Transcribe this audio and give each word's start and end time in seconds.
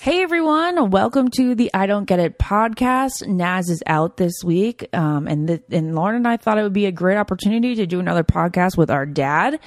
Hey 0.00 0.22
everyone, 0.22 0.90
welcome 0.90 1.30
to 1.30 1.54
the 1.54 1.70
I 1.72 1.86
Don't 1.86 2.06
Get 2.06 2.18
It 2.18 2.40
podcast. 2.40 3.24
Naz 3.24 3.70
is 3.70 3.84
out 3.86 4.16
this 4.16 4.42
week, 4.42 4.88
um, 4.92 5.28
and 5.28 5.48
the, 5.48 5.62
and 5.70 5.94
Lauren 5.94 6.16
and 6.16 6.26
I 6.26 6.38
thought 6.38 6.58
it 6.58 6.64
would 6.64 6.72
be 6.72 6.86
a 6.86 6.92
great 6.92 7.18
opportunity 7.18 7.76
to 7.76 7.86
do 7.86 8.00
another 8.00 8.24
podcast 8.24 8.76
with 8.76 8.90
our 8.90 9.06
dad. 9.06 9.60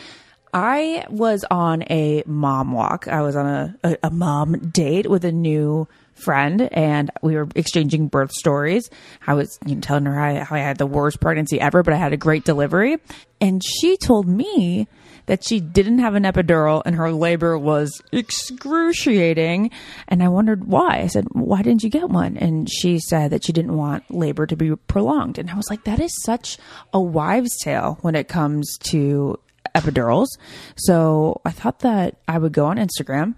I 0.54 1.06
was 1.10 1.46
on 1.50 1.84
a 1.90 2.24
mom 2.26 2.74
walk. 2.74 3.08
I 3.08 3.22
was 3.22 3.38
on 3.38 3.46
a, 3.46 3.76
a, 3.82 3.98
a 4.04 4.12
mom 4.12 4.58
date 4.58 5.10
with 5.10 5.24
a 5.24 5.32
new 5.32 5.88
friend, 6.16 6.62
and 6.74 7.12
we 7.22 7.36
were 7.36 7.48
exchanging 7.56 8.10
birth 8.10 8.34
stories. 8.34 8.90
I 9.26 9.36
was 9.36 9.58
you 9.66 9.76
know, 9.76 9.82
telling 9.82 10.04
her 10.04 10.16
how, 10.16 10.44
how 10.44 10.56
I 10.58 10.60
had 10.60 10.78
the 10.78 10.86
worst 10.86 11.22
pregnancy 11.22 11.62
ever, 11.62 11.82
but 11.82 11.94
I 11.94 11.98
had 11.98 12.12
a 12.12 12.18
great 12.18 12.44
delivery, 12.44 12.98
and 13.40 13.64
she 13.64 13.96
told 13.96 14.28
me 14.28 14.90
that 15.30 15.44
she 15.44 15.60
didn't 15.60 16.00
have 16.00 16.16
an 16.16 16.24
epidural 16.24 16.82
and 16.86 16.96
her 16.96 17.12
labor 17.12 17.56
was 17.56 18.02
excruciating. 18.12 19.70
And 20.08 20.24
I 20.24 20.28
wondered 20.28 20.66
why. 20.66 21.02
I 21.02 21.08
said, 21.08 21.28
Why 21.34 21.62
didn't 21.62 21.84
you 21.84 21.90
get 21.92 22.10
one? 22.10 22.36
And 22.36 22.68
she 22.68 22.98
said 22.98 23.30
that 23.30 23.46
she 23.46 23.54
didn't 23.54 23.78
want 23.78 24.10
labor 24.10 24.48
to 24.48 24.56
be 24.56 24.76
prolonged. 24.76 25.38
And 25.38 25.52
I 25.52 25.56
was 25.56 25.70
like, 25.70 25.84
That 25.84 26.00
is 26.00 26.12
such 26.24 26.58
a 26.92 27.00
wives' 27.00 27.56
tale 27.62 28.00
when 28.02 28.16
it 28.16 28.28
comes 28.28 28.76
to 28.86 29.40
epidurals. 29.76 30.30
So 30.76 31.42
I 31.46 31.52
thought 31.52 31.80
that 31.82 32.18
I 32.28 32.40
would 32.40 32.52
go 32.52 32.66
on 32.66 32.78
Instagram, 32.78 33.36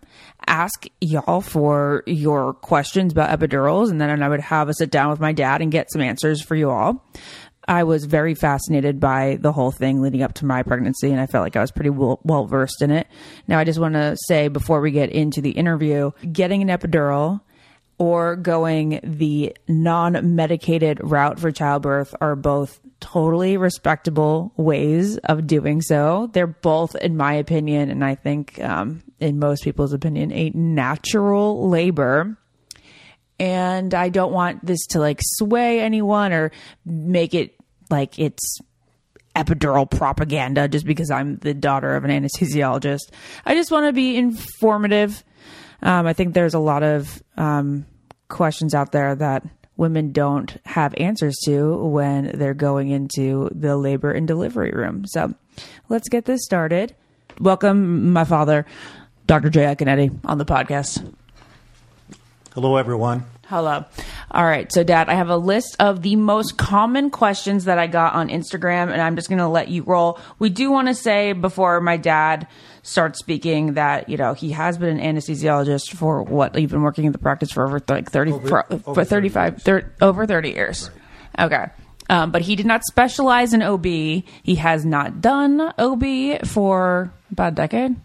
ask 0.48 0.86
y'all 1.02 1.42
for 1.42 2.04
your 2.06 2.54
questions 2.54 3.12
about 3.12 3.38
epidurals, 3.38 3.92
and 3.92 4.00
then 4.00 4.24
I 4.24 4.30
would 4.30 4.40
have 4.40 4.70
a 4.70 4.74
sit 4.74 4.92
down 4.92 5.10
with 5.10 5.20
my 5.20 5.34
dad 5.34 5.62
and 5.62 5.74
get 5.74 5.92
some 5.92 6.02
answers 6.02 6.42
for 6.42 6.56
you 6.56 6.70
all. 6.70 7.06
I 7.72 7.86
was 7.86 8.04
very 8.04 8.36
fascinated 8.36 9.00
by 9.00 9.38
the 9.40 9.54
whole 9.54 9.72
thing 9.72 10.02
leading 10.02 10.24
up 10.24 10.34
to 10.36 10.46
my 10.46 10.62
pregnancy, 10.62 11.10
and 11.10 11.22
I 11.22 11.26
felt 11.26 11.44
like 11.44 11.56
I 11.56 11.62
was 11.62 11.72
pretty 11.72 11.90
well 11.90 12.46
versed 12.46 12.82
in 12.82 12.92
it. 12.92 13.08
Now, 13.48 13.60
I 13.60 13.64
just 13.64 13.80
want 13.80 13.94
to 13.94 14.18
say 14.28 14.50
before 14.50 14.82
we 14.82 14.92
get 14.92 15.10
into 15.10 15.40
the 15.40 15.52
interview, 15.52 16.12
getting 16.34 16.62
an 16.62 16.68
epidural 16.68 17.40
or 17.98 18.36
going 18.36 19.00
the 19.04 19.56
non 19.70 20.36
medicated 20.36 21.00
route 21.02 21.40
for 21.40 21.50
childbirth 21.50 22.14
are 22.20 22.36
both 22.36 22.78
totally 23.00 23.56
respectable 23.56 24.52
ways 24.58 25.18
of 25.20 25.48
doing 25.48 25.82
so. 25.82 26.30
They're 26.34 26.48
both, 26.48 26.96
in 26.96 27.16
my 27.16 27.36
opinion, 27.36 27.90
and 27.90 28.04
I 28.04 28.16
think 28.16 28.62
um, 28.62 29.02
in 29.22 29.40
most 29.40 29.64
people's 29.64 29.94
opinion, 29.94 30.34
a 30.34 30.50
natural 30.50 31.70
labor 31.70 32.38
and 33.40 33.96
I 33.96 34.10
don't 34.10 34.32
want 34.32 34.64
this 34.64 34.86
to 34.90 35.00
like 35.00 35.20
sway 35.20 35.80
anyone 35.80 36.32
or 36.32 36.52
make 36.86 37.34
it 37.34 37.56
like 37.92 38.18
it's 38.18 38.60
epidural 39.36 39.90
propaganda 39.90 40.68
just 40.68 40.86
because 40.86 41.10
I'm 41.10 41.38
the 41.38 41.54
daughter 41.54 41.96
of 41.96 42.04
an 42.04 42.12
anesthesiologist. 42.12 43.12
I 43.46 43.56
just 43.56 43.72
want 43.72 43.86
to 43.88 43.94
be 43.94 44.18
informative. 44.18 45.24
Um, 45.82 46.06
I 46.06 46.14
think 46.14 46.34
there's 46.34 46.54
a 46.54 46.60
lot 46.60 46.84
of 46.84 47.22
um, 47.38 47.86
questions 48.28 48.74
out 48.74 48.92
there 48.92 49.16
that 49.16 49.44
women 49.78 50.12
don't 50.12 50.58
have 50.66 50.94
answers 50.98 51.38
to 51.46 51.76
when 51.76 52.38
they're 52.38 52.54
going 52.54 52.90
into 52.90 53.50
the 53.54 53.78
labor 53.78 54.12
and 54.12 54.28
delivery 54.28 54.72
room. 54.72 55.06
So 55.08 55.34
let's 55.90 56.10
get 56.10 56.26
this 56.26 56.44
started. 56.44 56.96
Welcome, 57.40 58.12
my 58.14 58.26
father, 58.26 58.66
Dr. 59.26 59.50
Jay 59.50 59.64
Iaconetti, 59.64 60.20
on 60.26 60.38
the 60.38 60.46
podcast. 60.46 61.14
Hello, 62.54 62.76
everyone. 62.76 63.26
Hello. 63.52 63.84
All 64.32 64.46
right. 64.46 64.72
So, 64.72 64.82
Dad, 64.82 65.10
I 65.10 65.16
have 65.16 65.28
a 65.28 65.36
list 65.36 65.76
of 65.78 66.02
the 66.04 66.16
most 66.16 66.58
common 66.58 67.10
questions 67.10 67.66
that 67.66 67.78
I 67.78 67.88
got 67.88 68.14
on 68.14 68.30
Instagram, 68.30 68.90
and 68.90 69.02
I'm 69.02 69.18
just 69.18 69.28
going 69.28 69.40
to 69.40 69.48
let 69.50 69.68
you 69.68 69.84
roll. 69.84 70.18
We 70.40 70.50
do 70.50 70.72
want 70.72 70.88
to 70.88 70.94
say 70.96 71.34
before 71.34 71.82
my 71.82 71.98
dad 71.98 72.48
starts 72.82 73.20
speaking 73.20 73.74
that, 73.74 74.08
you 74.08 74.16
know, 74.16 74.34
he 74.34 74.52
has 74.52 74.78
been 74.78 74.98
an 74.98 75.16
anesthesiologist 75.18 75.92
for 75.92 76.24
what? 76.24 76.58
You've 76.58 76.72
been 76.72 76.82
working 76.82 77.04
in 77.04 77.12
the 77.12 77.18
practice 77.18 77.52
for 77.52 77.66
over 77.68 77.82
like 77.90 78.10
30, 78.10 78.32
Over- 78.32 78.48
for, 78.48 78.66
over 78.88 79.04
35, 79.04 79.62
30, 79.62 79.88
over 80.00 80.26
30 80.26 80.50
years. 80.52 80.90
Okay. 81.38 81.66
Um, 82.10 82.32
but 82.32 82.44
he 82.44 82.56
did 82.56 82.66
not 82.66 82.86
specialize 82.86 83.54
in 83.54 83.62
OB. 83.62 83.84
He 83.86 84.56
has 84.60 84.86
not 84.86 85.20
done 85.20 85.74
OB 85.78 86.48
for 86.48 87.12
about 87.34 87.52
a 87.52 87.56
decade. 87.56 87.98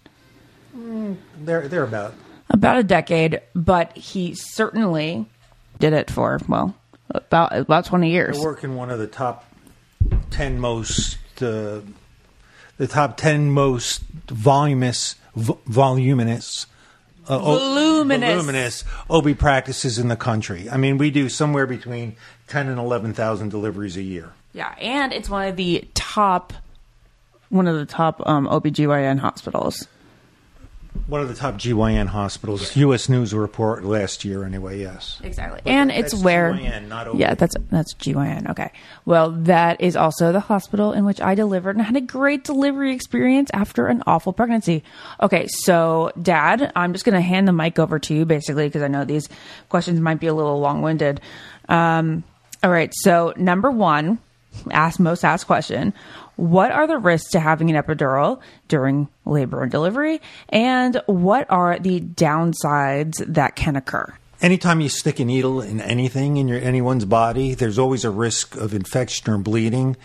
They're 1.39 1.69
they're 1.69 1.85
about 1.85 2.15
about 2.51 2.79
a 2.79 2.83
decade, 2.83 3.41
but 3.55 3.97
he 3.97 4.35
certainly 4.35 5.29
did 5.79 5.93
it 5.93 6.11
for 6.11 6.41
well 6.49 6.75
about 7.11 7.57
about 7.57 7.85
twenty 7.85 8.11
years. 8.11 8.39
I 8.39 8.43
work 8.43 8.65
in 8.65 8.75
one 8.77 8.91
of 8.91 8.99
the 8.99 9.07
top 9.07 9.45
ten 10.31 10.59
most 10.59 11.19
uh, 11.43 11.81
the 12.79 12.87
top 12.89 13.17
ten 13.17 13.51
most 13.51 14.03
voluminous 14.29 15.17
v- 15.35 15.55
voluminous. 15.67 16.67
Uh, 17.29 17.39
Voluminous. 17.41 18.35
voluminous 18.37 18.85
OB 19.11 19.37
practices 19.37 19.99
in 19.99 20.07
the 20.07 20.15
country. 20.15 20.71
I 20.71 20.77
mean, 20.77 20.97
we 20.97 21.11
do 21.11 21.29
somewhere 21.29 21.67
between 21.67 22.15
ten 22.47 22.69
and 22.69 22.79
eleven 22.79 23.13
thousand 23.15 23.49
deliveries 23.49 23.97
a 23.97 24.03
year. 24.03 24.33
Yeah, 24.53 24.73
and 24.81 25.13
it's 25.13 25.29
one 25.29 25.49
of 25.49 25.57
the 25.57 25.89
top 25.95 26.53
one 27.49 27.67
of 27.67 27.75
the 27.77 27.85
top 27.87 28.25
um, 28.29 28.47
OBGYN 28.47 29.19
hospitals. 29.19 29.89
One 31.07 31.21
of 31.21 31.29
the 31.29 31.35
top 31.35 31.55
GYN 31.55 32.09
hospitals. 32.09 32.75
U.S. 32.77 33.09
News 33.09 33.33
report 33.33 33.85
last 33.85 34.25
year, 34.25 34.43
anyway. 34.45 34.81
Yes. 34.81 35.21
Exactly. 35.23 35.61
and 35.65 35.93
it's 35.93 36.13
where 36.13 36.53
GYN, 36.53 36.89
not 36.89 37.15
Yeah, 37.17 37.35
that's 37.35 37.55
that's 37.71 37.95
GYN. 37.95 38.51
Okay. 38.51 38.73
Well, 39.05 39.31
that 39.31 39.81
is 39.81 39.95
also 39.95 40.33
the 40.33 40.41
hospital 40.41 40.93
in 40.93 41.05
which 41.05 41.21
I 41.21 41.37
delivered 41.37 41.77
and 41.77 41.85
had 41.85 41.95
a 41.95 42.01
great 42.01 42.43
delivery 42.43 42.93
experience 42.93 43.51
after 43.55 43.87
an 43.87 44.03
awful 44.07 44.33
pregnancy. 44.33 44.83
Okay, 45.23 45.47
so 45.47 46.11
dad, 46.21 46.73
I'm 46.75 46.93
just 46.93 47.05
going 47.05 47.15
to 47.15 47.21
hand 47.21 47.47
the 47.47 47.53
mic 47.53 47.79
over 47.79 48.01
to 48.01 48.15
you 48.15 48.25
basically 48.25 48.67
because 48.67 48.83
I 48.83 48.89
know 48.89 49.05
these 49.05 49.29
questions 49.69 50.01
might 50.01 50.19
be 50.19 50.27
a 50.27 50.35
little 50.35 50.59
long-winded. 50.59 51.21
Um, 51.69 52.25
all 52.65 52.71
right, 52.71 52.93
so 52.93 53.33
number 53.37 53.71
1, 53.71 54.19
ask 54.73 54.99
most 54.99 55.25
asked 55.25 55.47
question, 55.47 55.95
what 56.37 56.71
are 56.71 56.87
the 56.87 56.99
risks 56.99 57.31
to 57.31 57.41
having 57.41 57.75
an 57.75 57.83
epidural 57.83 58.41
during 58.69 59.09
labor 59.25 59.63
and 59.63 59.73
delivery 59.73 60.21
and 60.49 61.03
what 61.07 61.51
are 61.51 61.79
the 61.79 62.01
downsides 62.01 63.25
that 63.27 63.57
can 63.57 63.77
occur? 63.77 64.15
Anytime 64.43 64.81
you 64.81 64.91
stick 64.91 65.19
a 65.19 65.25
needle 65.25 65.63
in 65.63 65.81
anything 65.81 66.37
in 66.37 66.47
your 66.47 66.61
anyone's 66.61 67.07
body, 67.07 67.55
there's 67.55 67.79
always 67.79 68.05
a 68.05 68.11
risk 68.11 68.55
of 68.57 68.75
infection 68.75 69.33
or 69.33 69.39
bleeding. 69.39 69.97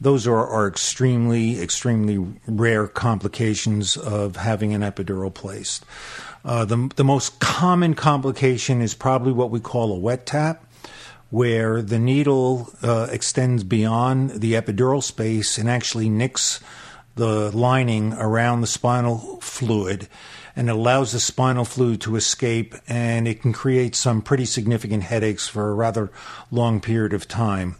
Those 0.00 0.26
are, 0.28 0.46
are 0.46 0.68
extremely, 0.68 1.60
extremely 1.60 2.18
rare 2.46 2.86
complications 2.86 3.96
of 3.96 4.36
having 4.36 4.74
an 4.74 4.82
epidural 4.82 5.34
placed. 5.34 5.84
Uh, 6.44 6.64
the, 6.64 6.90
the 6.94 7.04
most 7.04 7.40
common 7.40 7.94
complication 7.94 8.80
is 8.80 8.94
probably 8.94 9.32
what 9.32 9.50
we 9.50 9.60
call 9.60 9.92
a 9.92 9.98
wet 9.98 10.26
tap, 10.26 10.64
where 11.34 11.82
the 11.82 11.98
needle 11.98 12.70
uh, 12.80 13.08
extends 13.10 13.64
beyond 13.64 14.30
the 14.40 14.52
epidural 14.52 15.02
space 15.02 15.58
and 15.58 15.68
actually 15.68 16.08
nicks 16.08 16.60
the 17.16 17.50
lining 17.50 18.12
around 18.12 18.60
the 18.60 18.68
spinal 18.68 19.40
fluid 19.40 20.06
and 20.54 20.70
allows 20.70 21.10
the 21.10 21.18
spinal 21.18 21.64
fluid 21.64 22.00
to 22.00 22.14
escape 22.14 22.76
and 22.86 23.26
it 23.26 23.42
can 23.42 23.52
create 23.52 23.96
some 23.96 24.22
pretty 24.22 24.44
significant 24.44 25.02
headaches 25.02 25.48
for 25.48 25.70
a 25.70 25.74
rather 25.74 26.08
long 26.52 26.80
period 26.80 27.12
of 27.12 27.26
time. 27.26 27.74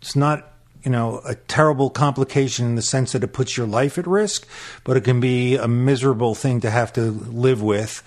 It's 0.00 0.14
not 0.14 0.52
you 0.84 0.90
know 0.92 1.20
a 1.24 1.34
terrible 1.34 1.90
complication 1.90 2.64
in 2.66 2.74
the 2.76 2.82
sense 2.82 3.10
that 3.10 3.24
it 3.24 3.32
puts 3.32 3.56
your 3.56 3.66
life 3.66 3.98
at 3.98 4.06
risk, 4.06 4.46
but 4.84 4.96
it 4.96 5.00
can 5.00 5.18
be 5.18 5.56
a 5.56 5.66
miserable 5.66 6.36
thing 6.36 6.60
to 6.60 6.70
have 6.70 6.92
to 6.92 7.10
live 7.10 7.60
with. 7.60 8.04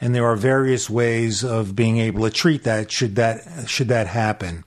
And 0.00 0.14
there 0.14 0.26
are 0.26 0.36
various 0.36 0.88
ways 0.88 1.44
of 1.44 1.76
being 1.76 1.98
able 1.98 2.22
to 2.22 2.30
treat 2.30 2.64
that 2.64 2.90
should 2.90 3.16
that 3.16 3.68
should 3.68 3.88
that 3.88 4.06
happen. 4.06 4.64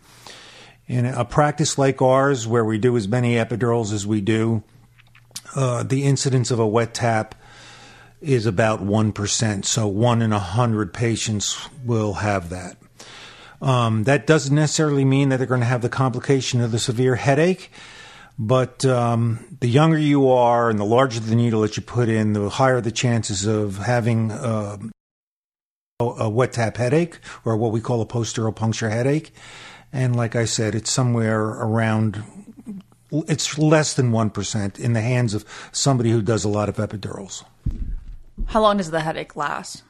In 0.85 1.05
a 1.05 1.25
practice 1.25 1.77
like 1.77 2.01
ours, 2.01 2.45
where 2.45 2.65
we 2.65 2.77
do 2.77 2.95
as 2.97 3.07
many 3.07 3.35
epidurals 3.35 3.93
as 3.93 4.05
we 4.05 4.21
do, 4.21 4.63
uh, 5.55 5.83
the 5.83 6.03
incidence 6.03 6.51
of 6.51 6.59
a 6.59 6.67
wet 6.67 6.93
tap 6.93 7.35
is 8.21 8.45
about 8.45 8.81
1%. 8.81 9.65
So 9.65 9.87
one 9.87 10.21
in 10.21 10.31
a 10.31 10.37
100 10.37 10.93
patients 10.93 11.69
will 11.85 12.13
have 12.13 12.49
that. 12.49 12.77
Um, 13.61 14.03
that 14.03 14.27
doesn't 14.27 14.53
necessarily 14.53 15.05
mean 15.05 15.29
that 15.29 15.37
they're 15.37 15.47
going 15.47 15.61
to 15.61 15.65
have 15.65 15.81
the 15.81 15.89
complication 15.89 16.59
of 16.61 16.71
the 16.71 16.79
severe 16.79 17.15
headache. 17.15 17.71
But 18.37 18.83
um, 18.85 19.57
the 19.61 19.67
younger 19.67 19.97
you 19.97 20.29
are 20.29 20.69
and 20.69 20.79
the 20.79 20.85
larger 20.85 21.19
the 21.19 21.35
needle 21.35 21.61
that 21.61 21.77
you 21.77 21.83
put 21.83 22.09
in, 22.09 22.33
the 22.33 22.49
higher 22.49 22.81
the 22.81 22.91
chances 22.91 23.45
of 23.45 23.77
having 23.77 24.31
uh, 24.31 24.77
a 26.11 26.29
wet 26.29 26.53
tap 26.53 26.77
headache 26.77 27.19
or 27.45 27.57
what 27.57 27.71
we 27.71 27.81
call 27.81 28.01
a 28.01 28.05
post-dural 28.05 28.55
puncture 28.55 28.89
headache. 28.89 29.33
And 29.91 30.15
like 30.15 30.35
I 30.35 30.45
said, 30.45 30.75
it's 30.75 30.91
somewhere 30.91 31.41
around, 31.41 32.23
it's 33.11 33.57
less 33.57 33.93
than 33.93 34.11
1% 34.11 34.79
in 34.79 34.93
the 34.93 35.01
hands 35.01 35.33
of 35.33 35.45
somebody 35.71 36.11
who 36.11 36.21
does 36.21 36.43
a 36.43 36.49
lot 36.49 36.69
of 36.69 36.77
epidurals. 36.77 37.43
How 38.47 38.61
long 38.61 38.77
does 38.77 38.91
the 38.91 39.01
headache 39.01 39.35
last? 39.35 39.83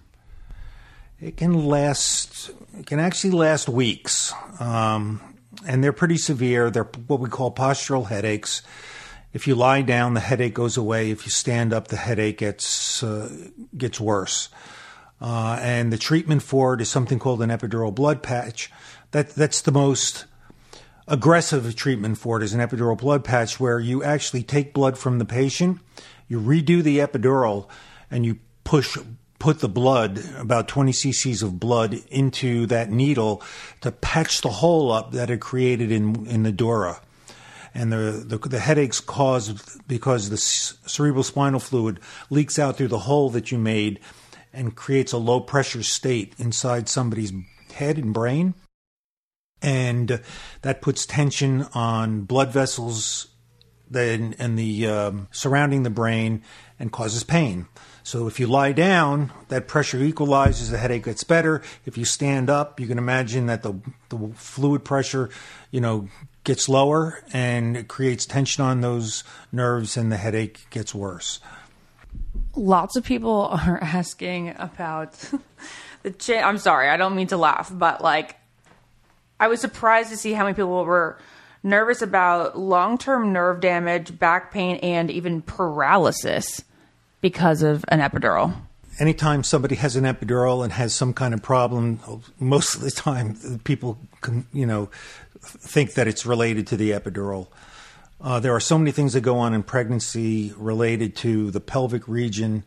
It 1.21 1.37
can 1.37 1.65
last, 1.65 2.51
it 2.77 2.85
can 2.85 2.99
actually 2.99 3.31
last 3.31 3.69
weeks. 3.69 4.33
Um, 4.59 5.21
and 5.65 5.83
they're 5.83 5.93
pretty 5.93 6.17
severe. 6.17 6.69
They're 6.69 6.89
what 7.07 7.19
we 7.19 7.29
call 7.29 7.53
postural 7.53 8.07
headaches. 8.07 8.61
If 9.33 9.47
you 9.47 9.55
lie 9.55 9.81
down, 9.81 10.13
the 10.13 10.19
headache 10.19 10.53
goes 10.53 10.77
away. 10.77 11.11
If 11.11 11.25
you 11.25 11.31
stand 11.31 11.73
up, 11.73 11.87
the 11.87 11.97
headache 11.97 12.37
gets 12.37 13.01
uh, 13.01 13.29
gets 13.75 13.99
worse. 13.99 14.49
Uh, 15.23 15.57
and 15.61 15.93
the 15.93 15.97
treatment 15.97 16.43
for 16.43 16.73
it 16.73 16.81
is 16.81 16.89
something 16.89 17.17
called 17.17 17.41
an 17.41 17.49
epidural 17.49 17.95
blood 17.95 18.21
patch. 18.21 18.69
That 19.11 19.29
that's 19.29 19.61
the 19.61 19.71
most 19.71 20.25
aggressive 21.07 21.73
treatment 21.77 22.17
for 22.17 22.37
it 22.37 22.43
is 22.43 22.53
an 22.53 22.59
epidural 22.59 22.97
blood 22.97 23.23
patch, 23.23 23.57
where 23.57 23.79
you 23.79 24.03
actually 24.03 24.43
take 24.43 24.73
blood 24.73 24.97
from 24.97 25.19
the 25.19 25.25
patient, 25.25 25.79
you 26.27 26.41
redo 26.41 26.83
the 26.83 26.97
epidural, 26.97 27.69
and 28.11 28.25
you 28.25 28.39
push 28.65 28.97
put 29.39 29.59
the 29.59 29.69
blood, 29.69 30.21
about 30.37 30.67
20 30.67 30.91
cc's 30.91 31.41
of 31.41 31.57
blood, 31.57 32.01
into 32.09 32.65
that 32.65 32.89
needle 32.91 33.41
to 33.79 33.93
patch 33.93 34.41
the 34.41 34.49
hole 34.49 34.91
up 34.91 35.11
that 35.11 35.29
it 35.29 35.39
created 35.39 35.89
in 35.89 36.27
in 36.27 36.43
the 36.43 36.51
dura 36.51 36.99
and 37.73 37.91
the, 37.91 38.23
the, 38.25 38.37
the 38.49 38.59
headaches 38.59 38.99
caused 38.99 39.87
because 39.87 40.29
the 40.29 40.37
cerebral 40.37 41.23
spinal 41.23 41.59
fluid 41.59 41.99
leaks 42.29 42.59
out 42.59 42.77
through 42.77 42.87
the 42.87 42.99
hole 42.99 43.29
that 43.31 43.51
you 43.51 43.57
made 43.57 43.99
and 44.53 44.75
creates 44.75 45.11
a 45.11 45.17
low 45.17 45.39
pressure 45.39 45.83
state 45.83 46.33
inside 46.37 46.87
somebody's 46.87 47.33
head 47.73 47.97
and 47.97 48.13
brain. 48.13 48.53
And 49.61 50.21
that 50.61 50.81
puts 50.81 51.05
tension 51.05 51.63
on 51.73 52.21
blood 52.21 52.51
vessels 52.51 53.27
then 53.89 54.35
and 54.39 54.57
the 54.57 54.87
um, 54.87 55.27
surrounding 55.31 55.83
the 55.83 55.89
brain 55.89 56.41
and 56.79 56.91
causes 56.91 57.23
pain. 57.23 57.67
So 58.01 58.27
if 58.27 58.39
you 58.39 58.47
lie 58.47 58.73
down, 58.73 59.31
that 59.47 59.67
pressure 59.67 59.99
equalizes, 59.99 60.71
the 60.71 60.77
headache 60.77 61.05
gets 61.05 61.23
better. 61.23 61.61
If 61.85 61.97
you 61.97 62.03
stand 62.03 62.49
up, 62.49 62.79
you 62.79 62.87
can 62.87 62.97
imagine 62.97 63.45
that 63.45 63.63
the 63.63 63.75
the 64.09 64.31
fluid 64.35 64.83
pressure, 64.83 65.29
you 65.71 65.79
know, 65.79 66.09
gets 66.43 66.67
lower 66.67 67.23
and 67.31 67.77
it 67.77 67.87
creates 67.87 68.25
tension 68.25 68.63
on 68.63 68.81
those 68.81 69.23
nerves 69.51 69.95
and 69.95 70.11
the 70.11 70.17
headache 70.17 70.69
gets 70.69 70.93
worse 70.93 71.39
lots 72.55 72.95
of 72.95 73.03
people 73.03 73.49
are 73.67 73.79
asking 73.81 74.55
about 74.57 75.17
the 76.03 76.11
cha- 76.11 76.41
I'm 76.41 76.57
sorry, 76.57 76.89
I 76.89 76.97
don't 76.97 77.15
mean 77.15 77.27
to 77.27 77.37
laugh, 77.37 77.71
but 77.73 78.01
like 78.01 78.37
I 79.39 79.47
was 79.47 79.59
surprised 79.59 80.09
to 80.09 80.17
see 80.17 80.33
how 80.33 80.43
many 80.43 80.53
people 80.53 80.85
were 80.85 81.17
nervous 81.63 82.01
about 82.01 82.57
long-term 82.57 83.31
nerve 83.33 83.61
damage, 83.61 84.17
back 84.19 84.51
pain 84.51 84.77
and 84.77 85.09
even 85.09 85.41
paralysis 85.41 86.61
because 87.21 87.61
of 87.63 87.85
an 87.87 87.99
epidural. 87.99 88.53
Anytime 88.99 89.43
somebody 89.43 89.75
has 89.75 89.95
an 89.95 90.03
epidural 90.03 90.63
and 90.63 90.71
has 90.73 90.93
some 90.93 91.13
kind 91.13 91.33
of 91.33 91.41
problem, 91.41 91.99
most 92.39 92.75
of 92.75 92.81
the 92.81 92.91
time 92.91 93.59
people 93.63 93.97
can, 94.21 94.45
you 94.53 94.65
know, 94.65 94.89
think 95.41 95.93
that 95.93 96.07
it's 96.07 96.25
related 96.25 96.67
to 96.67 96.77
the 96.77 96.91
epidural. 96.91 97.47
Uh, 98.21 98.39
there 98.39 98.55
are 98.55 98.59
so 98.59 98.77
many 98.77 98.91
things 98.91 99.13
that 99.13 99.21
go 99.21 99.37
on 99.37 99.53
in 99.53 99.63
pregnancy 99.63 100.53
related 100.57 101.15
to 101.15 101.51
the 101.51 101.59
pelvic 101.59 102.07
region, 102.07 102.63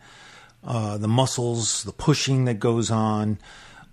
uh, 0.64 0.98
the 0.98 1.08
muscles, 1.08 1.84
the 1.84 1.92
pushing 1.92 2.44
that 2.44 2.58
goes 2.58 2.90
on, 2.90 3.38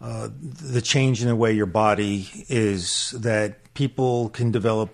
uh, 0.01 0.27
the 0.41 0.81
change 0.81 1.21
in 1.21 1.27
the 1.27 1.35
way 1.35 1.53
your 1.53 1.65
body 1.65 2.27
is, 2.49 3.11
that 3.11 3.73
people 3.73 4.29
can 4.29 4.51
develop 4.51 4.93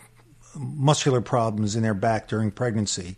muscular 0.56 1.22
problems 1.22 1.76
in 1.76 1.84
their 1.84 1.94
back 1.94 2.28
during 2.28 2.52
pregnancy. 2.52 3.16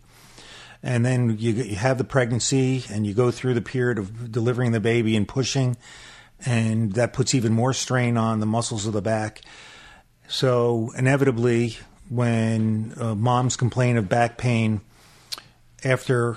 And 0.82 1.04
then 1.04 1.36
you, 1.38 1.52
you 1.52 1.76
have 1.76 1.98
the 1.98 2.04
pregnancy 2.04 2.84
and 2.90 3.06
you 3.06 3.14
go 3.14 3.30
through 3.30 3.54
the 3.54 3.62
period 3.62 3.98
of 3.98 4.32
delivering 4.32 4.72
the 4.72 4.80
baby 4.80 5.16
and 5.16 5.28
pushing, 5.28 5.76
and 6.44 6.92
that 6.94 7.12
puts 7.12 7.34
even 7.34 7.52
more 7.52 7.72
strain 7.72 8.16
on 8.16 8.40
the 8.40 8.46
muscles 8.46 8.86
of 8.86 8.92
the 8.92 9.02
back. 9.02 9.42
So, 10.28 10.92
inevitably, 10.96 11.76
when 12.12 12.92
uh, 13.00 13.14
moms 13.14 13.56
complain 13.56 13.96
of 13.96 14.06
back 14.06 14.36
pain 14.36 14.82
after 15.82 16.36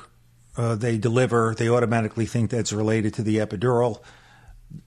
uh, 0.56 0.76
they 0.76 0.98
deliver, 0.98 1.54
they 1.58 1.68
automatically 1.68 2.26
think 2.26 2.50
that's 2.50 2.72
related 2.72 3.14
to 3.16 3.22
the 3.22 3.38
epidural. 3.38 4.02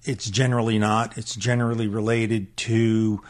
It's 0.05 0.31
generally 0.31 0.79
not. 0.79 1.19
It's 1.19 1.35
generally 1.35 1.89
related 1.89 2.57
to 2.59 3.23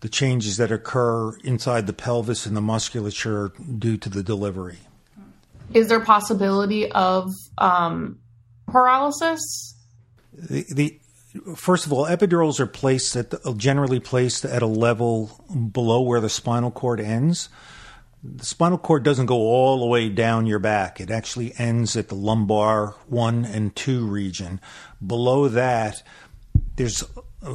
the 0.00 0.08
changes 0.08 0.56
that 0.56 0.72
occur 0.72 1.36
inside 1.38 1.86
the 1.86 1.92
pelvis 1.92 2.44
and 2.44 2.56
the 2.56 2.60
musculature 2.60 3.52
due 3.78 3.96
to 3.98 4.08
the 4.08 4.24
delivery. 4.24 4.78
Is 5.72 5.88
there 5.88 6.00
possibility 6.00 6.90
of 6.90 7.30
um, 7.58 8.18
paralysis? 8.66 9.74
The, 10.32 10.64
the 10.72 11.00
First 11.56 11.86
of 11.86 11.92
all, 11.92 12.06
epidurals 12.06 12.60
are 12.60 12.66
placed 12.66 13.16
at 13.16 13.30
the, 13.30 13.54
generally 13.54 14.00
placed 14.00 14.44
at 14.44 14.62
a 14.62 14.66
level 14.66 15.44
below 15.72 16.00
where 16.02 16.20
the 16.20 16.28
spinal 16.28 16.70
cord 16.70 17.00
ends. 17.00 17.48
The 18.22 18.44
spinal 18.44 18.78
cord 18.78 19.02
doesn't 19.02 19.26
go 19.26 19.36
all 19.36 19.78
the 19.78 19.86
way 19.86 20.08
down 20.08 20.46
your 20.46 20.58
back. 20.58 21.00
It 21.00 21.10
actually 21.10 21.52
ends 21.58 21.96
at 21.96 22.08
the 22.08 22.14
lumbar 22.14 22.94
one 23.06 23.44
and 23.44 23.74
two 23.74 24.06
region. 24.06 24.60
Below 25.04 25.48
that, 25.48 26.02
there's 26.76 27.04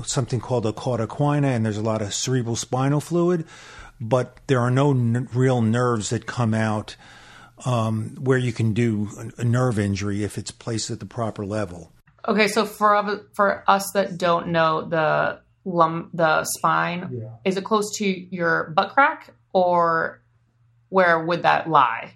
something 0.04 0.40
called 0.40 0.66
a 0.66 0.72
cauda 0.72 1.44
and 1.44 1.66
there's 1.66 1.78
a 1.78 1.82
lot 1.82 2.02
of 2.02 2.14
cerebral 2.14 2.56
spinal 2.56 3.02
fluid, 3.02 3.46
but 4.00 4.38
there 4.48 4.60
are 4.60 4.72
no 4.72 4.92
n- 4.92 5.28
real 5.34 5.62
nerves 5.62 6.10
that 6.10 6.26
come 6.26 6.54
out 6.54 6.96
um, 7.66 8.16
where 8.20 8.38
you 8.38 8.54
can 8.54 8.74
do 8.74 9.10
a 9.38 9.44
nerve 9.44 9.78
injury 9.78 10.24
if 10.24 10.38
it's 10.38 10.52
placed 10.52 10.90
at 10.90 11.00
the 11.00 11.06
proper 11.06 11.46
level. 11.46 11.92
Okay, 12.28 12.48
so 12.48 12.66
for 12.66 13.22
for 13.34 13.64
us 13.68 13.92
that 13.94 14.18
don't 14.18 14.50
know 14.50 14.84
the 14.84 15.40
lum 15.66 16.10
the 16.14 16.44
spine, 16.44 17.10
yeah. 17.12 17.30
is 17.46 17.58
it 17.58 17.64
close 17.64 17.96
to 17.98 18.06
your 18.06 18.72
butt 18.76 18.94
crack 18.94 19.34
or 19.54 20.22
where 20.90 21.24
would 21.24 21.44
that 21.44 21.70
lie? 21.70 22.14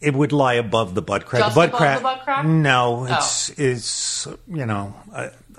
It 0.00 0.14
would 0.14 0.30
lie 0.30 0.54
above 0.54 0.94
the 0.94 1.02
butt 1.02 1.26
crack. 1.26 1.42
Just 1.42 1.56
butt, 1.56 1.70
above 1.70 1.78
crack, 1.78 1.98
the 1.98 2.02
butt 2.04 2.20
crack? 2.22 2.46
No, 2.46 3.06
oh. 3.08 3.16
it's 3.16 3.50
oh. 3.50 3.54
it's 3.56 4.28
you 4.46 4.66
know 4.66 4.94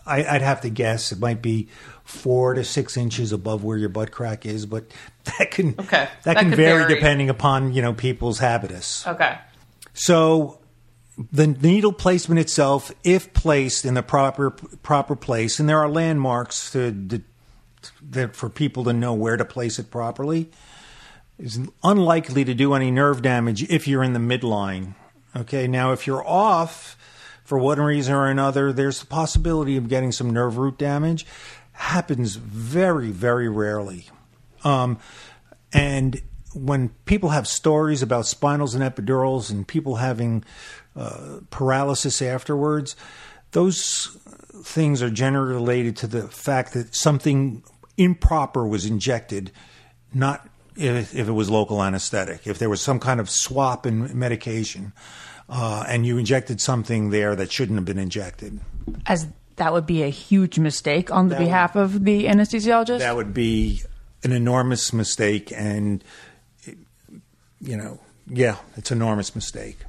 I, 0.05 0.33
would 0.33 0.41
have 0.41 0.62
to 0.62 0.69
guess 0.69 1.12
it 1.12 1.19
might 1.19 1.41
be 1.41 1.67
four 2.03 2.53
to 2.53 2.63
six 2.63 2.97
inches 2.97 3.31
above 3.31 3.63
where 3.63 3.77
your 3.77 3.89
butt 3.89 4.12
crack 4.12 4.45
is, 4.45 4.65
but 4.65 4.85
that 5.25 5.51
can 5.51 5.75
okay. 5.79 6.07
that, 6.23 6.23
that 6.23 6.38
can 6.38 6.51
vary, 6.51 6.83
vary 6.83 6.95
depending 6.95 7.29
upon 7.29 7.73
you 7.73 7.81
know 7.81 7.93
people's 7.93 8.39
habitus. 8.39 9.05
Okay. 9.05 9.38
So 9.93 10.58
the 11.31 11.47
needle 11.47 11.91
placement 11.91 12.39
itself, 12.39 12.91
if 13.03 13.33
placed 13.33 13.83
in 13.83 13.93
the 13.93 14.03
proper 14.03 14.51
proper 14.51 15.15
place, 15.15 15.59
and 15.59 15.67
there 15.67 15.79
are 15.79 15.89
landmarks 15.89 16.71
to, 16.71 16.91
to, 17.09 17.21
that 18.09 18.35
for 18.35 18.49
people 18.49 18.85
to 18.85 18.93
know 18.93 19.13
where 19.13 19.35
to 19.35 19.43
place 19.43 19.79
it 19.79 19.91
properly, 19.91 20.49
is 21.38 21.59
unlikely 21.83 22.45
to 22.45 22.53
do 22.53 22.73
any 22.73 22.89
nerve 22.89 23.21
damage 23.21 23.63
if 23.63 23.88
you're 23.88 24.03
in 24.03 24.13
the 24.13 24.19
midline. 24.19 24.95
Okay, 25.35 25.67
now 25.67 25.91
if 25.91 26.07
you're 26.07 26.25
off 26.25 26.97
for 27.43 27.57
one 27.57 27.81
reason 27.81 28.13
or 28.13 28.27
another, 28.27 28.71
there's 28.71 29.01
the 29.01 29.05
possibility 29.05 29.75
of 29.75 29.89
getting 29.89 30.11
some 30.11 30.29
nerve 30.29 30.57
root 30.57 30.77
damage. 30.77 31.25
Happens 31.73 32.35
very, 32.35 33.09
very 33.09 33.49
rarely. 33.49 34.07
Um, 34.63 34.99
and 35.71 36.21
when 36.53 36.89
people 37.05 37.29
have 37.29 37.47
stories 37.47 38.01
about 38.01 38.25
spinals 38.25 38.73
and 38.73 38.83
epidurals 38.83 39.51
and 39.51 39.67
people 39.67 39.97
having 39.97 40.43
uh, 40.96 41.39
paralysis 41.50 42.22
afterwards, 42.22 42.96
those 43.51 44.17
things 44.63 45.01
are 45.01 45.10
generally 45.10 45.53
related 45.53 45.98
to 45.98 46.08
the 46.08 46.27
fact 46.27 46.74
that 46.74 46.96
something 46.96 47.63
improper 47.98 48.67
was 48.67 48.86
injected, 48.86 49.51
not 50.13 50.48
if, 50.75 51.15
if 51.15 51.27
it 51.27 51.31
was 51.31 51.50
local 51.50 51.84
anesthetic. 51.84 52.48
If 52.48 52.60
there 52.60 52.69
was 52.69 52.81
some 52.81 53.00
kind 53.00 53.19
of 53.19 53.29
swap 53.29 53.86
in 53.86 54.17
medication, 54.17 54.93
uh, 55.50 55.84
and 55.88 56.05
you 56.05 56.17
injected 56.17 56.62
something 56.62 57.10
there 57.10 57.36
that 57.36 57.51
shouldn't 57.51 57.77
have 57.77 57.86
been 57.86 57.98
injected. 57.98 58.60
As 59.05 59.27
that 59.55 59.74
would 59.74 59.86
be 59.86 60.03
a 60.03 60.10
huge 60.10 60.58
mistake 60.60 61.12
on 61.12 61.27
the 61.29 61.36
that 61.36 61.41
behalf 61.41 61.75
would, 61.75 61.84
of 61.84 62.05
the 62.05 62.25
anesthesiologist. 62.25 63.00
That 63.00 63.15
would 63.15 63.34
be 63.34 63.81
an 64.24 64.31
enormous 64.31 64.93
mistake, 64.93 65.51
and 65.55 66.03
you 67.62 67.77
know, 67.77 68.00
yeah, 68.27 68.58
it's 68.77 68.91
an 68.91 69.00
enormous 69.00 69.36
mistake. 69.36 69.79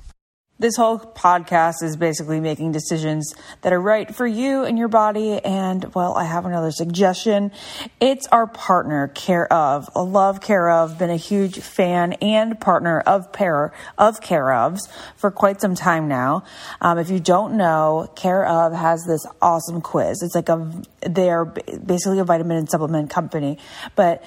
This 0.61 0.77
whole 0.77 0.99
podcast 0.99 1.83
is 1.83 1.97
basically 1.97 2.39
making 2.39 2.73
decisions 2.73 3.35
that 3.63 3.73
are 3.73 3.81
right 3.81 4.15
for 4.15 4.27
you 4.27 4.63
and 4.63 4.77
your 4.77 4.89
body. 4.89 5.43
And 5.43 5.95
well, 5.95 6.15
I 6.15 6.25
have 6.25 6.45
another 6.45 6.71
suggestion. 6.71 7.51
It's 7.99 8.27
our 8.27 8.47
partner, 8.47 9.09
Care 9.09 9.51
of. 9.51 9.89
I 9.97 10.01
love 10.01 10.43
Care 10.43 10.69
of. 10.69 10.99
Been 10.99 11.09
a 11.09 11.17
huge 11.17 11.61
fan 11.61 12.13
and 12.21 12.61
partner 12.61 13.01
of 13.01 13.33
pair 13.33 13.73
of 13.97 14.21
Care 14.21 14.49
ofs 14.49 14.81
for 15.17 15.31
quite 15.31 15.63
some 15.63 15.75
time 15.75 16.09
now. 16.09 16.45
Um, 16.83 16.99
if 16.99 17.09
you 17.09 17.21
don't 17.21 17.57
know, 17.57 18.13
Care 18.15 18.45
of 18.45 18.75
has 18.75 19.03
this 19.07 19.25
awesome 19.41 19.81
quiz. 19.81 20.21
It's 20.23 20.35
like 20.35 20.51
a 20.51 20.83
they're 21.09 21.47
basically 21.47 22.19
a 22.19 22.25
vitamin 22.25 22.59
and 22.59 22.71
supplement 22.71 23.09
company, 23.09 23.57
but 23.97 24.23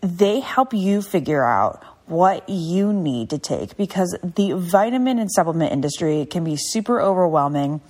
they 0.00 0.40
help 0.40 0.74
you 0.74 1.02
figure 1.02 1.44
out 1.44 1.84
what 2.08 2.48
you 2.48 2.92
need 2.92 3.30
to 3.30 3.38
take 3.38 3.76
because 3.76 4.16
the 4.22 4.52
vitamin 4.52 5.18
and 5.18 5.30
supplement 5.30 5.72
industry 5.72 6.26
can 6.26 6.44
be 6.44 6.56
super 6.56 7.00
overwhelming 7.00 7.80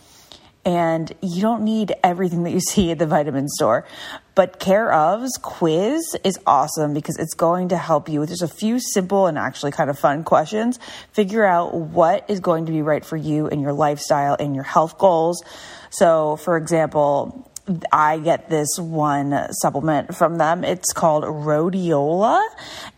and 0.65 1.13
you 1.23 1.41
don't 1.41 1.63
need 1.63 1.95
everything 2.05 2.43
that 2.43 2.51
you 2.51 2.61
see 2.61 2.91
at 2.91 2.99
the 2.99 3.07
vitamin 3.07 3.49
store. 3.49 3.87
But 4.35 4.61
Care 4.61 4.93
of's 4.93 5.39
quiz 5.41 6.15
is 6.25 6.39
awesome 6.47 6.93
because 6.93 7.17
it's 7.17 7.35
going 7.35 7.69
to 7.69 7.79
help 7.79 8.09
you 8.09 8.21
with 8.21 8.29
just 8.29 8.43
a 8.43 8.49
few 8.49 8.79
simple 8.79 9.27
and 9.27 9.39
actually 9.39 9.73
kind 9.73 9.89
of 9.89 9.99
fun 9.99 10.25
questions. 10.25 10.79
Figure 11.13 11.45
out 11.45 11.75
what 11.75 12.29
is 12.29 12.41
going 12.41 12.67
to 12.67 12.73
be 12.73 12.83
right 12.83 13.05
for 13.05 13.17
you 13.17 13.49
and 13.49 13.63
your 13.63 13.73
lifestyle 13.73 14.37
and 14.39 14.55
your 14.55 14.65
health 14.65 14.99
goals. 14.99 15.43
So, 15.91 16.37
for 16.37 16.57
example, 16.57 17.48
I 17.93 18.19
get 18.19 18.49
this 18.49 18.79
one 18.79 19.53
supplement 19.53 20.15
from 20.15 20.39
them. 20.39 20.65
It's 20.65 20.93
called 20.93 21.25
Rhodiola, 21.25 22.43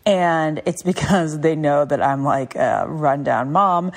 and 0.07 0.63
it's 0.67 0.83
because 0.91 1.41
they 1.41 1.57
know 1.57 1.85
that 1.85 2.03
I'm 2.03 2.25
like 2.25 2.55
a 2.57 2.85
rundown 2.89 3.53
mom. 3.53 3.93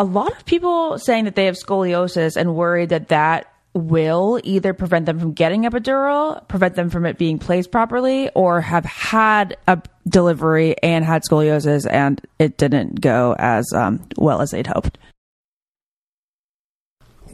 a 0.00 0.04
lot 0.04 0.32
of 0.32 0.46
people 0.46 0.98
saying 0.98 1.26
that 1.26 1.34
they 1.34 1.44
have 1.44 1.56
scoliosis 1.56 2.34
and 2.34 2.56
worried 2.56 2.88
that 2.88 3.08
that 3.08 3.52
will 3.74 4.40
either 4.44 4.72
prevent 4.72 5.04
them 5.04 5.18
from 5.18 5.34
getting 5.34 5.64
epidural, 5.64 6.48
prevent 6.48 6.74
them 6.74 6.88
from 6.88 7.04
it 7.04 7.18
being 7.18 7.38
placed 7.38 7.70
properly, 7.70 8.30
or 8.30 8.62
have 8.62 8.86
had 8.86 9.58
a 9.68 9.80
delivery 10.08 10.74
and 10.82 11.04
had 11.04 11.22
scoliosis 11.22 11.86
and 11.88 12.18
it 12.38 12.56
didn't 12.56 13.02
go 13.02 13.36
as 13.38 13.70
um, 13.74 14.02
well 14.16 14.40
as 14.40 14.52
they'd 14.52 14.66
hoped. 14.66 14.96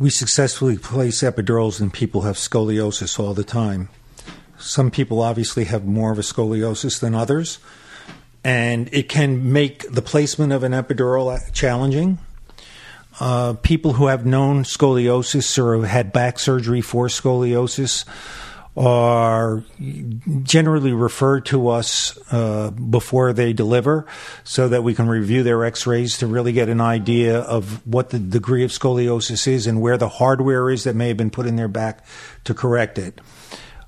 We 0.01 0.11
successfully 0.11 0.77
place 0.77 1.23
epidurals 1.23 1.81
and 1.81 1.93
people 1.93 2.23
have 2.23 2.35
scoliosis 2.35 3.21
all 3.21 3.33
the 3.33 3.45
time. 3.45 3.91
Some 4.59 4.91
people 4.91 5.23
obviously 5.23 5.67
have 5.67 5.87
more 5.87 6.11
of 6.11 6.19
a 6.19 6.23
scoliosis 6.23 6.99
than 6.99 7.15
others, 7.15 7.61
and 8.43 8.93
it 8.93 9.09
can 9.09 9.53
make 9.53 9.89
the 9.89 10.03
placement 10.03 10.53
of 10.53 10.65
an 10.65 10.73
epidural 10.73 11.39
challenging 11.53 12.19
uh, 13.21 13.55
people 13.55 13.95
who 13.95 14.07
have 14.07 14.27
known 14.27 14.65
scoliosis 14.65 15.59
or 15.59 15.77
have 15.77 15.89
had 15.89 16.13
back 16.13 16.39
surgery 16.39 16.81
for 16.81 17.09
scoliosis 17.09 18.05
are 18.77 19.65
generally 20.43 20.93
referred 20.93 21.47
to 21.47 21.69
us 21.69 22.19
uh, 22.31 22.71
before 22.71 23.33
they 23.33 23.55
deliver 23.55 24.07
so 24.45 24.69
that 24.69 24.83
we 24.83 24.93
can 24.93 25.09
review 25.09 25.43
their 25.43 25.65
x 25.65 25.87
rays 25.87 26.19
to 26.19 26.27
really 26.27 26.53
get 26.53 26.69
an 26.69 26.81
idea 26.81 27.41
of 27.41 27.87
what 27.87 28.11
the 28.11 28.19
degree 28.19 28.65
of 28.65 28.71
scoliosis 28.71 29.49
is 29.49 29.67
and 29.67 29.81
where 29.81 29.97
the 29.97 30.09
hardware 30.09 30.69
is 30.69 30.85
that 30.85 30.95
may 30.95 31.09
have 31.09 31.17
been 31.17 31.31
put 31.31 31.47
in 31.47 31.57
their 31.57 31.69
back 31.69 32.05
to 32.45 32.53
correct 32.53 32.99
it. 32.99 33.19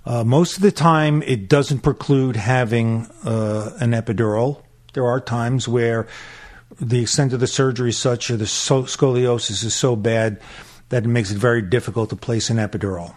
Uh, 0.06 0.25
most 0.25 0.56
of 0.56 0.62
the 0.62 0.73
time, 0.73 1.23
it 1.25 1.50
doesn't 1.50 1.80
preclude 1.80 2.37
having 2.37 3.06
uh, 3.25 3.76
an 3.80 3.90
epidural. 3.90 4.62
There 4.94 5.06
are 5.06 5.20
times 5.20 5.68
where 5.68 6.08
the 6.80 7.00
extent 7.00 7.32
of 7.32 7.40
the 7.40 7.47
surgery 7.47 7.90
is 7.90 7.99
such 7.99 8.30
or 8.30 8.37
the 8.37 8.44
scoliosis 8.44 9.64
is 9.64 9.75
so 9.75 9.97
bad 9.97 10.40
that 10.88 11.04
it 11.04 11.08
makes 11.08 11.30
it 11.30 11.38
very 11.38 11.62
difficult 11.62 12.11
to 12.11 12.16
place 12.16 12.50
an 12.50 12.56
epidural. 12.56 13.14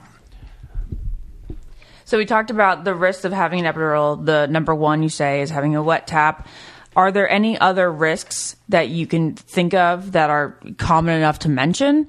So 2.05 2.17
we 2.17 2.25
talked 2.25 2.49
about 2.49 2.83
the 2.83 2.93
risks 2.93 3.23
of 3.23 3.31
having 3.31 3.65
an 3.65 3.73
epidural. 3.73 4.25
The 4.25 4.47
number 4.47 4.75
one 4.75 5.01
you 5.01 5.09
say 5.09 5.41
is 5.41 5.49
having 5.49 5.75
a 5.75 5.83
wet 5.83 6.07
tap. 6.07 6.47
Are 6.95 7.11
there 7.11 7.29
any 7.29 7.57
other 7.57 7.89
risks 7.89 8.57
that 8.67 8.89
you 8.89 9.07
can 9.07 9.35
think 9.35 9.73
of 9.73 10.11
that 10.11 10.29
are 10.29 10.59
common 10.77 11.15
enough 11.15 11.39
to 11.39 11.49
mention? 11.49 12.07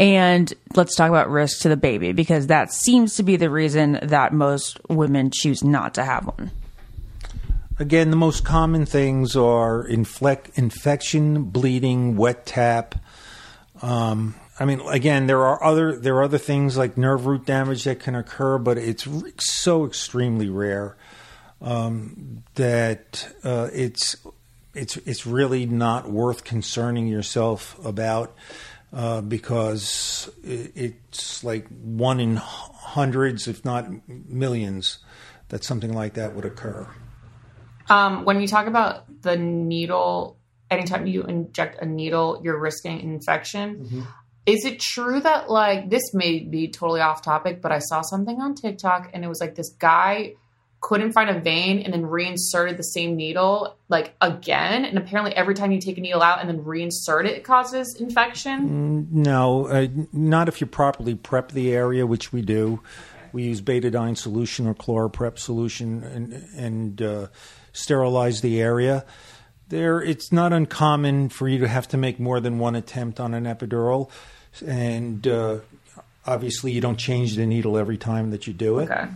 And 0.00 0.52
let's 0.74 0.96
talk 0.96 1.10
about 1.10 1.30
risks 1.30 1.60
to 1.60 1.68
the 1.68 1.76
baby 1.76 2.12
because 2.12 2.46
that 2.46 2.72
seems 2.72 3.16
to 3.16 3.22
be 3.22 3.36
the 3.36 3.50
reason 3.50 3.98
that 4.02 4.32
most 4.32 4.80
women 4.88 5.30
choose 5.30 5.62
not 5.62 5.94
to 5.94 6.04
have 6.04 6.26
one. 6.26 6.50
Again, 7.78 8.10
the 8.10 8.16
most 8.16 8.44
common 8.44 8.86
things 8.86 9.34
are 9.34 9.84
inflect, 9.86 10.50
infection, 10.58 11.44
bleeding, 11.44 12.16
wet 12.16 12.44
tap. 12.44 12.94
Um, 13.80 14.34
I 14.60 14.66
mean, 14.66 14.80
again, 14.82 15.26
there 15.26 15.40
are 15.40 15.62
other 15.64 15.98
there 15.98 16.16
are 16.16 16.22
other 16.22 16.38
things 16.38 16.76
like 16.76 16.96
nerve 16.96 17.26
root 17.26 17.46
damage 17.46 17.84
that 17.84 18.00
can 18.00 18.14
occur, 18.14 18.58
but 18.58 18.78
it's 18.78 19.08
so 19.38 19.86
extremely 19.86 20.48
rare 20.48 20.96
um, 21.62 22.44
that 22.54 23.32
uh, 23.42 23.68
it's 23.72 24.16
it's 24.74 24.98
it's 24.98 25.26
really 25.26 25.64
not 25.64 26.10
worth 26.10 26.44
concerning 26.44 27.06
yourself 27.06 27.82
about 27.84 28.36
uh, 28.92 29.22
because 29.22 30.30
it, 30.44 30.72
it's 30.74 31.42
like 31.42 31.66
one 31.68 32.20
in 32.20 32.36
hundreds, 32.36 33.48
if 33.48 33.64
not 33.64 33.88
millions, 34.06 34.98
that 35.48 35.64
something 35.64 35.92
like 35.92 36.14
that 36.14 36.34
would 36.34 36.44
occur. 36.44 36.86
Um, 37.92 38.24
when 38.24 38.40
you 38.40 38.48
talk 38.48 38.66
about 38.66 39.22
the 39.22 39.36
needle, 39.36 40.38
anytime 40.70 41.06
you 41.06 41.24
inject 41.24 41.82
a 41.82 41.84
needle, 41.84 42.40
you're 42.42 42.58
risking 42.58 43.00
infection. 43.00 43.84
Mm-hmm. 43.84 44.00
Is 44.46 44.64
it 44.64 44.80
true 44.80 45.20
that 45.20 45.50
like 45.50 45.90
this 45.90 46.14
may 46.14 46.38
be 46.38 46.68
totally 46.68 47.02
off 47.02 47.20
topic, 47.22 47.60
but 47.60 47.70
I 47.70 47.80
saw 47.80 48.00
something 48.00 48.40
on 48.40 48.54
TikTok 48.54 49.10
and 49.12 49.24
it 49.24 49.28
was 49.28 49.40
like 49.40 49.54
this 49.54 49.68
guy 49.78 50.34
couldn't 50.80 51.12
find 51.12 51.30
a 51.30 51.38
vein 51.38 51.80
and 51.80 51.92
then 51.92 52.06
reinserted 52.06 52.76
the 52.76 52.82
same 52.82 53.14
needle 53.14 53.76
like 53.88 54.16
again 54.20 54.84
and 54.84 54.98
apparently 54.98 55.32
every 55.36 55.54
time 55.54 55.70
you 55.70 55.80
take 55.80 55.96
a 55.96 56.00
needle 56.00 56.20
out 56.20 56.40
and 56.40 56.48
then 56.48 56.58
reinsert 56.64 57.24
it 57.24 57.36
it 57.36 57.44
causes 57.44 57.94
infection 58.00 59.06
mm, 59.06 59.12
no 59.12 59.66
uh, 59.68 59.86
not 60.12 60.48
if 60.48 60.60
you 60.60 60.66
properly 60.66 61.14
prep 61.14 61.52
the 61.52 61.72
area 61.72 62.04
which 62.04 62.32
we 62.32 62.42
do 62.42 62.80
we 63.32 63.44
use 63.44 63.62
betadine 63.62 64.18
solution 64.18 64.66
or 64.66 64.74
ChloraPrep 64.74 65.38
solution 65.38 66.02
and, 66.02 66.32
and 66.56 67.00
uh, 67.00 67.26
sterilize 67.72 68.40
the 68.40 68.60
area. 68.60 69.04
There, 69.68 70.00
it's 70.02 70.32
not 70.32 70.52
uncommon 70.52 71.30
for 71.30 71.48
you 71.48 71.58
to 71.60 71.68
have 71.68 71.88
to 71.88 71.96
make 71.96 72.20
more 72.20 72.40
than 72.40 72.58
one 72.58 72.74
attempt 72.74 73.18
on 73.18 73.32
an 73.32 73.44
epidural, 73.44 74.10
and 74.64 75.26
uh, 75.26 75.60
obviously 76.26 76.72
you 76.72 76.80
don't 76.80 76.98
change 76.98 77.36
the 77.36 77.46
needle 77.46 77.78
every 77.78 77.96
time 77.96 78.30
that 78.30 78.46
you 78.46 78.52
do 78.52 78.80
it. 78.80 78.90
Okay. 78.90 79.06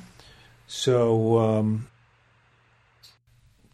So, 0.66 1.38
um, 1.38 1.88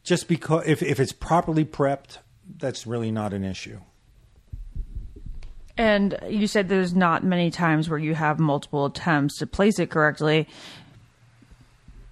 just 0.02 0.26
because 0.26 0.64
if 0.66 0.82
if 0.82 0.98
it's 0.98 1.12
properly 1.12 1.64
prepped 1.64 2.18
that's 2.58 2.86
really 2.86 3.10
not 3.10 3.32
an 3.32 3.44
issue. 3.44 3.78
And 5.76 6.18
you 6.28 6.46
said 6.46 6.68
there's 6.68 6.94
not 6.94 7.24
many 7.24 7.50
times 7.50 7.88
where 7.88 7.98
you 7.98 8.14
have 8.14 8.38
multiple 8.38 8.86
attempts 8.86 9.38
to 9.38 9.46
place 9.46 9.78
it 9.78 9.90
correctly. 9.90 10.46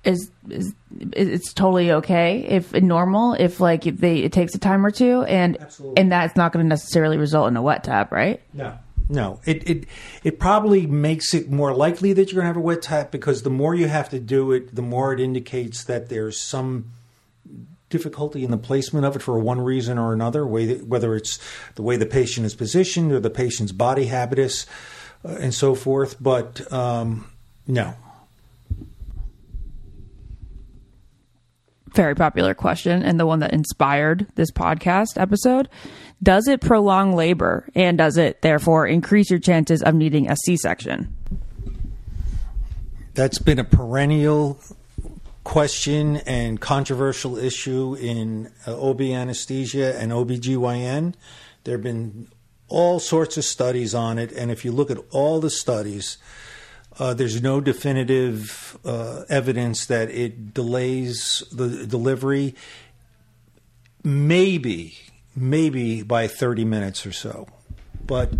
Is, 0.02 0.30
is 0.48 0.74
it's 1.12 1.52
totally 1.52 1.92
okay 1.92 2.38
if 2.48 2.72
normal 2.72 3.34
if 3.34 3.60
like 3.60 3.86
if 3.86 3.98
they 3.98 4.20
it 4.20 4.32
takes 4.32 4.54
a 4.54 4.58
time 4.58 4.86
or 4.86 4.90
two 4.90 5.24
and 5.24 5.60
Absolutely. 5.60 6.00
and 6.00 6.10
that's 6.10 6.36
not 6.36 6.52
going 6.52 6.64
to 6.64 6.68
necessarily 6.68 7.18
result 7.18 7.48
in 7.48 7.56
a 7.56 7.62
wet 7.62 7.84
tap, 7.84 8.10
right? 8.10 8.40
No. 8.54 8.78
No, 9.10 9.40
it, 9.44 9.68
it 9.68 9.86
it 10.22 10.38
probably 10.38 10.86
makes 10.86 11.34
it 11.34 11.50
more 11.50 11.74
likely 11.74 12.12
that 12.12 12.30
you're 12.30 12.42
going 12.42 12.44
to 12.44 12.54
have 12.54 12.56
a 12.56 12.60
wet 12.60 12.82
tap 12.82 13.10
because 13.10 13.42
the 13.42 13.50
more 13.50 13.74
you 13.74 13.88
have 13.88 14.08
to 14.10 14.20
do 14.20 14.52
it, 14.52 14.74
the 14.74 14.82
more 14.82 15.12
it 15.12 15.18
indicates 15.18 15.82
that 15.84 16.08
there's 16.08 16.38
some 16.38 16.92
difficulty 17.90 18.44
in 18.44 18.52
the 18.52 18.56
placement 18.56 19.04
of 19.04 19.16
it 19.16 19.20
for 19.20 19.38
one 19.38 19.60
reason 19.60 19.98
or 19.98 20.12
another, 20.12 20.46
whether 20.46 21.16
it's 21.16 21.38
the 21.74 21.82
way 21.82 21.96
the 21.96 22.06
patient 22.06 22.46
is 22.46 22.54
positioned 22.54 23.12
or 23.12 23.20
the 23.20 23.30
patient's 23.30 23.72
body 23.72 24.06
habitus 24.06 24.64
uh, 25.24 25.36
and 25.40 25.52
so 25.52 25.74
forth. 25.74 26.16
But 26.20 26.72
um, 26.72 27.30
no. 27.66 27.94
Very 31.94 32.14
popular 32.14 32.54
question, 32.54 33.02
and 33.02 33.18
the 33.18 33.26
one 33.26 33.40
that 33.40 33.52
inspired 33.52 34.26
this 34.36 34.50
podcast 34.50 35.20
episode. 35.20 35.68
Does 36.22 36.46
it 36.46 36.60
prolong 36.60 37.16
labor, 37.16 37.68
and 37.74 37.98
does 37.98 38.16
it 38.16 38.42
therefore 38.42 38.86
increase 38.86 39.30
your 39.30 39.40
chances 39.40 39.82
of 39.82 39.94
needing 39.94 40.30
a 40.30 40.36
C 40.36 40.56
section? 40.56 41.14
That's 43.14 43.38
been 43.38 43.58
a 43.58 43.64
perennial 43.64 44.60
question 45.42 46.18
and 46.18 46.60
controversial 46.60 47.36
issue 47.36 47.96
in 47.98 48.52
uh, 48.66 48.80
OB 48.80 49.00
anesthesia 49.00 49.98
and 49.98 50.12
OBGYN. 50.12 51.14
There 51.64 51.74
have 51.74 51.82
been 51.82 52.28
all 52.68 53.00
sorts 53.00 53.36
of 53.36 53.44
studies 53.44 53.94
on 53.94 54.18
it, 54.18 54.30
and 54.32 54.50
if 54.50 54.64
you 54.64 54.70
look 54.70 54.90
at 54.90 54.98
all 55.10 55.40
the 55.40 55.50
studies, 55.50 56.18
uh, 57.00 57.14
there's 57.14 57.40
no 57.42 57.60
definitive 57.60 58.78
uh, 58.84 59.22
evidence 59.28 59.86
that 59.86 60.10
it 60.10 60.54
delays 60.54 61.42
the 61.50 61.86
delivery. 61.86 62.54
Maybe, 64.04 64.98
maybe 65.34 66.02
by 66.02 66.26
30 66.28 66.64
minutes 66.64 67.04
or 67.06 67.12
so. 67.12 67.48
But, 68.06 68.32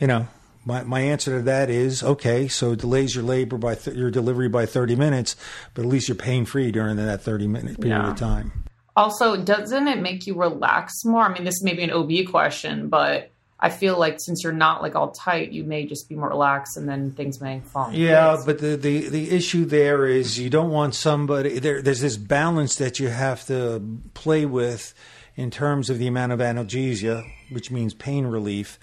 you 0.00 0.06
know, 0.06 0.28
my, 0.64 0.82
my 0.84 1.00
answer 1.00 1.38
to 1.38 1.42
that 1.44 1.68
is 1.70 2.02
okay, 2.02 2.48
so 2.48 2.72
it 2.72 2.80
delays 2.80 3.14
your 3.14 3.24
labor 3.24 3.58
by 3.58 3.74
th- 3.74 3.96
your 3.96 4.10
delivery 4.10 4.48
by 4.48 4.64
30 4.66 4.94
minutes, 4.96 5.34
but 5.74 5.82
at 5.82 5.88
least 5.88 6.08
you're 6.08 6.14
pain 6.14 6.44
free 6.44 6.70
during 6.70 6.96
that 6.96 7.22
30 7.22 7.48
minute 7.48 7.80
period 7.80 7.96
Yeah. 7.98 8.10
of 8.10 8.16
time. 8.18 8.52
Also, 8.94 9.42
doesn't 9.42 9.88
it 9.88 10.00
make 10.02 10.26
you 10.26 10.34
relax 10.38 11.04
more? 11.04 11.22
I 11.22 11.32
mean, 11.32 11.44
this 11.44 11.62
may 11.62 11.72
be 11.74 11.82
an 11.82 11.90
OB 11.90 12.26
question, 12.30 12.88
but 12.88 13.31
I 13.64 13.70
feel 13.70 13.96
like 13.96 14.18
since 14.18 14.42
you're 14.42 14.52
not 14.52 14.82
like 14.82 14.96
all 14.96 15.12
tight, 15.12 15.52
you 15.52 15.62
may 15.62 15.86
just 15.86 16.08
be 16.08 16.16
more 16.16 16.28
relaxed, 16.28 16.76
and 16.76 16.88
then 16.88 17.12
things 17.12 17.40
may 17.40 17.60
fall. 17.60 17.92
Yeah, 17.92 18.34
place. 18.34 18.44
but 18.44 18.58
the, 18.58 18.74
the, 18.74 19.08
the 19.08 19.30
issue 19.30 19.64
there 19.64 20.04
is 20.04 20.36
you 20.36 20.50
don't 20.50 20.70
want 20.70 20.96
somebody 20.96 21.60
there. 21.60 21.80
There's 21.80 22.00
this 22.00 22.16
balance 22.16 22.74
that 22.76 22.98
you 22.98 23.06
have 23.06 23.46
to 23.46 23.80
play 24.14 24.46
with 24.46 24.94
in 25.36 25.52
terms 25.52 25.90
of 25.90 26.00
the 26.00 26.08
amount 26.08 26.32
of 26.32 26.40
analgesia, 26.40 27.24
which 27.50 27.70
means 27.70 27.94
pain 27.94 28.26
relief, 28.26 28.80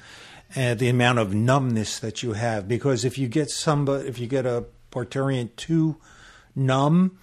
and 0.56 0.80
the 0.80 0.88
amount 0.88 1.20
of 1.20 1.34
numbness 1.34 2.00
that 2.00 2.24
you 2.24 2.32
have. 2.32 2.66
Because 2.70 3.04
if 3.04 3.18
you 3.18 3.28
get 3.28 3.50
somebody, 3.50 4.08
if 4.08 4.18
you 4.18 4.28
get 4.28 4.46
a 4.46 4.64
parturient 4.94 5.58
too 5.58 5.98
numb, 6.56 7.18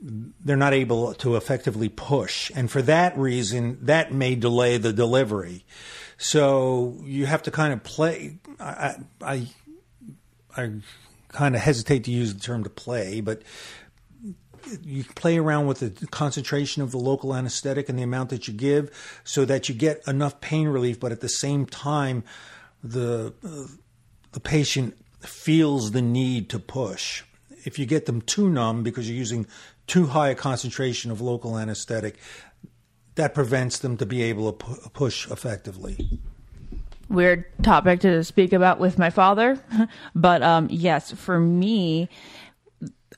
they're 0.00 0.56
not 0.56 0.74
able 0.74 1.14
to 1.14 1.36
effectively 1.36 1.88
push, 1.88 2.50
and 2.56 2.68
for 2.72 2.82
that 2.82 3.16
reason, 3.16 3.78
that 3.82 4.12
may 4.12 4.34
delay 4.34 4.78
the 4.78 4.92
delivery. 4.92 5.64
So 6.18 6.96
you 7.04 7.26
have 7.26 7.42
to 7.44 7.50
kind 7.50 7.72
of 7.72 7.82
play. 7.82 8.38
I, 8.58 8.96
I, 9.20 9.46
I 10.56 10.72
kind 11.28 11.54
of 11.54 11.60
hesitate 11.60 12.04
to 12.04 12.10
use 12.10 12.34
the 12.34 12.40
term 12.40 12.64
to 12.64 12.70
play, 12.70 13.20
but 13.20 13.42
you 14.82 15.04
play 15.14 15.38
around 15.38 15.66
with 15.66 15.80
the 15.80 16.06
concentration 16.08 16.82
of 16.82 16.90
the 16.90 16.98
local 16.98 17.34
anesthetic 17.34 17.88
and 17.88 17.98
the 17.98 18.02
amount 18.02 18.30
that 18.30 18.48
you 18.48 18.54
give 18.54 19.20
so 19.24 19.44
that 19.44 19.68
you 19.68 19.74
get 19.74 20.02
enough 20.06 20.40
pain 20.40 20.68
relief, 20.68 20.98
but 20.98 21.12
at 21.12 21.20
the 21.20 21.28
same 21.28 21.66
time, 21.66 22.24
the, 22.82 23.32
uh, 23.44 23.66
the 24.32 24.40
patient 24.40 24.96
feels 25.20 25.92
the 25.92 26.02
need 26.02 26.48
to 26.50 26.58
push. 26.58 27.22
If 27.64 27.78
you 27.78 27.86
get 27.86 28.06
them 28.06 28.20
too 28.22 28.48
numb 28.48 28.82
because 28.82 29.08
you're 29.08 29.18
using 29.18 29.46
too 29.86 30.06
high 30.06 30.30
a 30.30 30.34
concentration 30.34 31.10
of 31.10 31.20
local 31.20 31.58
anesthetic, 31.58 32.18
that 33.16 33.34
prevents 33.34 33.78
them 33.78 33.96
to 33.96 34.06
be 34.06 34.22
able 34.22 34.52
to 34.52 34.64
pu- 34.64 34.88
push 34.90 35.30
effectively. 35.30 36.20
weird 37.08 37.44
topic 37.62 38.00
to 38.00 38.22
speak 38.24 38.52
about 38.52 38.78
with 38.78 38.98
my 38.98 39.10
father. 39.10 39.58
but 40.14 40.42
um, 40.42 40.68
yes, 40.70 41.12
for 41.12 41.38
me, 41.38 42.08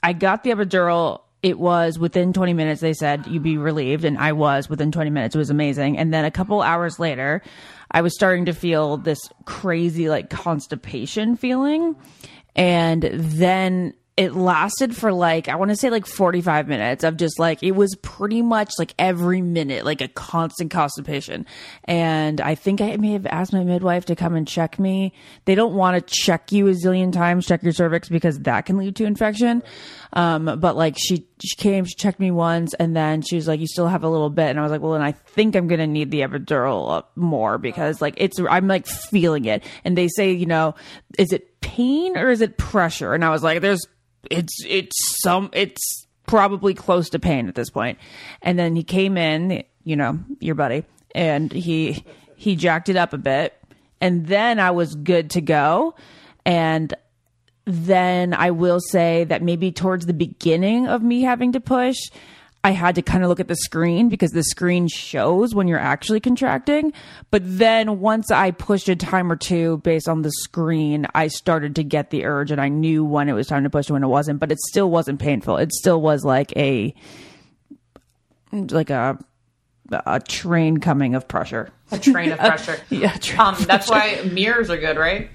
I 0.02 0.12
got 0.12 0.44
the 0.44 0.50
epidural. 0.50 1.22
It 1.42 1.58
was 1.58 1.98
within 1.98 2.32
20 2.32 2.52
minutes. 2.52 2.80
They 2.80 2.94
said 2.94 3.26
you'd 3.26 3.42
be 3.42 3.58
relieved, 3.58 4.04
and 4.04 4.18
I 4.18 4.32
was 4.32 4.68
within 4.68 4.90
20 4.90 5.10
minutes. 5.10 5.34
It 5.34 5.38
was 5.38 5.50
amazing. 5.50 5.98
And 5.98 6.12
then 6.12 6.24
a 6.24 6.30
couple 6.30 6.62
hours 6.62 6.98
later, 6.98 7.42
I 7.90 8.00
was 8.00 8.14
starting 8.14 8.46
to 8.46 8.52
feel 8.52 8.96
this 8.96 9.20
crazy 9.44 10.08
like 10.08 10.30
constipation 10.30 11.36
feeling, 11.36 11.96
and 12.56 13.02
then 13.12 13.94
it 14.18 14.34
lasted 14.34 14.96
for 14.96 15.12
like 15.12 15.48
I 15.48 15.54
want 15.54 15.70
to 15.70 15.76
say 15.76 15.90
like 15.90 16.04
45 16.04 16.66
minutes 16.66 17.04
of 17.04 17.16
just 17.16 17.38
like 17.38 17.62
it 17.62 17.70
was 17.70 17.94
pretty 18.02 18.42
much 18.42 18.72
like 18.76 18.92
every 18.98 19.40
minute 19.40 19.84
like 19.84 20.00
a 20.00 20.08
constant 20.08 20.72
constipation. 20.72 21.46
And 21.84 22.40
I 22.40 22.56
think 22.56 22.80
I 22.80 22.96
may 22.96 23.12
have 23.12 23.26
asked 23.26 23.52
my 23.52 23.62
midwife 23.62 24.06
to 24.06 24.16
come 24.16 24.34
and 24.34 24.46
check 24.46 24.76
me. 24.80 25.12
They 25.44 25.54
don't 25.54 25.74
want 25.74 26.04
to 26.04 26.14
check 26.14 26.50
you 26.50 26.66
a 26.66 26.72
zillion 26.72 27.12
times 27.12 27.46
check 27.46 27.62
your 27.62 27.72
cervix 27.72 28.08
because 28.08 28.40
that 28.40 28.66
can 28.66 28.76
lead 28.76 28.96
to 28.96 29.04
infection. 29.04 29.62
Um 30.14 30.58
but 30.58 30.74
like 30.74 30.96
she 30.98 31.28
she 31.40 31.54
came 31.54 31.84
she 31.84 31.94
checked 31.94 32.18
me 32.18 32.32
once 32.32 32.74
and 32.74 32.96
then 32.96 33.22
she 33.22 33.36
was 33.36 33.46
like 33.46 33.60
you 33.60 33.68
still 33.68 33.86
have 33.86 34.02
a 34.02 34.08
little 34.08 34.30
bit. 34.30 34.50
And 34.50 34.58
I 34.58 34.64
was 34.64 34.72
like 34.72 34.80
well 34.80 34.94
then 34.94 35.02
I 35.02 35.12
think 35.12 35.54
I'm 35.54 35.68
to 35.68 35.86
need 35.86 36.10
the 36.10 36.22
epidural 36.22 37.04
more 37.14 37.56
because 37.56 38.02
like 38.02 38.14
it's 38.16 38.40
I'm 38.50 38.66
like 38.66 38.88
feeling 38.88 39.44
it. 39.44 39.62
And 39.84 39.96
they 39.96 40.08
say 40.08 40.32
you 40.32 40.46
know 40.46 40.74
is 41.16 41.32
it 41.32 41.60
pain 41.60 42.16
or 42.16 42.30
is 42.30 42.40
it 42.40 42.58
pressure? 42.58 43.14
And 43.14 43.24
I 43.24 43.30
was 43.30 43.44
like 43.44 43.60
there's 43.60 43.86
it's 44.30 44.64
it's 44.66 44.96
some 45.22 45.50
it's 45.52 46.06
probably 46.26 46.74
close 46.74 47.10
to 47.10 47.18
pain 47.18 47.48
at 47.48 47.54
this 47.54 47.70
point. 47.70 47.98
And 48.42 48.58
then 48.58 48.76
he 48.76 48.84
came 48.84 49.16
in 49.16 49.64
you 49.84 49.96
know 49.96 50.18
your 50.40 50.54
buddy 50.54 50.84
and 51.14 51.52
he 51.52 52.04
he 52.36 52.56
jacked 52.56 52.88
it 52.88 52.96
up 52.96 53.12
a 53.12 53.18
bit. 53.18 53.54
And 54.00 54.26
then 54.26 54.60
i 54.60 54.70
was 54.70 54.94
good 54.94 55.30
to 55.30 55.40
go. 55.40 55.94
And 56.44 56.94
then 57.64 58.32
i 58.32 58.50
will 58.50 58.80
say 58.80 59.24
that 59.24 59.42
maybe 59.42 59.72
towards 59.72 60.06
the 60.06 60.14
beginning 60.14 60.86
of 60.86 61.02
me 61.02 61.22
having 61.22 61.52
to 61.52 61.60
push 61.60 61.98
I 62.68 62.72
had 62.72 62.96
to 62.96 63.02
kind 63.02 63.22
of 63.24 63.30
look 63.30 63.40
at 63.40 63.48
the 63.48 63.56
screen 63.56 64.10
because 64.10 64.32
the 64.32 64.42
screen 64.42 64.88
shows 64.88 65.54
when 65.54 65.68
you're 65.68 65.78
actually 65.78 66.20
contracting. 66.20 66.92
But 67.30 67.40
then 67.44 67.98
once 67.98 68.30
I 68.30 68.50
pushed 68.50 68.90
a 68.90 68.96
time 68.96 69.32
or 69.32 69.36
two 69.36 69.78
based 69.78 70.06
on 70.06 70.20
the 70.20 70.30
screen, 70.30 71.06
I 71.14 71.28
started 71.28 71.76
to 71.76 71.82
get 71.82 72.10
the 72.10 72.26
urge 72.26 72.50
and 72.50 72.60
I 72.60 72.68
knew 72.68 73.06
when 73.06 73.30
it 73.30 73.32
was 73.32 73.46
time 73.46 73.62
to 73.64 73.70
push 73.70 73.88
and 73.88 73.94
when 73.94 74.04
it 74.04 74.08
wasn't. 74.08 74.38
But 74.38 74.52
it 74.52 74.58
still 74.68 74.90
wasn't 74.90 75.18
painful. 75.18 75.56
It 75.56 75.72
still 75.72 76.02
was 76.02 76.26
like 76.26 76.54
a 76.58 76.94
like 78.52 78.90
a 78.90 79.18
a 80.04 80.20
train 80.20 80.76
coming 80.78 81.14
of 81.14 81.26
pressure. 81.26 81.70
a 81.90 81.98
train 81.98 82.32
of 82.32 82.38
pressure. 82.50 82.76
Yeah, 82.90 83.16
train 83.16 83.40
Um, 83.40 83.54
of 83.54 83.66
that's 83.66 83.88
why 83.88 84.28
mirrors 84.30 84.68
are 84.68 84.76
good, 84.76 84.98
right? 84.98 85.30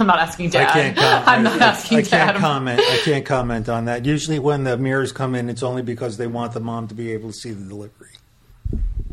I'm 0.00 0.06
not 0.06 0.18
asking 0.18 0.50
Dad. 0.50 0.68
I 0.68 0.72
can't 0.72 0.96
comment. 0.96 1.28
I'm 1.28 1.42
not 1.44 1.60
asking 1.60 1.98
I 1.98 2.02
can't 2.02 2.34
Dad. 2.34 2.36
comment. 2.36 2.80
I 2.80 2.96
can't 3.04 3.24
comment 3.26 3.68
on 3.68 3.84
that. 3.86 4.04
Usually, 4.04 4.38
when 4.38 4.64
the 4.64 4.76
mirrors 4.76 5.12
come 5.12 5.34
in, 5.34 5.48
it's 5.50 5.62
only 5.62 5.82
because 5.82 6.16
they 6.16 6.26
want 6.26 6.52
the 6.52 6.60
mom 6.60 6.88
to 6.88 6.94
be 6.94 7.12
able 7.12 7.28
to 7.30 7.34
see 7.34 7.50
the 7.52 7.64
delivery. 7.64 8.10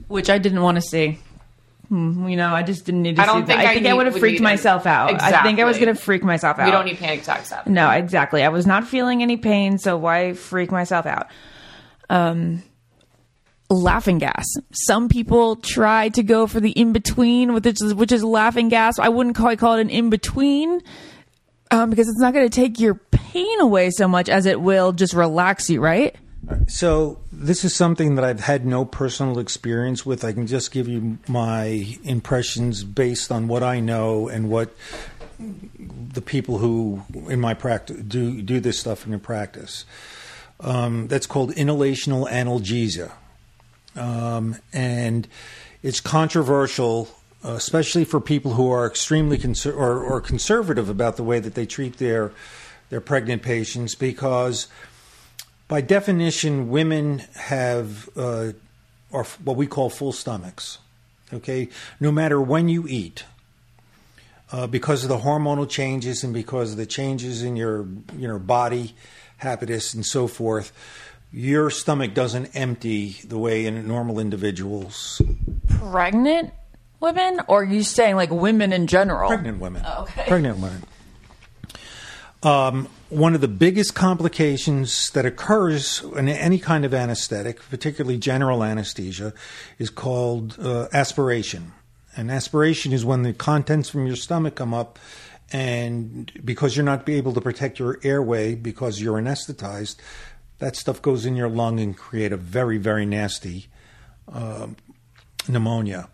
which 0.07 0.29
I 0.29 0.37
didn't 0.37 0.61
want 0.61 0.75
to 0.75 0.81
see. 0.81 1.19
Hmm, 1.89 2.27
You 2.29 2.37
know, 2.37 2.53
I 2.53 2.63
just 2.63 2.85
didn't 2.85 3.01
need 3.01 3.17
to 3.17 3.21
I 3.21 3.25
don't 3.25 3.41
see 3.41 3.47
think 3.47 3.59
that. 3.59 3.67
I 3.67 3.71
I 3.71 3.73
think 3.73 3.87
I 3.87 3.93
would 3.93 4.05
have 4.05 4.17
freaked 4.17 4.39
need 4.39 4.45
it. 4.45 4.49
myself 4.51 4.85
out. 4.85 5.21
I 5.21 5.43
think 5.43 5.59
I 5.59 5.65
was 5.65 5.77
going 5.77 5.93
to 5.93 6.01
freak 6.01 6.23
myself 6.23 6.57
out. 6.57 6.65
We 6.65 6.71
don't 6.71 6.85
need 6.85 6.97
panic 6.99 7.21
attacks. 7.21 7.49
Happening. 7.49 7.75
No, 7.75 7.89
exactly. 7.89 8.43
I 8.43 8.49
was 8.49 8.65
not 8.65 8.87
feeling 8.87 9.21
any 9.21 9.35
pain, 9.37 9.77
so 9.77 9.97
why 9.97 10.33
freak 10.33 10.71
myself 10.71 11.05
out? 11.05 11.27
Um, 12.09 12.63
laughing 13.71 14.17
gas. 14.17 14.45
Some 14.71 15.09
people 15.09 15.55
try 15.55 16.09
to 16.09 16.23
go 16.23 16.47
for 16.47 16.59
the 16.59 16.71
in 16.71 16.93
between, 16.93 17.53
which 17.53 17.65
is 17.65 17.93
which 17.93 18.11
is 18.11 18.23
laughing 18.23 18.69
gas. 18.69 18.99
I 18.99 19.09
wouldn't 19.09 19.35
quite 19.35 19.59
call 19.59 19.75
it 19.75 19.81
an 19.81 19.89
in 19.89 20.09
between. 20.09 20.81
Um, 21.71 21.89
because 21.89 22.09
it's 22.09 22.19
not 22.19 22.33
going 22.33 22.49
to 22.49 22.53
take 22.53 22.81
your 22.81 22.95
pain 22.95 23.61
away 23.61 23.91
so 23.91 24.05
much 24.05 24.27
as 24.27 24.45
it 24.45 24.59
will 24.59 24.91
just 24.91 25.13
relax 25.13 25.69
you, 25.69 25.79
right? 25.79 26.13
So 26.67 27.19
this 27.31 27.63
is 27.63 27.75
something 27.75 28.15
that 28.15 28.25
I've 28.25 28.41
had 28.41 28.65
no 28.65 28.83
personal 28.83 29.39
experience 29.39 30.05
with. 30.05 30.25
I 30.25 30.33
can 30.33 30.47
just 30.47 30.71
give 30.71 30.87
you 30.87 31.17
my 31.27 31.97
impressions 32.03 32.83
based 32.83 33.31
on 33.31 33.47
what 33.47 33.63
I 33.63 33.79
know 33.79 34.27
and 34.27 34.49
what 34.49 34.75
the 35.39 36.21
people 36.21 36.57
who 36.57 37.03
in 37.29 37.39
my 37.39 37.53
practice 37.53 37.97
do 38.01 38.41
do 38.41 38.59
this 38.59 38.79
stuff 38.79 39.05
in 39.05 39.11
their 39.11 39.19
practice. 39.19 39.85
Um, 40.59 41.07
that's 41.07 41.25
called 41.25 41.53
inhalational 41.55 42.29
analgesia. 42.29 43.11
Um, 43.95 44.55
and 44.73 45.27
it's 45.83 45.99
controversial, 45.99 47.09
especially 47.43 48.05
for 48.05 48.21
people 48.21 48.53
who 48.53 48.69
are 48.71 48.85
extremely 48.85 49.37
conser- 49.37 49.75
or, 49.75 50.01
or 50.03 50.21
conservative 50.21 50.89
about 50.89 51.17
the 51.17 51.23
way 51.23 51.39
that 51.39 51.55
they 51.55 51.65
treat 51.65 51.97
their 51.97 52.31
their 52.89 53.01
pregnant 53.01 53.41
patients, 53.41 53.95
because 53.95 54.67
by 55.69 55.79
definition, 55.79 56.69
women 56.69 57.19
have 57.35 58.09
uh, 58.17 58.51
or 59.11 59.23
what 59.43 59.55
we 59.55 59.65
call 59.65 59.89
full 59.89 60.11
stomachs. 60.11 60.79
Okay, 61.33 61.69
no 61.99 62.11
matter 62.11 62.41
when 62.41 62.67
you 62.67 62.85
eat, 62.89 63.23
uh, 64.51 64.67
because 64.67 65.03
of 65.03 65.09
the 65.09 65.19
hormonal 65.19 65.69
changes 65.69 66.25
and 66.25 66.33
because 66.33 66.71
of 66.71 66.77
the 66.77 66.85
changes 66.85 67.41
in 67.41 67.55
your 67.55 67.87
you 68.17 68.27
know 68.27 68.37
body 68.37 68.93
habitus 69.37 69.93
and 69.93 70.05
so 70.05 70.27
forth, 70.27 70.73
your 71.31 71.69
stomach 71.69 72.13
doesn't 72.13 72.55
empty 72.55 73.17
the 73.25 73.37
way 73.37 73.65
in 73.65 73.87
normal 73.87 74.19
individuals. 74.19 75.21
Pregnant 75.67 76.53
women, 76.99 77.39
or 77.47 77.61
are 77.61 77.63
you 77.63 77.83
saying 77.83 78.15
like 78.15 78.29
women 78.29 78.73
in 78.73 78.87
general? 78.87 79.29
Pregnant 79.29 79.59
women. 79.59 79.83
Oh, 79.85 80.03
okay. 80.03 80.25
Pregnant 80.27 80.59
women. 80.59 80.83
Um, 82.43 82.87
one 83.09 83.35
of 83.35 83.41
the 83.41 83.47
biggest 83.47 83.93
complications 83.93 85.11
that 85.11 85.25
occurs 85.25 86.03
in 86.15 86.27
any 86.27 86.57
kind 86.57 86.85
of 86.85 86.93
anesthetic, 86.93 87.61
particularly 87.69 88.17
general 88.17 88.63
anesthesia, 88.63 89.33
is 89.77 89.89
called 89.89 90.57
uh, 90.59 90.87
aspiration. 90.91 91.73
And 92.17 92.31
aspiration 92.31 92.93
is 92.93 93.05
when 93.05 93.21
the 93.21 93.33
contents 93.33 93.89
from 93.89 94.07
your 94.07 94.15
stomach 94.15 94.55
come 94.55 94.73
up, 94.73 94.97
and 95.53 96.31
because 96.43 96.75
you're 96.75 96.85
not 96.85 97.07
able 97.07 97.33
to 97.33 97.41
protect 97.41 97.77
your 97.77 97.99
airway 98.03 98.55
because 98.55 99.01
you're 99.01 99.21
anesthetized, 99.21 99.97
that 100.61 100.75
stuff 100.75 101.01
goes 101.01 101.25
in 101.25 101.35
your 101.35 101.49
lung 101.49 101.79
and 101.79 101.97
create 101.97 102.31
a 102.31 102.37
very, 102.37 102.77
very 102.77 103.03
nasty 103.03 103.67
uh, 104.31 104.67
pneumonia. 105.47 106.07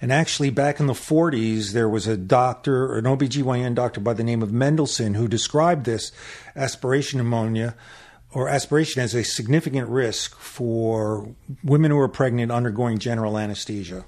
And 0.00 0.12
actually, 0.12 0.50
back 0.50 0.80
in 0.80 0.88
the 0.88 0.92
40s, 0.92 1.70
there 1.70 1.88
was 1.88 2.08
a 2.08 2.16
doctor, 2.16 2.96
an 2.96 3.04
OBGYN 3.04 3.76
doctor 3.76 4.00
by 4.00 4.12
the 4.12 4.24
name 4.24 4.42
of 4.42 4.50
Mendelson, 4.50 5.14
who 5.14 5.28
described 5.28 5.84
this 5.84 6.10
aspiration 6.56 7.18
pneumonia 7.18 7.76
or 8.32 8.48
aspiration 8.48 9.00
as 9.00 9.14
a 9.14 9.22
significant 9.22 9.88
risk 9.88 10.36
for 10.36 11.32
women 11.62 11.92
who 11.92 11.98
are 11.98 12.08
pregnant 12.08 12.50
undergoing 12.50 12.98
general 12.98 13.38
anesthesia. 13.38 14.04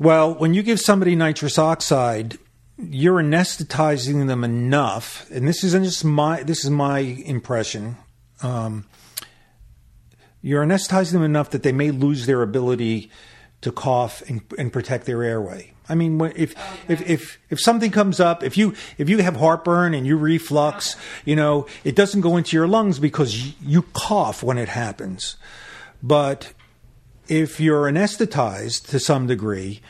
Well, 0.00 0.34
when 0.34 0.54
you 0.54 0.64
give 0.64 0.80
somebody 0.80 1.14
nitrous 1.14 1.56
oxide, 1.56 2.36
you're 2.78 3.22
anesthetizing 3.22 4.26
them 4.26 4.42
enough, 4.42 5.30
and 5.30 5.46
this 5.46 5.62
isn't 5.62 5.84
just 5.84 6.04
my 6.04 6.42
this 6.42 6.64
is 6.64 6.70
my 6.70 6.98
impression. 6.98 7.96
Um, 8.42 8.86
you're 10.42 10.64
anesthetizing 10.64 11.12
them 11.12 11.22
enough 11.22 11.50
that 11.50 11.62
they 11.62 11.72
may 11.72 11.90
lose 11.90 12.26
their 12.26 12.42
ability 12.42 13.10
to 13.60 13.70
cough 13.70 14.22
and, 14.28 14.40
and 14.58 14.72
protect 14.72 15.04
their 15.04 15.22
airway. 15.22 15.72
I 15.88 15.96
mean, 15.96 16.20
if, 16.36 16.56
okay. 16.56 16.76
if 16.88 17.10
if 17.10 17.38
if 17.50 17.60
something 17.60 17.90
comes 17.90 18.20
up, 18.20 18.44
if 18.44 18.56
you 18.56 18.74
if 18.96 19.08
you 19.08 19.18
have 19.18 19.36
heartburn 19.36 19.92
and 19.92 20.06
you 20.06 20.16
reflux, 20.16 20.96
you 21.24 21.34
know, 21.34 21.66
it 21.82 21.96
doesn't 21.96 22.20
go 22.20 22.36
into 22.36 22.56
your 22.56 22.68
lungs 22.68 23.00
because 23.00 23.60
you 23.60 23.82
cough 23.92 24.42
when 24.42 24.56
it 24.56 24.68
happens. 24.68 25.36
But 26.00 26.52
if 27.26 27.60
you're 27.60 27.90
anesthetized 27.90 28.88
to 28.90 29.00
some 29.00 29.26
degree, 29.26 29.80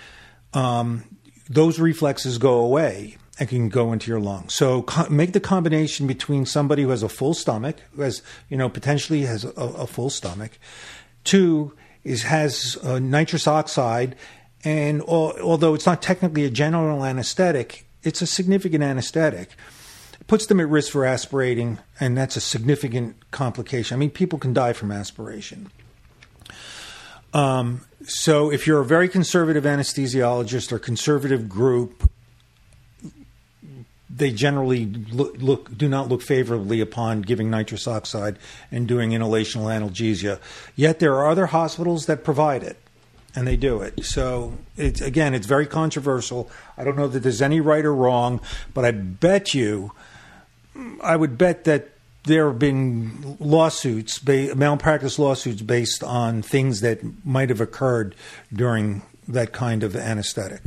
um, 0.54 1.04
those 1.50 1.78
reflexes 1.78 2.38
go 2.38 2.60
away 2.60 3.18
and 3.40 3.48
can 3.48 3.68
go 3.70 3.92
into 3.92 4.11
your 4.11 4.20
lungs. 4.20 4.55
So 4.55 4.83
co- 4.83 5.09
make 5.09 5.33
the 5.33 5.40
combination 5.40 6.07
between 6.07 6.44
somebody 6.44 6.83
who 6.83 6.90
has 6.90 7.03
a 7.03 7.09
full 7.09 7.35
stomach, 7.35 7.76
who 7.96 8.03
has 8.03 8.22
you 8.50 8.57
know 8.57 8.68
potentially 8.68 9.22
has 9.22 9.44
a, 9.44 9.50
a 9.50 9.87
full 9.87 10.11
stomach, 10.11 10.59
two 11.24 11.72
is 12.05 12.22
has 12.24 12.79
uh, 12.85 12.98
nitrous 12.98 13.46
oxide, 13.46 14.14
and 14.62 15.00
although 15.03 15.74
it's 15.74 15.87
not 15.87 16.03
technically 16.03 16.44
a 16.44 16.50
general 16.50 17.05
anesthetic, 17.05 17.87
it's 18.03 18.22
a 18.22 18.26
significant 18.26 18.85
anesthetic. 18.85 19.50
It 20.20 20.26
puts 20.26 20.46
them 20.46 20.61
at 20.61 20.68
risk 20.68 20.92
for 20.92 21.07
aspirating, 21.07 21.79
and 21.98 22.16
that's 22.16 22.37
a 22.37 22.40
significant 22.40 23.31
complication. 23.31 23.94
I 23.94 23.98
mean, 23.98 24.11
people 24.11 24.38
can 24.38 24.53
die 24.53 24.74
from 24.74 24.92
aspiration. 24.92 25.70
Um, 27.33 27.83
so, 28.05 28.50
if 28.50 28.66
you're 28.66 28.81
a 28.81 28.85
very 28.85 29.09
conservative 29.09 29.64
anesthesiologist 29.64 30.72
or 30.72 30.79
conservative 30.79 31.48
group, 31.48 32.11
they 34.14 34.33
generally 34.33 34.87
look, 34.87 35.37
look, 35.38 35.77
do 35.77 35.88
not 35.88 36.09
look 36.09 36.23
favorably 36.23 36.81
upon 36.81 37.23
giving 37.23 37.51
nitrous 37.51 37.87
oxide 37.87 38.38
and 38.70 38.88
doing 38.88 39.11
inhalational 39.11 39.66
analgesia. 39.66 40.40
Yet 40.75 40.99
there 40.99 41.14
are 41.14 41.29
other 41.29 41.46
hospitals 41.46 42.07
that 42.07 42.25
provide 42.25 42.62
it, 42.62 42.77
and 43.35 43.46
they 43.46 43.57
do 43.57 43.81
it. 43.81 44.05
So 44.05 44.55
it's 44.77 45.01
again, 45.01 45.35
it's 45.35 45.46
very 45.46 45.66
controversial. 45.66 46.51
I 46.77 46.85
don't 46.85 46.96
know 46.96 47.09
that 47.09 47.20
there's 47.20 47.42
any 47.42 47.61
right 47.61 47.85
or 47.85 47.94
wrong, 47.94 48.40
but 48.75 48.85
I 48.85 48.90
bet 48.90 49.55
you, 49.55 49.92
I 51.03 51.16
would 51.16 51.38
bet 51.38 51.64
that 51.64 51.90
there 52.25 52.49
have 52.49 52.59
been 52.59 53.37
lawsuits, 53.40 54.23
malpractice 54.27 55.18
lawsuits, 55.18 55.62
based 55.62 56.05
on 56.05 56.42
things 56.42 56.81
that 56.81 57.01
might 57.25 57.49
have 57.49 57.61
occurred 57.61 58.14
during 58.53 59.03
that 59.27 59.53
kind 59.53 59.83
of 59.83 59.96
anesthetic. 59.96 60.61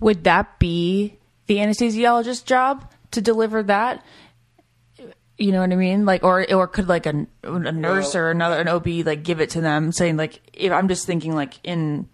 Would 0.00 0.24
that 0.24 0.58
be 0.58 1.14
the 1.52 1.58
anesthesiologist's 1.58 2.42
job 2.42 2.90
to 3.10 3.20
deliver 3.20 3.62
that. 3.64 4.02
You 5.36 5.52
know 5.52 5.60
what 5.60 5.70
I 5.70 5.76
mean? 5.76 6.06
Like, 6.06 6.22
or 6.22 6.50
or 6.50 6.66
could 6.66 6.88
like 6.88 7.04
a, 7.04 7.26
a 7.42 7.72
nurse 7.72 8.14
or 8.14 8.30
another 8.30 8.58
an 8.58 8.68
OB 8.68 8.86
like 9.04 9.22
give 9.22 9.40
it 9.40 9.50
to 9.50 9.60
them, 9.60 9.92
saying 9.92 10.16
like, 10.16 10.40
if 10.54 10.72
I'm 10.72 10.88
just 10.88 11.06
thinking 11.06 11.34
like 11.34 11.54
in 11.62 12.08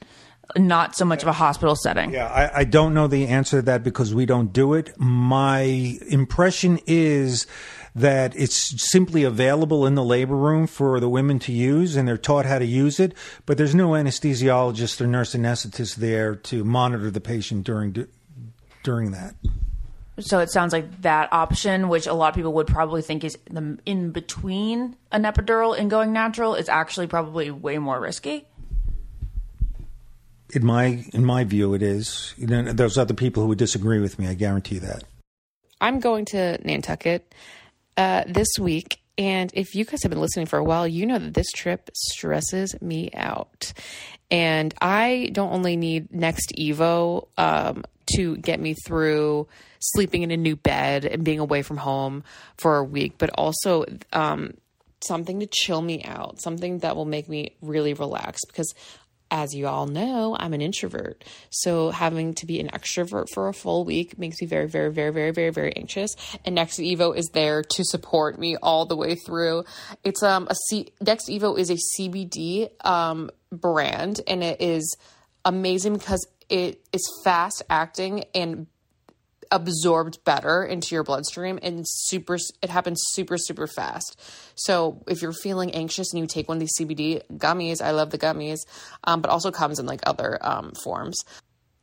not 0.57 0.96
so 0.96 1.05
much 1.05 1.22
of 1.22 1.29
a 1.29 1.33
hospital 1.33 1.77
setting. 1.77 2.11
Yeah, 2.11 2.27
I, 2.27 2.61
I 2.61 2.64
don't 2.64 2.94
know 2.94 3.07
the 3.07 3.27
answer 3.27 3.59
to 3.59 3.62
that 3.66 3.85
because 3.85 4.14
we 4.14 4.27
don't 4.27 4.53
do 4.53 4.74
it. 4.74 4.98
My 4.98 5.98
impression 6.09 6.81
is 6.87 7.46
that 7.94 8.35
it's 8.35 8.90
simply 8.90 9.24
available 9.24 9.87
in 9.87 9.94
the 9.94 10.03
labor 10.03 10.37
room 10.37 10.66
for 10.66 10.98
the 11.01 11.09
women 11.09 11.38
to 11.40 11.53
use 11.53 11.96
and 11.96 12.09
they're 12.09 12.16
taught 12.16 12.46
how 12.46 12.59
to 12.59 12.64
use 12.64 12.98
it, 12.98 13.14
but 13.44 13.59
there's 13.59 13.74
no 13.74 13.90
anesthesiologist 13.90 15.01
or 15.01 15.07
nurse 15.07 15.35
anesthetist 15.35 15.96
there 15.96 16.35
to 16.35 16.64
monitor 16.64 17.11
the 17.11 17.20
patient 17.20 17.64
during 17.64 17.92
during 18.88 19.11
that. 19.11 19.35
So 20.18 20.38
it 20.38 20.51
sounds 20.51 20.72
like 20.72 21.03
that 21.03 21.31
option, 21.31 21.90
which 21.90 22.07
a 22.07 22.14
lot 22.14 22.31
of 22.31 22.35
people 22.35 22.55
would 22.55 22.66
probably 22.66 23.03
think 23.03 23.22
is 23.22 23.37
the 23.51 23.79
in 23.85 24.12
between 24.12 24.96
an 25.12 25.24
epidural 25.24 25.79
and 25.79 25.90
going 25.90 26.14
natural, 26.14 26.55
is 26.55 26.70
actually 26.70 27.07
probably 27.07 27.51
way 27.51 27.77
more 27.77 28.01
risky. 28.01 28.46
In 30.55 30.64
my 30.64 31.05
in 31.12 31.22
my 31.22 31.44
view, 31.44 31.74
it 31.74 31.83
is. 31.83 32.33
You 32.38 32.46
know, 32.46 32.72
there's 32.72 32.96
other 32.96 33.12
people 33.12 33.42
who 33.42 33.51
would 33.51 33.59
disagree 33.59 34.01
with 34.01 34.18
me. 34.18 34.27
I 34.27 34.33
guarantee 34.35 34.79
that. 34.79 35.05
I'm 35.83 36.01
going 36.01 36.24
to 36.33 36.59
Nantucket 36.64 37.35
uh, 37.98 38.24
this 38.27 38.48
week, 38.59 39.01
and 39.18 39.51
if 39.53 39.74
you 39.74 39.85
guys 39.85 40.03
have 40.03 40.11
been 40.11 40.20
listening 40.20 40.46
for 40.46 40.59
a 40.59 40.64
while, 40.64 40.88
you 40.88 41.05
know 41.05 41.18
that 41.18 41.35
this 41.35 41.53
trip 41.53 41.90
stresses 41.94 42.81
me 42.81 43.11
out. 43.12 43.74
And 44.31 44.74
I 44.81 45.31
don't 45.33 45.53
only 45.53 45.77
need 45.77 46.11
NextEvo 46.11 47.29
um, 47.38 47.85
to 48.14 48.37
get 48.37 48.61
me 48.61 48.75
through 48.87 49.47
sleeping 49.81 50.23
in 50.23 50.31
a 50.31 50.37
new 50.37 50.57
bed 50.57 51.05
and 51.05 51.25
being 51.25 51.38
away 51.38 51.62
from 51.62 51.77
home 51.77 52.25
for 52.57 52.77
a 52.77 52.85
week, 52.85 53.14
but 53.18 53.31
also 53.31 53.85
um, 54.12 54.55
something 55.07 55.40
to 55.40 55.47
chill 55.47 55.83
me 55.83 56.03
out, 56.05 56.40
something 56.40 56.79
that 56.79 56.97
will 56.97 57.05
make 57.05 57.29
me 57.29 57.57
really 57.61 57.94
relax 57.94 58.40
because 58.47 58.75
as 59.31 59.55
you 59.55 59.66
all 59.66 59.87
know, 59.87 60.37
I'm 60.38 60.55
an 60.55 60.61
introvert. 60.61 61.25
So 61.51 61.90
having 61.90 62.35
to 62.35 62.47
be 62.47 62.61
an 62.61 62.68
extrovert 62.68 63.27
for 63.33 63.49
a 63.49 63.53
full 63.53 63.85
week 63.85 64.18
makes 64.18 64.40
me 64.40 64.47
very, 64.47 64.66
very, 64.66 64.90
very, 64.90 65.12
very, 65.12 65.31
very, 65.33 65.51
very 65.51 65.77
anxious. 65.77 66.14
And 66.44 66.57
NextEvo 66.57 67.16
is 67.16 67.29
there 67.33 67.62
to 67.62 67.85
support 67.85 68.38
me 68.38 68.57
all 68.62 68.87
the 68.87 68.97
way 68.97 69.14
through. 69.14 69.64
It's 70.05 70.23
um 70.23 70.49
a 70.51 70.55
C 70.68 70.92
NextEvo 71.03 71.59
is 71.59 71.71
a 71.71 71.77
CBD 71.77 72.71
um 72.85 73.31
brand 73.53 74.21
and 74.27 74.42
it 74.42 74.61
is 74.61 74.97
amazing 75.44 75.94
because 75.94 76.27
it 76.48 76.87
is 76.92 77.02
fast 77.24 77.62
acting 77.68 78.24
and 78.34 78.66
absorbed 79.50 80.22
better 80.24 80.62
into 80.62 80.94
your 80.94 81.02
bloodstream 81.02 81.58
and 81.62 81.84
super 81.87 82.37
it 82.62 82.70
happens 82.70 83.00
super 83.12 83.38
super 83.38 83.66
fast. 83.66 84.20
So 84.54 85.02
if 85.06 85.22
you're 85.22 85.32
feeling 85.32 85.74
anxious 85.74 86.12
and 86.12 86.20
you 86.20 86.26
take 86.26 86.48
one 86.48 86.58
of 86.58 86.61
these 86.61 86.76
cbd 86.78 87.22
gummies 87.32 87.80
i 87.80 87.92
love 87.92 88.11
the 88.11 88.18
gummies 88.18 88.58
um, 89.04 89.20
but 89.22 89.30
also 89.30 89.50
comes 89.50 89.78
in 89.78 89.87
like 89.87 90.00
other 90.06 90.38
um, 90.42 90.72
forms. 90.82 91.24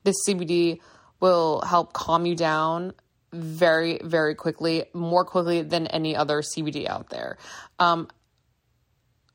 This 0.04 0.16
cbd 0.28 0.80
will 1.20 1.62
help 1.62 1.94
calm 1.94 2.26
you 2.26 2.36
down 2.36 2.94
very 3.34 4.00
very 4.04 4.36
quickly 4.36 4.86
more 4.94 5.26
quickly 5.26 5.62
than 5.62 5.88
any 5.88 6.16
other 6.16 6.42
cbd 6.42 6.88
out 6.88 7.10
there. 7.10 7.38
Um, 7.80 8.08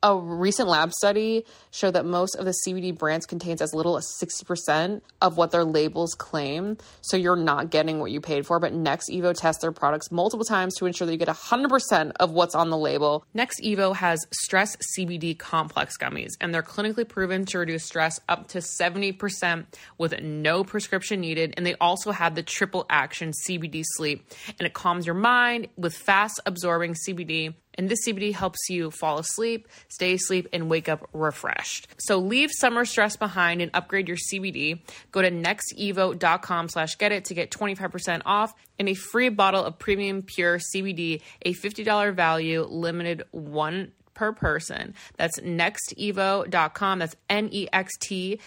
A 0.03 0.17
recent 0.17 0.67
lab 0.67 0.95
study 0.95 1.45
showed 1.71 1.91
that 1.91 2.07
most 2.07 2.35
of 2.35 2.47
the 2.47 2.55
CBD 2.67 2.97
brands 2.97 3.27
contains 3.27 3.61
as 3.61 3.75
little 3.75 3.99
as 3.99 4.07
60% 4.19 5.03
of 5.21 5.37
what 5.37 5.51
their 5.51 5.63
labels 5.63 6.15
claim. 6.15 6.79
So 7.03 7.19
you're 7.19 7.37
not 7.37 7.69
getting 7.69 8.01
what 8.01 8.11
you 8.11 8.23
paid 8.23 8.47
for. 8.47 8.59
But 8.59 8.73
NextEvo 8.73 9.39
tests 9.39 9.61
their 9.61 9.73
products 9.73 10.11
multiple 10.11 10.47
times 10.47 10.75
to 10.77 10.87
ensure 10.87 11.05
that 11.05 11.13
you 11.13 11.19
get 11.19 11.29
100% 11.29 12.13
of 12.19 12.33
what's 12.33 12.55
on 12.55 12.71
the 12.71 12.79
label. 12.79 13.27
NextEvo 13.37 13.95
has 13.95 14.27
stress 14.33 14.75
CBD 14.97 15.39
complex 15.39 15.99
gummies, 15.99 16.31
and 16.41 16.55
they're 16.55 16.63
clinically 16.63 17.07
proven 17.07 17.45
to 17.45 17.59
reduce 17.59 17.85
stress 17.85 18.19
up 18.27 18.49
to 18.49 18.59
70% 18.59 19.67
with 19.99 20.19
no 20.23 20.65
prescription 20.65 21.21
needed. 21.21 21.53
And 21.59 21.67
they 21.67 21.75
also 21.75 22.11
have 22.11 22.35
the 22.35 22.43
triple 22.43 22.87
action 22.89 23.33
CBD 23.47 23.83
sleep, 23.85 24.27
and 24.59 24.67
it 24.67 24.73
calms 24.73 25.05
your 25.05 25.15
mind 25.15 25.69
with 25.77 25.95
fast 25.95 26.41
absorbing 26.47 26.95
CBD. 26.95 27.53
And 27.75 27.89
this 27.89 28.07
CBD 28.07 28.35
helps 28.35 28.59
you 28.69 28.91
fall 28.91 29.19
asleep, 29.19 29.69
stay 29.89 30.15
asleep, 30.15 30.49
and 30.53 30.69
wake 30.69 30.89
up 30.89 31.09
refreshed. 31.13 31.89
So 31.99 32.19
leave 32.19 32.51
summer 32.53 32.85
stress 32.85 33.17
behind 33.17 33.63
and 33.63 33.71
upgrade 33.75 34.09
your 34.09 34.17
CBD. 34.17 34.81
Go 35.13 35.23
to 35.23 35.31
nextevo.com 35.31 36.69
slash 36.69 36.97
get 36.97 37.13
it 37.13 37.25
to 37.27 37.35
get 37.35 37.51
25% 37.51 38.23
off 38.27 38.55
and 38.79 38.89
a 38.89 38.95
free 38.95 39.29
bottle 39.29 39.65
of 39.65 39.79
premium 39.79 40.23
pure 40.23 40.59
CBD, 40.59 41.23
a 41.43 41.55
$50 41.55 42.15
value, 42.15 42.63
limited 42.63 43.25
one 43.31 43.93
per 44.21 44.33
person. 44.33 44.95
That's 45.17 45.41
nextevo.com. 45.41 46.99
That's 46.99 47.17
N-E-X-T-E-V-O 47.31 48.43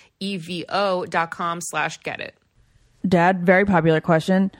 dot 1.05 1.31
com 1.31 1.59
slash 1.61 1.99
get 2.01 2.19
it. 2.19 2.35
Dad, 3.07 3.45
very 3.45 3.65
popular 3.65 3.99
question. 3.99 4.51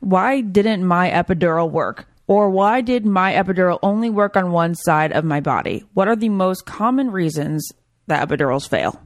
Why 0.00 0.40
didn't 0.40 0.84
my 0.84 1.10
epidural 1.10 1.70
work? 1.70 2.07
Or 2.28 2.50
why 2.50 2.82
did 2.82 3.06
my 3.06 3.32
epidural 3.32 3.78
only 3.82 4.10
work 4.10 4.36
on 4.36 4.52
one 4.52 4.74
side 4.74 5.12
of 5.12 5.24
my 5.24 5.40
body? 5.40 5.84
What 5.94 6.08
are 6.08 6.14
the 6.14 6.28
most 6.28 6.66
common 6.66 7.10
reasons 7.10 7.72
that 8.06 8.28
epidurals 8.28 8.68
fail? 8.68 9.00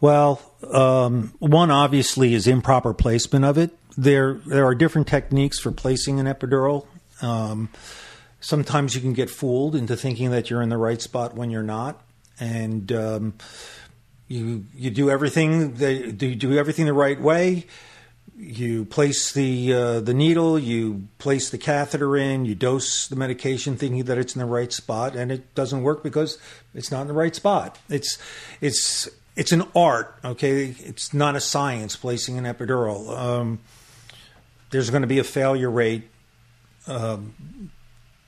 Well, 0.00 0.42
um, 0.72 1.32
one 1.38 1.70
obviously 1.70 2.34
is 2.34 2.48
improper 2.48 2.92
placement 2.92 3.44
of 3.44 3.56
it. 3.56 3.70
There, 3.96 4.34
there 4.46 4.66
are 4.66 4.74
different 4.74 5.06
techniques 5.06 5.60
for 5.60 5.70
placing 5.70 6.18
an 6.18 6.26
epidural. 6.26 6.86
Um, 7.22 7.68
sometimes 8.40 8.96
you 8.96 9.00
can 9.00 9.12
get 9.12 9.30
fooled 9.30 9.76
into 9.76 9.96
thinking 9.96 10.32
that 10.32 10.50
you're 10.50 10.62
in 10.62 10.68
the 10.68 10.76
right 10.76 11.00
spot 11.00 11.36
when 11.36 11.50
you're 11.50 11.62
not, 11.62 12.02
and 12.40 12.90
um, 12.90 13.34
you 14.26 14.66
you 14.74 14.90
do 14.90 15.10
everything 15.10 15.74
the, 15.74 15.92
you 15.92 16.34
do 16.34 16.58
everything 16.58 16.86
the 16.86 16.92
right 16.92 17.20
way. 17.20 17.66
You 18.44 18.84
place 18.84 19.32
the 19.32 19.72
uh, 19.72 20.00
the 20.00 20.12
needle, 20.12 20.58
you 20.58 21.06
place 21.18 21.48
the 21.48 21.58
catheter 21.58 22.16
in, 22.16 22.44
you 22.44 22.56
dose 22.56 23.06
the 23.06 23.14
medication, 23.14 23.76
thinking 23.76 24.02
that 24.04 24.18
it's 24.18 24.34
in 24.34 24.40
the 24.40 24.46
right 24.46 24.72
spot, 24.72 25.14
and 25.14 25.30
it 25.30 25.54
doesn't 25.54 25.84
work 25.84 26.02
because 26.02 26.38
it's 26.74 26.90
not 26.90 27.02
in 27.02 27.06
the 27.06 27.14
right 27.14 27.34
spot. 27.36 27.78
It's 27.88 28.18
it's 28.60 29.08
it's 29.36 29.52
an 29.52 29.62
art, 29.76 30.16
okay? 30.24 30.74
It's 30.80 31.14
not 31.14 31.36
a 31.36 31.40
science 31.40 31.94
placing 31.94 32.36
an 32.36 32.44
epidural. 32.44 33.16
Um, 33.16 33.60
there's 34.70 34.90
going 34.90 35.02
to 35.02 35.08
be 35.08 35.20
a 35.20 35.24
failure 35.24 35.70
rate 35.70 36.08
um, 36.86 37.70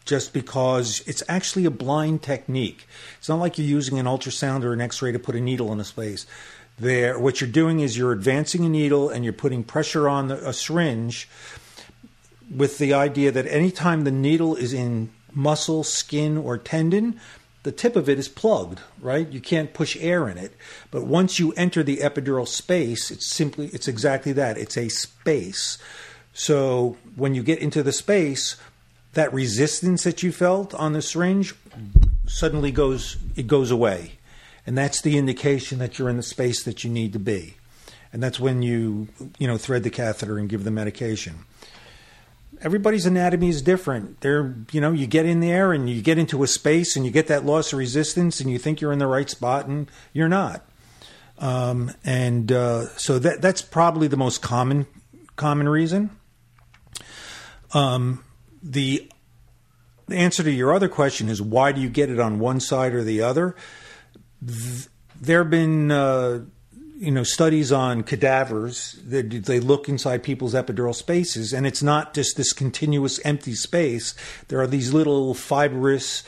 just 0.04 0.32
because 0.32 1.02
it's 1.06 1.22
actually 1.28 1.64
a 1.64 1.70
blind 1.70 2.22
technique. 2.22 2.86
It's 3.18 3.28
not 3.28 3.40
like 3.40 3.58
you're 3.58 3.66
using 3.66 3.98
an 3.98 4.06
ultrasound 4.06 4.62
or 4.62 4.72
an 4.72 4.80
X-ray 4.80 5.12
to 5.12 5.18
put 5.18 5.34
a 5.34 5.40
needle 5.40 5.72
in 5.72 5.80
a 5.80 5.84
space. 5.84 6.26
There, 6.78 7.18
what 7.18 7.40
you're 7.40 7.50
doing 7.50 7.80
is 7.80 7.96
you're 7.96 8.12
advancing 8.12 8.64
a 8.64 8.68
needle 8.68 9.08
and 9.08 9.24
you're 9.24 9.32
putting 9.32 9.62
pressure 9.62 10.08
on 10.08 10.28
the, 10.28 10.48
a 10.48 10.52
syringe 10.52 11.28
with 12.54 12.78
the 12.78 12.92
idea 12.92 13.30
that 13.30 13.46
anytime 13.46 14.04
the 14.04 14.10
needle 14.10 14.56
is 14.56 14.72
in 14.72 15.10
muscle, 15.32 15.84
skin, 15.84 16.36
or 16.36 16.58
tendon, 16.58 17.20
the 17.62 17.72
tip 17.72 17.96
of 17.96 18.08
it 18.08 18.18
is 18.18 18.28
plugged, 18.28 18.80
right? 19.00 19.28
You 19.28 19.40
can't 19.40 19.72
push 19.72 19.96
air 19.98 20.28
in 20.28 20.36
it. 20.36 20.52
But 20.90 21.04
once 21.04 21.38
you 21.38 21.52
enter 21.52 21.82
the 21.82 21.98
epidural 21.98 22.46
space, 22.46 23.10
it's 23.10 23.26
simply 23.26 23.68
it's 23.68 23.88
exactly 23.88 24.32
that. 24.32 24.58
It's 24.58 24.76
a 24.76 24.88
space. 24.88 25.78
So 26.34 26.96
when 27.16 27.34
you 27.34 27.42
get 27.42 27.60
into 27.60 27.82
the 27.82 27.92
space, 27.92 28.56
that 29.14 29.32
resistance 29.32 30.02
that 30.04 30.22
you 30.22 30.32
felt 30.32 30.74
on 30.74 30.92
the 30.92 31.00
syringe 31.00 31.54
suddenly 32.26 32.70
goes 32.70 33.16
it 33.36 33.46
goes 33.46 33.70
away. 33.70 34.18
And 34.66 34.76
that's 34.78 35.02
the 35.02 35.18
indication 35.18 35.78
that 35.78 35.98
you're 35.98 36.08
in 36.08 36.16
the 36.16 36.22
space 36.22 36.64
that 36.64 36.84
you 36.84 36.90
need 36.90 37.12
to 37.12 37.18
be. 37.18 37.56
And 38.12 38.22
that's 38.22 38.40
when 38.40 38.62
you, 38.62 39.08
you 39.38 39.46
know, 39.46 39.58
thread 39.58 39.82
the 39.82 39.90
catheter 39.90 40.38
and 40.38 40.48
give 40.48 40.64
the 40.64 40.70
medication 40.70 41.44
everybody's 42.64 43.06
anatomy 43.06 43.48
is 43.50 43.62
different. 43.62 44.20
There, 44.20 44.56
you 44.72 44.80
know, 44.80 44.92
you 44.92 45.06
get 45.06 45.26
in 45.26 45.40
there 45.40 45.72
and 45.72 45.88
you 45.88 46.02
get 46.02 46.18
into 46.18 46.42
a 46.42 46.46
space 46.46 46.96
and 46.96 47.04
you 47.04 47.12
get 47.12 47.26
that 47.28 47.44
loss 47.44 47.72
of 47.72 47.78
resistance 47.78 48.40
and 48.40 48.50
you 48.50 48.58
think 48.58 48.80
you're 48.80 48.92
in 48.92 48.98
the 48.98 49.06
right 49.06 49.28
spot 49.28 49.66
and 49.66 49.90
you're 50.12 50.28
not. 50.28 50.64
Um, 51.38 51.92
and 52.04 52.50
uh, 52.50 52.88
so 52.96 53.18
that 53.18 53.42
that's 53.42 53.60
probably 53.60 54.08
the 54.08 54.16
most 54.16 54.40
common 54.40 54.86
common 55.36 55.68
reason. 55.68 56.10
Um, 57.72 58.24
the 58.62 59.10
the 60.06 60.16
answer 60.16 60.42
to 60.42 60.50
your 60.50 60.72
other 60.72 60.88
question 60.88 61.28
is 61.28 61.42
why 61.42 61.72
do 61.72 61.80
you 61.80 61.88
get 61.88 62.08
it 62.08 62.20
on 62.20 62.38
one 62.38 62.60
side 62.60 62.94
or 62.94 63.02
the 63.02 63.22
other? 63.22 63.56
There 65.20 65.38
have 65.38 65.50
been 65.50 65.90
uh, 65.90 66.40
you 66.96 67.10
know 67.10 67.22
studies 67.22 67.72
on 67.72 68.02
cadavers 68.02 68.98
that 69.06 69.30
they 69.30 69.60
look 69.60 69.88
inside 69.88 70.22
people's 70.22 70.54
epidural 70.54 70.94
spaces 70.94 71.52
and 71.52 71.66
it's 71.66 71.82
not 71.82 72.14
just 72.14 72.36
this 72.36 72.52
continuous 72.52 73.20
empty 73.24 73.54
space. 73.54 74.14
There 74.48 74.60
are 74.60 74.66
these 74.66 74.92
little 74.92 75.34
fibrous 75.34 76.22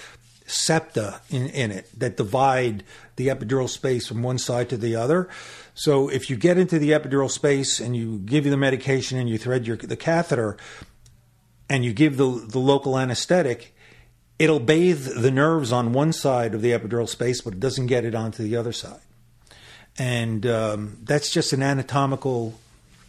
septa 0.46 1.20
in, 1.30 1.46
in 1.48 1.72
it 1.72 1.88
that 1.98 2.16
divide 2.16 2.84
the 3.16 3.28
epidural 3.28 3.68
space 3.68 4.06
from 4.06 4.22
one 4.22 4.38
side 4.38 4.68
to 4.68 4.76
the 4.76 4.94
other. 4.94 5.28
So 5.74 6.08
if 6.08 6.30
you 6.30 6.36
get 6.36 6.58
into 6.58 6.78
the 6.78 6.90
epidural 6.90 7.30
space 7.30 7.80
and 7.80 7.96
you 7.96 8.18
give 8.18 8.44
you 8.44 8.50
the 8.50 8.56
medication 8.56 9.18
and 9.18 9.28
you 9.28 9.38
thread 9.38 9.66
your 9.66 9.76
the 9.76 9.96
catheter 9.96 10.56
and 11.68 11.84
you 11.84 11.92
give 11.92 12.16
the 12.16 12.46
the 12.48 12.58
local 12.58 12.98
anesthetic 12.98 13.75
it'll 14.38 14.60
bathe 14.60 15.06
the 15.16 15.30
nerves 15.30 15.72
on 15.72 15.92
one 15.92 16.12
side 16.12 16.54
of 16.54 16.62
the 16.62 16.72
epidural 16.72 17.08
space 17.08 17.40
but 17.40 17.54
it 17.54 17.60
doesn't 17.60 17.86
get 17.86 18.04
it 18.04 18.14
onto 18.14 18.42
the 18.42 18.56
other 18.56 18.72
side 18.72 19.00
and 19.98 20.46
um, 20.46 20.98
that's 21.04 21.30
just 21.30 21.52
an 21.52 21.62
anatomical 21.62 22.54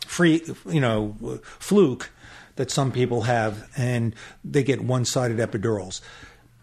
free, 0.08 0.42
you 0.68 0.80
know, 0.80 1.16
fluke 1.44 2.12
that 2.56 2.72
some 2.72 2.92
people 2.92 3.24
have, 3.24 3.70
and 3.78 4.16
they 4.44 4.64
get 4.64 4.82
one-sided 4.82 5.38
epidurals. 5.38 6.02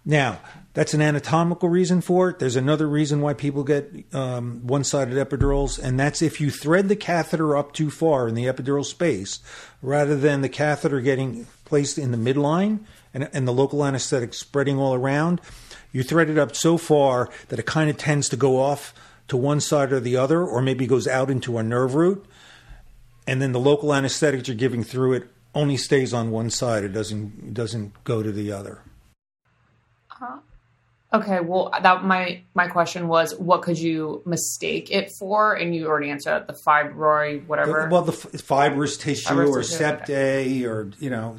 Now, 0.04 0.40
that's 0.72 0.92
an 0.92 1.00
anatomical 1.00 1.68
reason 1.68 2.00
for 2.00 2.30
it. 2.30 2.38
There's 2.38 2.56
another 2.56 2.88
reason 2.88 3.20
why 3.20 3.34
people 3.34 3.62
get 3.62 3.92
um, 4.12 4.66
one-sided 4.66 5.14
epidurals, 5.14 5.78
and 5.78 6.00
that's 6.00 6.20
if 6.20 6.40
you 6.40 6.50
thread 6.50 6.88
the 6.88 6.96
catheter 6.96 7.56
up 7.56 7.72
too 7.72 7.90
far 7.90 8.28
in 8.28 8.34
the 8.34 8.46
epidural 8.46 8.84
space, 8.84 9.40
rather 9.82 10.16
than 10.16 10.40
the 10.40 10.48
catheter 10.48 11.00
getting 11.00 11.46
placed 11.64 11.96
in 11.96 12.10
the 12.10 12.18
midline 12.18 12.80
and, 13.14 13.30
and 13.32 13.48
the 13.48 13.52
local 13.52 13.84
anesthetic 13.84 14.34
spreading 14.34 14.78
all 14.78 14.92
around. 14.92 15.40
You 15.92 16.02
thread 16.02 16.28
it 16.28 16.36
up 16.36 16.54
so 16.54 16.76
far 16.76 17.30
that 17.48 17.58
it 17.58 17.66
kind 17.66 17.88
of 17.88 17.96
tends 17.96 18.28
to 18.30 18.36
go 18.36 18.60
off 18.60 18.92
to 19.28 19.36
one 19.36 19.60
side 19.60 19.92
or 19.92 20.00
the 20.00 20.16
other, 20.16 20.44
or 20.44 20.60
maybe 20.60 20.86
goes 20.86 21.06
out 21.06 21.30
into 21.30 21.56
a 21.56 21.62
nerve 21.62 21.94
root, 21.94 22.26
and 23.26 23.40
then 23.40 23.52
the 23.52 23.60
local 23.60 23.94
anesthetic 23.94 24.46
you're 24.46 24.56
giving 24.56 24.84
through 24.84 25.14
it 25.14 25.28
only 25.54 25.76
stays 25.76 26.12
on 26.12 26.30
one 26.30 26.50
side. 26.50 26.84
It 26.84 26.90
doesn't 26.90 27.54
doesn't 27.54 28.04
go 28.04 28.22
to 28.22 28.32
the 28.32 28.52
other. 28.52 28.80
Uh, 30.20 30.38
okay, 31.14 31.40
well, 31.40 31.72
that 31.80 32.04
my 32.04 32.42
my 32.54 32.68
question 32.68 33.08
was, 33.08 33.34
what 33.36 33.62
could 33.62 33.78
you 33.78 34.22
mistake 34.26 34.90
it 34.90 35.10
for? 35.18 35.54
And 35.54 35.74
you 35.74 35.86
already 35.86 36.10
answered 36.10 36.36
it, 36.38 36.46
the 36.46 36.58
fibroid, 36.66 37.46
whatever. 37.46 37.88
Well, 37.90 38.02
the 38.02 38.12
fibrous 38.12 38.96
tissue 38.96 39.28
fibrous 39.28 39.50
or 39.50 39.62
tissue, 39.62 39.84
septae, 39.84 40.06
okay. 40.08 40.64
or 40.64 40.90
you 40.98 41.10
know, 41.10 41.38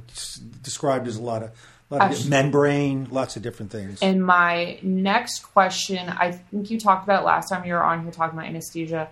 described 0.63 1.07
as 1.07 1.17
a 1.17 1.21
lot 1.21 1.43
of 1.43 1.51
lot 1.89 2.11
of 2.11 2.29
membrane, 2.29 3.07
lots 3.11 3.35
of 3.35 3.43
different 3.43 3.71
things. 3.71 3.99
And 4.01 4.25
my 4.25 4.79
next 4.81 5.43
question, 5.43 6.09
I 6.09 6.31
think 6.31 6.71
you 6.71 6.79
talked 6.79 7.03
about 7.03 7.25
last 7.25 7.49
time 7.49 7.65
you 7.65 7.73
were 7.73 7.83
on 7.83 8.03
here 8.03 8.11
talking 8.11 8.37
about 8.37 8.47
anesthesia, 8.49 9.09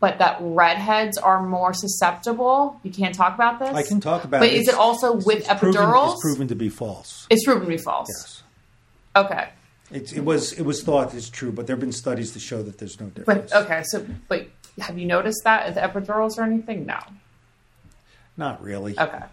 but 0.00 0.18
that 0.18 0.38
redheads 0.40 1.18
are 1.18 1.46
more 1.46 1.72
susceptible. 1.72 2.80
You 2.82 2.90
can't 2.90 3.14
talk 3.14 3.34
about 3.34 3.58
this. 3.60 3.70
I 3.70 3.82
can 3.82 4.00
talk 4.00 4.24
about 4.24 4.40
but 4.40 4.48
it. 4.48 4.52
But 4.52 4.60
is 4.60 4.68
it 4.68 4.74
also 4.74 5.12
with 5.12 5.40
it's 5.40 5.48
epidurals? 5.48 5.74
Proven, 5.74 6.12
it's 6.12 6.22
proven 6.22 6.48
to 6.48 6.54
be 6.56 6.68
false. 6.68 7.26
It's 7.30 7.44
proven 7.44 7.62
to 7.62 7.68
be 7.68 7.78
false. 7.78 8.08
Yes. 8.08 8.42
Okay. 9.16 9.48
It, 9.90 10.16
it 10.16 10.24
was 10.24 10.52
it 10.52 10.62
was 10.62 10.82
thought 10.82 11.14
is 11.14 11.28
true, 11.28 11.50
but 11.50 11.66
there 11.66 11.74
have 11.74 11.80
been 11.80 11.92
studies 11.92 12.32
to 12.32 12.38
show 12.38 12.62
that 12.62 12.78
there's 12.78 13.00
no 13.00 13.06
difference. 13.06 13.50
But 13.50 13.64
okay, 13.64 13.82
so 13.84 14.06
but 14.28 14.46
have 14.78 14.96
you 14.98 15.06
noticed 15.06 15.42
that 15.44 15.74
the 15.74 15.80
epidurals 15.80 16.38
or 16.38 16.42
anything? 16.42 16.86
No. 16.86 17.00
Not 18.36 18.62
really. 18.62 18.98
Okay 18.98 19.24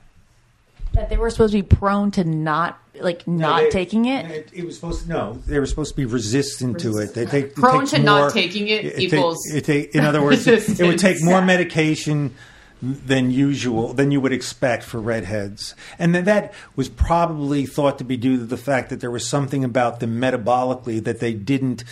that 0.97 1.09
they 1.09 1.17
were 1.17 1.29
supposed 1.29 1.53
to 1.53 1.61
be 1.61 1.67
prone 1.67 2.11
to 2.11 2.23
not 2.23 2.79
like 2.99 3.27
not 3.27 3.61
they, 3.61 3.69
taking 3.69 4.05
it? 4.05 4.29
it? 4.29 4.49
it? 4.53 4.65
was 4.65 4.75
supposed 4.75 5.03
to 5.03 5.09
no. 5.09 5.33
They 5.45 5.59
were 5.59 5.65
supposed 5.65 5.91
to 5.91 5.95
be 5.95 6.05
resistant, 6.05 6.75
resistant. 6.75 7.13
to 7.13 7.19
it. 7.21 7.29
They 7.29 7.41
take 7.41 7.55
prone 7.55 7.85
to 7.87 7.97
more, 7.97 8.05
not 8.05 8.33
taking 8.33 8.67
it, 8.67 8.85
it 8.85 8.99
equals. 8.99 9.37
Take, 9.51 9.57
it 9.57 9.65
take, 9.65 9.95
in 9.95 10.03
other 10.03 10.21
words, 10.21 10.47
it 10.47 10.79
would 10.81 10.99
take 10.99 11.17
more 11.23 11.41
medication 11.41 12.33
than 12.81 13.31
usual 13.31 13.93
than 13.93 14.11
you 14.11 14.21
would 14.21 14.33
expect 14.33 14.83
for 14.83 14.99
redheads. 14.99 15.73
And 15.97 16.13
then 16.13 16.25
that 16.25 16.53
was 16.75 16.89
probably 16.89 17.65
thought 17.65 17.97
to 17.97 18.03
be 18.03 18.17
due 18.17 18.37
to 18.37 18.45
the 18.45 18.57
fact 18.57 18.89
that 18.89 18.99
there 18.99 19.11
was 19.11 19.27
something 19.27 19.63
about 19.63 19.99
them 19.99 20.19
metabolically 20.19 21.03
that 21.03 21.19
they 21.19 21.33
didn't 21.33 21.83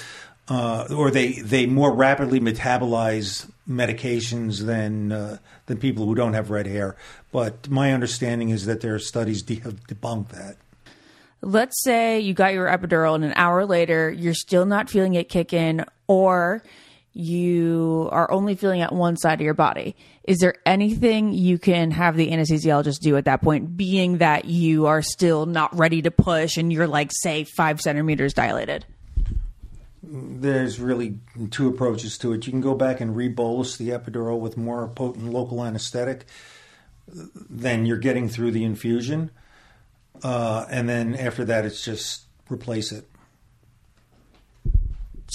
uh, 0.47 0.87
or 0.95 1.09
they 1.09 1.33
they 1.33 1.65
more 1.65 1.91
rapidly 1.91 2.39
metabolize 2.39 3.49
medications 3.67 4.65
than 4.65 5.11
uh, 5.11 5.37
than 5.65 5.77
people 5.77 6.05
who 6.05 6.13
don't 6.13 6.33
have 6.33 6.51
red 6.51 6.67
hair. 6.67 6.95
But 7.31 7.67
my 7.67 7.93
understanding 7.93 8.49
is 8.49 8.65
that 8.65 8.81
there 8.81 8.93
are 8.93 8.99
studies 8.99 9.41
de- 9.41 9.57
debunked 9.57 10.29
that. 10.29 10.57
Let's 11.41 11.83
say 11.83 12.19
you 12.19 12.33
got 12.33 12.53
your 12.53 12.67
epidural 12.67 13.15
and 13.15 13.23
an 13.23 13.33
hour 13.35 13.65
later 13.65 14.11
you're 14.11 14.33
still 14.33 14.65
not 14.65 14.89
feeling 14.89 15.15
it 15.15 15.29
kick 15.29 15.53
in 15.53 15.85
or 16.07 16.63
you 17.15 18.09
are 18.11 18.29
only 18.29 18.55
feeling 18.55 18.81
at 18.81 18.93
one 18.93 19.15
side 19.15 19.39
of 19.39 19.45
your 19.45 19.53
body. 19.53 19.95
Is 20.25 20.39
there 20.39 20.55
anything 20.65 21.33
you 21.33 21.57
can 21.57 21.91
have 21.91 22.17
the 22.17 22.29
anesthesiologist 22.29 22.99
do 22.99 23.15
at 23.15 23.23
that 23.23 23.41
point, 23.41 23.77
being 23.77 24.17
that 24.17 24.45
you 24.45 24.87
are 24.87 25.01
still 25.01 25.45
not 25.45 25.73
ready 25.77 26.01
to 26.01 26.11
push 26.11 26.57
and 26.57 26.73
you're 26.73 26.87
like, 26.87 27.11
say, 27.13 27.45
five 27.45 27.79
centimeters 27.79 28.33
dilated? 28.33 28.85
There's 30.03 30.77
really 30.77 31.17
two 31.51 31.69
approaches 31.69 32.17
to 32.17 32.33
it. 32.33 32.45
You 32.45 32.51
can 32.51 32.61
go 32.61 32.75
back 32.75 32.99
and 32.99 33.15
rebolus 33.15 33.77
the 33.77 33.89
epidural 33.89 34.39
with 34.39 34.57
more 34.57 34.87
potent 34.89 35.31
local 35.31 35.63
anesthetic 35.63 36.25
than 37.07 37.85
you're 37.85 37.97
getting 37.97 38.27
through 38.27 38.51
the 38.51 38.65
infusion. 38.65 39.31
Uh, 40.21 40.65
and 40.69 40.89
then 40.89 41.15
after 41.15 41.45
that, 41.45 41.63
it's 41.63 41.83
just 41.83 42.25
replace 42.49 42.91
it. 42.91 43.09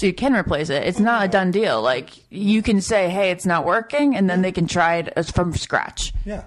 So 0.00 0.06
you 0.06 0.14
can 0.14 0.32
replace 0.34 0.70
it. 0.70 0.82
It's 0.84 0.98
not 0.98 1.26
a 1.26 1.28
done 1.28 1.50
deal. 1.50 1.82
Like 1.82 2.08
you 2.30 2.62
can 2.62 2.80
say, 2.80 3.10
"Hey, 3.10 3.30
it's 3.32 3.44
not 3.44 3.66
working," 3.66 4.16
and 4.16 4.30
then 4.30 4.40
they 4.40 4.50
can 4.50 4.66
try 4.66 4.96
it 4.96 5.26
from 5.26 5.54
scratch. 5.54 6.14
Yeah, 6.24 6.44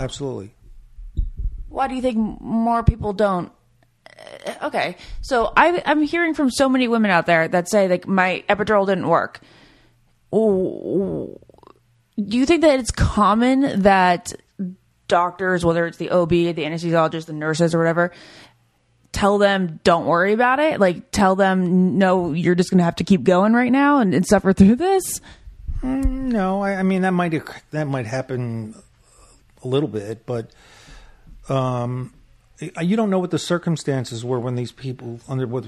absolutely. 0.00 0.54
Why 1.68 1.86
do 1.86 1.96
you 1.96 2.00
think 2.00 2.40
more 2.40 2.82
people 2.82 3.12
don't? 3.12 3.52
Uh, 4.46 4.54
Okay, 4.62 4.96
so 5.20 5.52
I, 5.54 5.82
I'm 5.84 6.00
hearing 6.00 6.32
from 6.32 6.50
so 6.50 6.66
many 6.66 6.88
women 6.88 7.10
out 7.10 7.26
there 7.26 7.46
that 7.46 7.68
say 7.68 7.88
like 7.88 8.08
my 8.08 8.42
epidural 8.48 8.86
didn't 8.86 9.06
work. 9.06 9.40
Ooh, 10.34 11.38
Do 12.16 12.38
you 12.38 12.46
think 12.46 12.62
that 12.62 12.80
it's 12.80 12.90
common 12.90 13.82
that 13.82 14.32
doctors, 15.08 15.62
whether 15.62 15.84
it's 15.86 15.98
the 15.98 16.08
OB, 16.08 16.30
the 16.30 16.54
anesthesiologist, 16.54 17.26
the 17.26 17.34
nurses, 17.34 17.74
or 17.74 17.78
whatever, 17.78 18.12
tell 19.14 19.38
them 19.38 19.80
don't 19.84 20.04
worry 20.04 20.34
about 20.34 20.58
it? 20.58 20.78
Like 20.78 21.10
tell 21.10 21.36
them 21.36 21.96
no, 21.96 22.32
you're 22.32 22.54
just 22.54 22.70
going 22.70 22.78
to 22.78 22.84
have 22.84 22.96
to 22.96 23.04
keep 23.04 23.22
going 23.24 23.54
right 23.54 23.72
now 23.72 24.00
and, 24.00 24.12
and 24.14 24.26
suffer 24.26 24.52
through 24.52 24.76
this. 24.76 25.20
No, 25.82 26.62
I, 26.62 26.74
I 26.76 26.82
mean 26.82 27.02
that 27.02 27.12
might 27.12 27.40
that 27.70 27.86
might 27.86 28.06
happen 28.06 28.74
a 29.62 29.68
little 29.68 29.88
bit, 29.88 30.26
but 30.26 30.50
um, 31.48 32.12
you 32.80 32.96
don't 32.96 33.10
know 33.10 33.18
what 33.18 33.30
the 33.30 33.38
circumstances 33.38 34.24
were 34.24 34.40
when 34.40 34.56
these 34.56 34.72
people 34.72 35.20
under 35.28 35.46
what, 35.46 35.66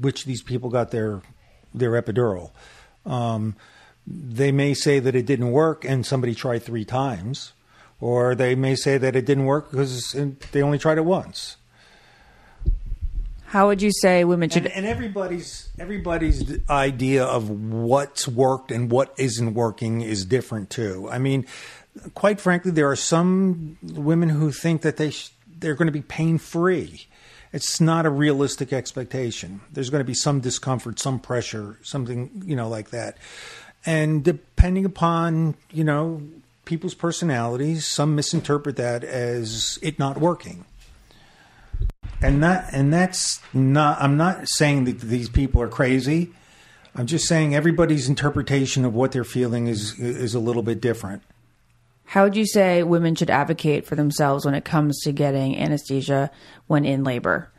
which 0.00 0.24
these 0.24 0.42
people 0.42 0.70
got 0.70 0.90
their 0.90 1.22
their 1.74 1.92
epidural. 1.92 2.50
Um, 3.04 3.56
they 4.06 4.50
may 4.50 4.74
say 4.74 4.98
that 4.98 5.14
it 5.14 5.26
didn't 5.26 5.52
work 5.52 5.84
and 5.84 6.04
somebody 6.04 6.34
tried 6.34 6.62
three 6.62 6.84
times, 6.84 7.52
or 8.00 8.34
they 8.34 8.54
may 8.54 8.74
say 8.74 8.98
that 8.98 9.14
it 9.14 9.26
didn't 9.26 9.44
work 9.44 9.70
because 9.70 10.16
they 10.52 10.62
only 10.62 10.78
tried 10.78 10.98
it 10.98 11.04
once. 11.04 11.56
How 13.50 13.66
would 13.66 13.82
you 13.82 13.90
say 13.90 14.22
women 14.22 14.48
should? 14.48 14.66
And, 14.66 14.74
and 14.74 14.86
everybody's 14.86 15.70
everybody's 15.76 16.60
idea 16.70 17.24
of 17.24 17.50
what's 17.50 18.28
worked 18.28 18.70
and 18.70 18.88
what 18.88 19.12
isn't 19.18 19.54
working 19.54 20.02
is 20.02 20.24
different 20.24 20.70
too. 20.70 21.08
I 21.10 21.18
mean, 21.18 21.44
quite 22.14 22.40
frankly, 22.40 22.70
there 22.70 22.88
are 22.88 22.94
some 22.94 23.76
women 23.82 24.28
who 24.28 24.52
think 24.52 24.82
that 24.82 24.98
they 24.98 25.10
sh- 25.10 25.32
they're 25.58 25.74
going 25.74 25.86
to 25.86 25.92
be 25.92 26.00
pain 26.00 26.38
free. 26.38 27.08
It's 27.52 27.80
not 27.80 28.06
a 28.06 28.10
realistic 28.10 28.72
expectation. 28.72 29.62
There's 29.72 29.90
going 29.90 29.98
to 29.98 30.06
be 30.06 30.14
some 30.14 30.38
discomfort, 30.38 31.00
some 31.00 31.18
pressure, 31.18 31.76
something 31.82 32.44
you 32.46 32.54
know 32.54 32.68
like 32.68 32.90
that. 32.90 33.18
And 33.84 34.22
depending 34.22 34.84
upon 34.84 35.56
you 35.72 35.82
know 35.82 36.22
people's 36.66 36.94
personalities, 36.94 37.84
some 37.84 38.14
misinterpret 38.14 38.76
that 38.76 39.02
as 39.02 39.76
it 39.82 39.98
not 39.98 40.18
working 40.18 40.66
and 42.22 42.42
that 42.42 42.68
and 42.72 42.92
that's 42.92 43.40
not 43.54 44.00
i'm 44.00 44.16
not 44.16 44.48
saying 44.48 44.84
that 44.84 45.00
these 45.00 45.28
people 45.28 45.60
are 45.62 45.68
crazy 45.68 46.32
i'm 46.94 47.06
just 47.06 47.26
saying 47.26 47.54
everybody's 47.54 48.08
interpretation 48.08 48.84
of 48.84 48.94
what 48.94 49.12
they're 49.12 49.24
feeling 49.24 49.66
is 49.66 49.98
is 49.98 50.34
a 50.34 50.40
little 50.40 50.62
bit 50.62 50.80
different 50.80 51.22
How 52.06 52.24
would 52.24 52.36
you 52.36 52.46
say 52.46 52.82
women 52.82 53.14
should 53.14 53.30
advocate 53.30 53.86
for 53.86 53.96
themselves 53.96 54.44
when 54.44 54.54
it 54.54 54.64
comes 54.64 55.00
to 55.02 55.12
getting 55.12 55.56
anesthesia 55.56 56.30
when 56.66 56.84
in 56.84 57.04
labor? 57.04 57.50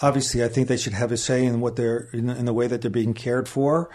obviously 0.00 0.42
i 0.42 0.48
think 0.48 0.68
they 0.68 0.76
should 0.76 0.94
have 0.94 1.12
a 1.12 1.16
say 1.16 1.44
in 1.44 1.60
what 1.60 1.76
they're 1.76 2.08
in, 2.12 2.28
in 2.28 2.44
the 2.44 2.52
way 2.52 2.66
that 2.66 2.82
they're 2.82 2.90
being 2.90 3.14
cared 3.14 3.48
for 3.48 3.90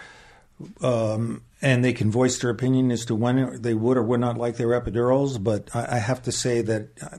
um, 0.82 1.42
and 1.62 1.84
they 1.84 1.92
can 1.92 2.10
voice 2.10 2.38
their 2.38 2.50
opinion 2.50 2.90
as 2.90 3.04
to 3.04 3.14
when 3.14 3.62
they 3.62 3.74
would 3.74 3.96
or 3.96 4.02
would 4.02 4.18
not 4.18 4.36
like 4.36 4.56
their 4.56 4.68
epidurals 4.68 5.42
but 5.42 5.68
i, 5.74 5.96
I 5.96 5.98
have 5.98 6.22
to 6.22 6.32
say 6.32 6.62
that 6.62 6.88
uh, 7.02 7.18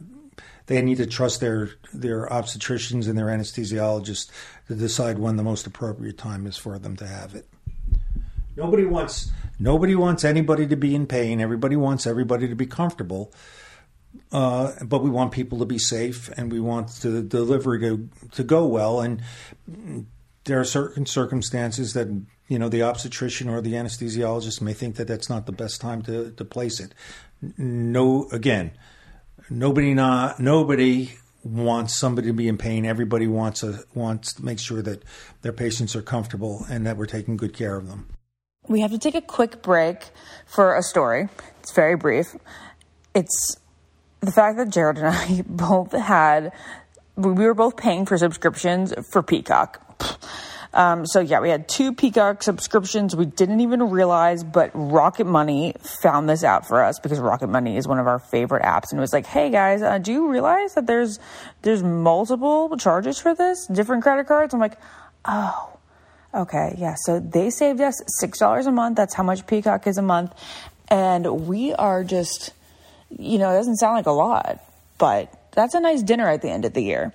they 0.70 0.84
need 0.84 0.98
to 0.98 1.08
trust 1.08 1.42
their 1.42 1.72
their 1.94 2.28
obstetricians 2.28 3.10
and 3.10 3.18
their 3.18 3.26
anesthesiologists 3.26 4.30
to 4.68 4.76
decide 4.76 5.18
when 5.18 5.36
the 5.36 5.44
most 5.44 5.66
appropriate 5.66 6.18
time 6.18 6.46
is 6.46 6.58
for 6.58 6.78
them 6.78 6.96
to 6.96 7.08
have 7.08 7.34
it. 7.34 7.48
Nobody 8.56 8.86
wants 8.86 9.32
nobody 9.58 9.96
wants 9.96 10.24
anybody 10.24 10.68
to 10.68 10.76
be 10.76 10.94
in 10.94 11.08
pain. 11.08 11.42
Everybody 11.42 11.76
wants 11.76 12.06
everybody 12.06 12.48
to 12.48 12.56
be 12.56 12.68
comfortable. 12.68 13.34
Uh, 14.32 14.74
but 14.86 15.04
we 15.04 15.10
want 15.10 15.32
people 15.32 15.58
to 15.58 15.66
be 15.66 15.80
safe, 15.80 16.30
and 16.38 16.52
we 16.52 16.60
want 16.60 16.90
the 17.02 17.24
delivery 17.24 17.80
to 17.80 18.08
to 18.34 18.44
go 18.44 18.68
well. 18.68 19.02
And 19.02 19.24
there 20.44 20.60
are 20.60 20.66
certain 20.66 21.08
circumstances 21.08 21.94
that 21.94 22.08
you 22.48 22.60
know 22.60 22.70
the 22.70 22.84
obstetrician 22.84 23.50
or 23.50 23.60
the 23.60 23.74
anesthesiologist 23.74 24.62
may 24.62 24.74
think 24.74 24.98
that 24.98 25.08
that's 25.08 25.30
not 25.32 25.48
the 25.48 25.52
best 25.52 25.82
time 25.82 26.04
to 26.04 26.30
to 26.30 26.46
place 26.46 26.80
it. 26.80 26.94
No, 27.58 28.28
again, 28.32 28.72
nobody 29.50 29.94
not 29.94 30.40
nobody 30.40 31.12
wants 31.44 31.98
somebody 31.98 32.28
to 32.28 32.34
be 32.34 32.48
in 32.48 32.58
pain. 32.58 32.86
Everybody 32.86 33.28
wants 33.28 33.64
a 33.64 33.80
wants 33.94 34.34
to 34.34 34.46
make 34.46 34.60
sure 34.60 34.82
that 34.82 35.04
their 35.42 35.54
patients 35.54 35.96
are 35.96 36.02
comfortable 36.02 36.66
and 36.70 36.86
that 36.86 36.98
we're 36.98 37.06
taking 37.06 37.38
good 37.38 37.54
care 37.54 37.76
of 37.76 37.88
them. 37.88 38.08
We 38.68 38.82
have 38.82 38.92
to 38.92 39.00
take 39.00 39.16
a 39.16 39.22
quick 39.22 39.62
break 39.62 40.10
for 40.46 40.76
a 40.76 40.84
story. 40.84 41.30
It's 41.60 41.74
very 41.74 41.96
brief. 41.96 42.36
It's 43.16 43.56
the 44.20 44.32
fact 44.32 44.58
that 44.58 44.70
Jared 44.70 44.98
and 44.98 45.08
I 45.08 45.44
both 45.48 45.92
had 45.92 46.52
we 47.16 47.46
were 47.46 47.54
both 47.54 47.76
paying 47.76 48.06
for 48.06 48.18
subscriptions 48.18 48.94
for 49.12 49.22
Peacock. 49.22 49.86
Um, 50.74 51.06
so 51.08 51.20
yeah, 51.20 51.40
we 51.40 51.50
had 51.50 51.68
two 51.68 51.94
Peacock 51.94 52.44
subscriptions. 52.44 53.16
We 53.16 53.26
didn't 53.26 53.60
even 53.62 53.90
realize, 53.90 54.44
but 54.44 54.70
Rocket 54.74 55.26
Money 55.26 55.74
found 56.04 56.30
this 56.30 56.44
out 56.44 56.68
for 56.68 56.84
us 56.84 57.00
because 57.00 57.20
Rocket 57.20 57.48
Money 57.48 57.76
is 57.76 57.88
one 57.88 57.98
of 57.98 58.08
our 58.08 58.20
favorite 58.20 58.64
apps, 58.64 58.92
and 58.92 59.00
it 59.00 59.02
was 59.02 59.14
like, 59.14 59.26
"Hey 59.26 59.50
guys, 59.50 59.82
uh, 59.82 59.98
do 59.98 60.12
you 60.12 60.30
realize 60.30 60.76
that 60.76 60.86
there's 60.86 61.20
there's 61.64 61.82
multiple 61.82 62.76
charges 62.78 63.20
for 63.20 63.34
this, 63.34 63.66
different 63.68 64.04
credit 64.04 64.28
cards?" 64.28 64.54
I'm 64.54 64.60
like, 64.60 64.78
"Oh, 65.26 65.70
okay, 66.36 66.76
yeah." 66.78 66.96
So 67.00 67.20
they 67.20 67.50
saved 67.50 67.82
us 67.82 68.00
six 68.20 68.38
dollars 68.38 68.68
a 68.68 68.72
month. 68.72 68.96
That's 68.96 69.16
how 69.16 69.24
much 69.24 69.48
Peacock 69.48 69.88
is 69.88 69.98
a 69.98 70.04
month, 70.04 70.34
and 70.90 71.48
we 71.48 71.74
are 71.74 72.04
just, 72.04 72.52
you 73.10 73.40
know, 73.40 73.50
it 73.50 73.56
doesn't 73.56 73.78
sound 73.78 73.96
like 73.96 74.06
a 74.06 74.12
lot, 74.12 74.64
but 75.00 75.34
that's 75.52 75.74
a 75.74 75.80
nice 75.80 76.04
dinner 76.04 76.30
at 76.30 76.44
the 76.44 76.50
end 76.50 76.66
of 76.66 76.74
the 76.76 76.84
year. 76.84 77.12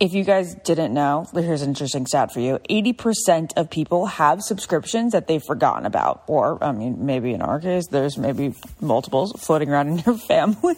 If 0.00 0.12
you 0.12 0.24
guys 0.24 0.56
didn't 0.56 0.92
know, 0.92 1.24
here's 1.32 1.62
an 1.62 1.68
interesting 1.68 2.04
stat 2.06 2.32
for 2.32 2.40
you 2.40 2.58
80% 2.68 3.52
of 3.56 3.70
people 3.70 4.06
have 4.06 4.42
subscriptions 4.42 5.12
that 5.12 5.28
they've 5.28 5.42
forgotten 5.42 5.86
about. 5.86 6.24
Or, 6.26 6.62
I 6.62 6.72
mean, 6.72 7.06
maybe 7.06 7.32
in 7.32 7.40
our 7.40 7.60
case, 7.60 7.86
there's 7.86 8.18
maybe 8.18 8.54
multiples 8.80 9.32
floating 9.38 9.70
around 9.70 9.88
in 9.88 9.98
your 9.98 10.18
family. 10.28 10.74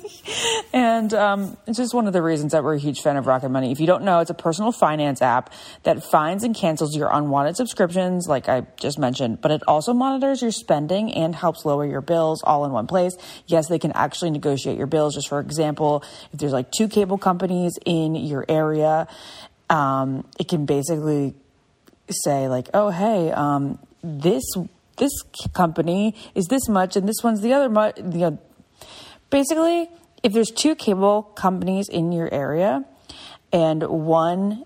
and 0.75 1.15
um, 1.15 1.57
it's 1.67 1.79
just 1.79 1.95
one 1.95 2.07
of 2.07 2.13
the 2.13 2.21
reasons 2.21 2.53
that 2.53 2.63
we're 2.63 2.75
a 2.75 2.79
huge 2.79 3.01
fan 3.01 3.17
of 3.17 3.27
Rocket 3.27 3.49
Money. 3.49 3.73
If 3.73 3.81
you 3.81 3.87
don't 3.87 4.05
know, 4.05 4.21
it's 4.21 4.29
a 4.29 4.35
personal 4.35 4.71
finance 4.71 5.23
app 5.23 5.51
that 5.85 6.05
finds 6.05 6.45
and 6.45 6.55
cancels 6.55 6.95
your 6.95 7.09
unwanted 7.11 7.57
subscriptions, 7.57 8.27
like 8.29 8.51
I 8.51 8.67
just 8.79 8.99
mentioned, 8.99 9.41
but 9.41 9.51
it 9.51 9.63
also 9.67 9.95
monitors 9.95 10.43
your 10.43 10.51
spending 10.51 11.11
and 11.15 11.35
helps 11.35 11.65
lower 11.65 11.87
your 11.87 12.03
bills 12.03 12.43
all 12.43 12.67
in 12.67 12.73
one 12.73 12.87
place. 12.87 13.17
Yes, 13.47 13.67
they 13.69 13.79
can 13.79 13.93
actually 13.93 14.31
negotiate 14.31 14.77
your 14.77 14.87
bills. 14.87 15.15
Just 15.15 15.29
for 15.29 15.41
example, 15.41 16.05
if 16.35 16.39
there's 16.39 16.53
like 16.53 16.71
two 16.71 16.87
cable 16.87 17.17
companies 17.17 17.79
in 17.87 18.15
your 18.15 18.45
area, 18.47 19.06
um, 19.69 20.27
it 20.39 20.49
can 20.49 20.67
basically 20.67 21.35
say 22.11 22.49
like, 22.49 22.69
oh, 22.75 22.91
hey, 22.91 23.31
um, 23.33 23.79
this 24.03 24.45
this 24.99 25.13
company 25.53 26.15
is 26.35 26.47
this 26.47 26.69
much 26.69 26.97
and 26.97 27.07
this 27.07 27.23
one's 27.23 27.43
the 27.43 27.53
other 27.53 27.69
much. 27.69 27.99
Basically, 29.29 29.91
if 30.23 30.33
there's 30.33 30.51
two 30.51 30.75
cable 30.75 31.23
companies 31.23 31.89
in 31.89 32.13
your 32.13 32.33
area 32.33 32.85
and 33.53 33.83
one 33.83 34.65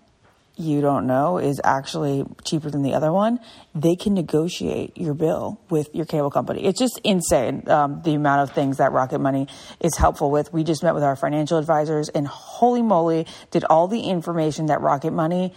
you 0.61 0.81
don't 0.81 1.07
know 1.07 1.39
is 1.39 1.61
actually 1.65 2.25
cheaper 2.45 2.71
than 2.71 2.83
the 2.83 2.95
other 2.95 3.13
one, 3.13 3.41
they 3.75 3.97
can 3.97 4.15
negotiate 4.15 4.97
your 4.97 5.15
bill 5.15 5.61
with 5.71 5.89
your 5.95 6.07
cable 6.07 6.31
company. 6.31 6.65
It's 6.65 6.79
just 6.79 7.01
insane 7.03 7.69
um, 7.69 8.03
the 8.03 8.15
amount 8.15 8.49
of 8.49 8.55
things 8.55 8.77
that 8.77 8.93
Rocket 8.93 9.19
Money 9.19 9.49
is 9.81 9.97
helpful 9.97 10.31
with. 10.31 10.53
We 10.53 10.65
just 10.65 10.83
met 10.83 10.95
with 10.95 11.03
our 11.03 11.17
financial 11.17 11.59
advisors, 11.59 12.09
and 12.09 12.27
holy 12.27 12.83
moly, 12.83 13.27
did 13.51 13.65
all 13.65 13.89
the 13.89 14.03
information 14.03 14.67
that 14.67 14.81
Rocket 14.81 15.13
Money 15.13 15.55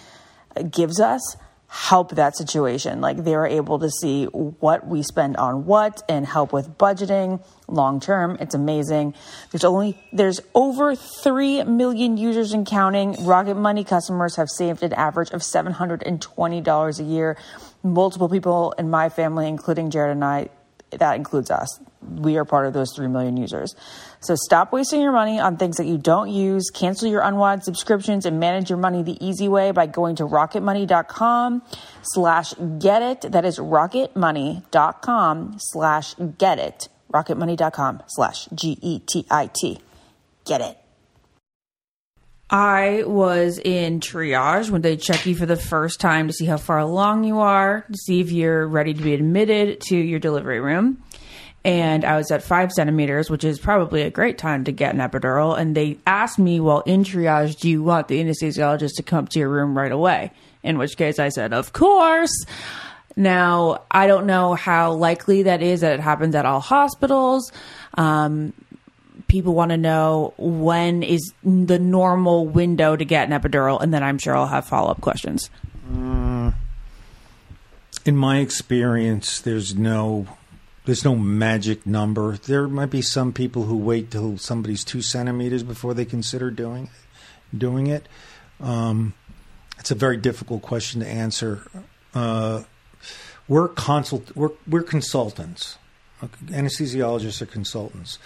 gives 0.70 0.99
us 0.99 1.36
help 1.74 2.11
that 2.11 2.38
situation. 2.38 3.01
Like 3.01 3.24
they're 3.24 3.47
able 3.47 3.80
to 3.80 3.89
see 3.89 4.26
what 4.26 4.86
we 4.86 5.01
spend 5.01 5.38
on 5.38 5.65
what 5.65 6.03
and 6.07 6.24
help 6.24 6.53
with 6.53 6.78
budgeting 6.78 7.43
long 7.67 7.99
term. 7.99 8.38
It's 8.39 8.53
amazing. 8.53 9.15
There's 9.49 9.63
only 9.63 9.97
there's 10.13 10.39
over 10.53 10.95
3 10.95 11.63
million 11.63 12.15
users 12.17 12.53
and 12.53 12.63
counting. 12.67 13.26
Rocket 13.26 13.55
Money 13.55 13.84
customers 13.84 14.36
have 14.36 14.49
saved 14.51 14.84
an 14.84 14.93
average 14.93 15.32
of 15.32 15.41
$720 15.41 16.99
a 16.99 17.03
year. 17.03 17.38
Multiple 17.82 18.30
people 18.30 18.74
in 18.78 18.91
my 18.91 19.09
family 19.09 19.47
including 19.47 19.89
Jared 19.89 20.11
and 20.11 20.24
I 20.24 20.49
that 20.99 21.15
includes 21.15 21.49
us. 21.49 21.80
We 22.03 22.38
are 22.38 22.45
part 22.45 22.67
of 22.67 22.74
those 22.74 22.93
3 22.95 23.07
million 23.07 23.36
users. 23.36 23.76
So 24.24 24.36
stop 24.36 24.71
wasting 24.71 25.01
your 25.01 25.11
money 25.11 25.39
on 25.39 25.57
things 25.57 25.78
that 25.78 25.86
you 25.86 25.97
don't 25.97 26.30
use. 26.30 26.69
Cancel 26.74 27.09
your 27.09 27.21
unwanted 27.21 27.65
subscriptions 27.65 28.26
and 28.26 28.39
manage 28.39 28.69
your 28.69 28.80
money 28.80 29.03
the 29.03 29.24
easy 29.24 29.49
way 29.49 29.71
by 29.71 29.86
going 29.86 30.15
to 30.15 30.24
rocketmoney.com 30.24 31.61
slash 32.03 32.53
get 32.80 33.01
it. 33.01 33.32
That 33.34 33.43
is 33.43 33.59
rocketmoney.com 33.59 35.57
slash 35.59 36.15
get 36.38 36.59
it. 36.59 36.88
Rocketmoney.com 37.13 38.03
slash 38.07 38.47
G 38.55 38.78
E 38.82 38.99
T 38.99 39.26
I 39.30 39.49
T. 39.53 39.80
Get 40.45 40.61
it. 40.61 40.78
I 42.49 43.03
was 43.05 43.59
in 43.59 43.99
triage 43.99 44.69
when 44.69 44.82
they 44.82 44.95
check 44.95 45.26
you 45.26 45.36
for 45.36 45.45
the 45.45 45.55
first 45.55 45.99
time 45.99 46.28
to 46.28 46.34
see 46.34 46.45
how 46.45 46.57
far 46.57 46.78
along 46.78 47.24
you 47.24 47.39
are, 47.39 47.86
to 47.91 47.97
see 47.97 48.21
if 48.21 48.32
you're 48.32 48.67
ready 48.67 48.93
to 48.93 49.01
be 49.01 49.13
admitted 49.13 49.82
to 49.89 49.97
your 49.97 50.19
delivery 50.19 50.59
room. 50.59 51.03
And 51.66 52.03
I 52.03 52.18
was 52.18 52.30
at 52.30 52.43
five 52.43 52.72
centimeters, 52.74 53.30
which 53.30 53.45
is 53.45 53.57
probably 53.57 54.01
a 54.01 54.09
great 54.09 54.38
time 54.38 54.66
to 54.66 54.72
get 54.72 54.93
an 54.93 54.99
epidural. 54.99 55.57
And 55.57 55.76
they 55.76 55.97
asked 56.05 56.38
me 56.38 56.59
while 56.59 56.82
in 56.82 57.03
triage, 57.03 57.59
do 57.59 57.70
you 57.70 57.82
want 57.82 58.09
the 58.09 58.22
anesthesiologist 58.22 58.95
to 58.97 59.03
come 59.03 59.28
to 59.28 59.39
your 59.39 59.49
room 59.49 59.78
right 59.78 59.91
away? 59.91 60.32
In 60.61 60.78
which 60.78 60.97
case 60.97 61.20
I 61.20 61.30
said, 61.30 61.53
of 61.53 61.72
course. 61.72 62.45
Now, 63.16 63.84
I 63.91 64.07
don't 64.07 64.26
know 64.26 64.55
how 64.55 64.93
likely 64.93 65.43
that 65.43 65.61
is 65.61 65.82
that 65.82 65.93
it 65.93 65.99
happens 65.99 66.36
at 66.36 66.45
all 66.45 66.59
hospitals. 66.59 67.51
Um, 67.93 68.53
people 69.28 69.53
want 69.53 69.72
to 69.72 69.78
know 69.78 70.34
when 70.38 71.03
is 71.03 71.34
the 71.43 71.80
normal 71.80 72.45
window 72.47 72.95
to 72.95 73.05
get 73.05 73.30
an 73.30 73.39
epidural, 73.39 73.82
and 73.82 73.93
then 73.93 74.03
I'm 74.03 74.18
sure 74.18 74.36
I'll 74.36 74.47
have 74.47 74.66
follow 74.66 74.89
up 74.91 75.01
questions. 75.01 75.49
In 78.05 78.18
my 78.18 78.39
experience, 78.39 79.39
there's 79.39 79.76
no 79.76 80.28
there's 80.86 81.05
no 81.05 81.15
magic 81.15 81.86
number. 81.86 82.38
There 82.38 82.67
might 82.67 82.89
be 82.89 83.01
some 83.01 83.31
people 83.31 83.63
who 83.63 83.77
wait 83.77 84.11
till 84.11 84.38
somebody's 84.38 84.84
two 84.84 85.01
centimeters 85.01 85.63
before 85.63 85.93
they 85.93 86.05
consider 86.05 86.51
doing 86.51 86.89
doing 87.55 87.88
it. 87.88 88.07
Um, 88.59 89.13
it's 89.79 89.91
a 89.91 89.95
very 89.95 90.17
difficult 90.17 90.61
question 90.61 91.01
to 91.01 91.07
answer. 91.07 91.63
Uh, 92.13 92.63
we're 93.47 93.67
consult 93.67 94.36
we're 94.36 94.51
we're 94.67 94.84
consultants. 94.84 95.77
Anesthesiologists 96.21 97.41
are 97.41 97.45
consultants. 97.45 98.17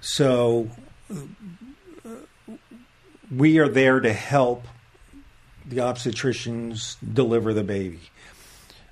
So 0.00 0.70
uh, 1.12 2.10
we 3.34 3.58
are 3.58 3.68
there 3.68 4.00
to 4.00 4.12
help 4.12 4.66
the 5.66 5.76
obstetricians 5.76 6.96
deliver 7.12 7.52
the 7.52 7.64
baby. 7.64 8.00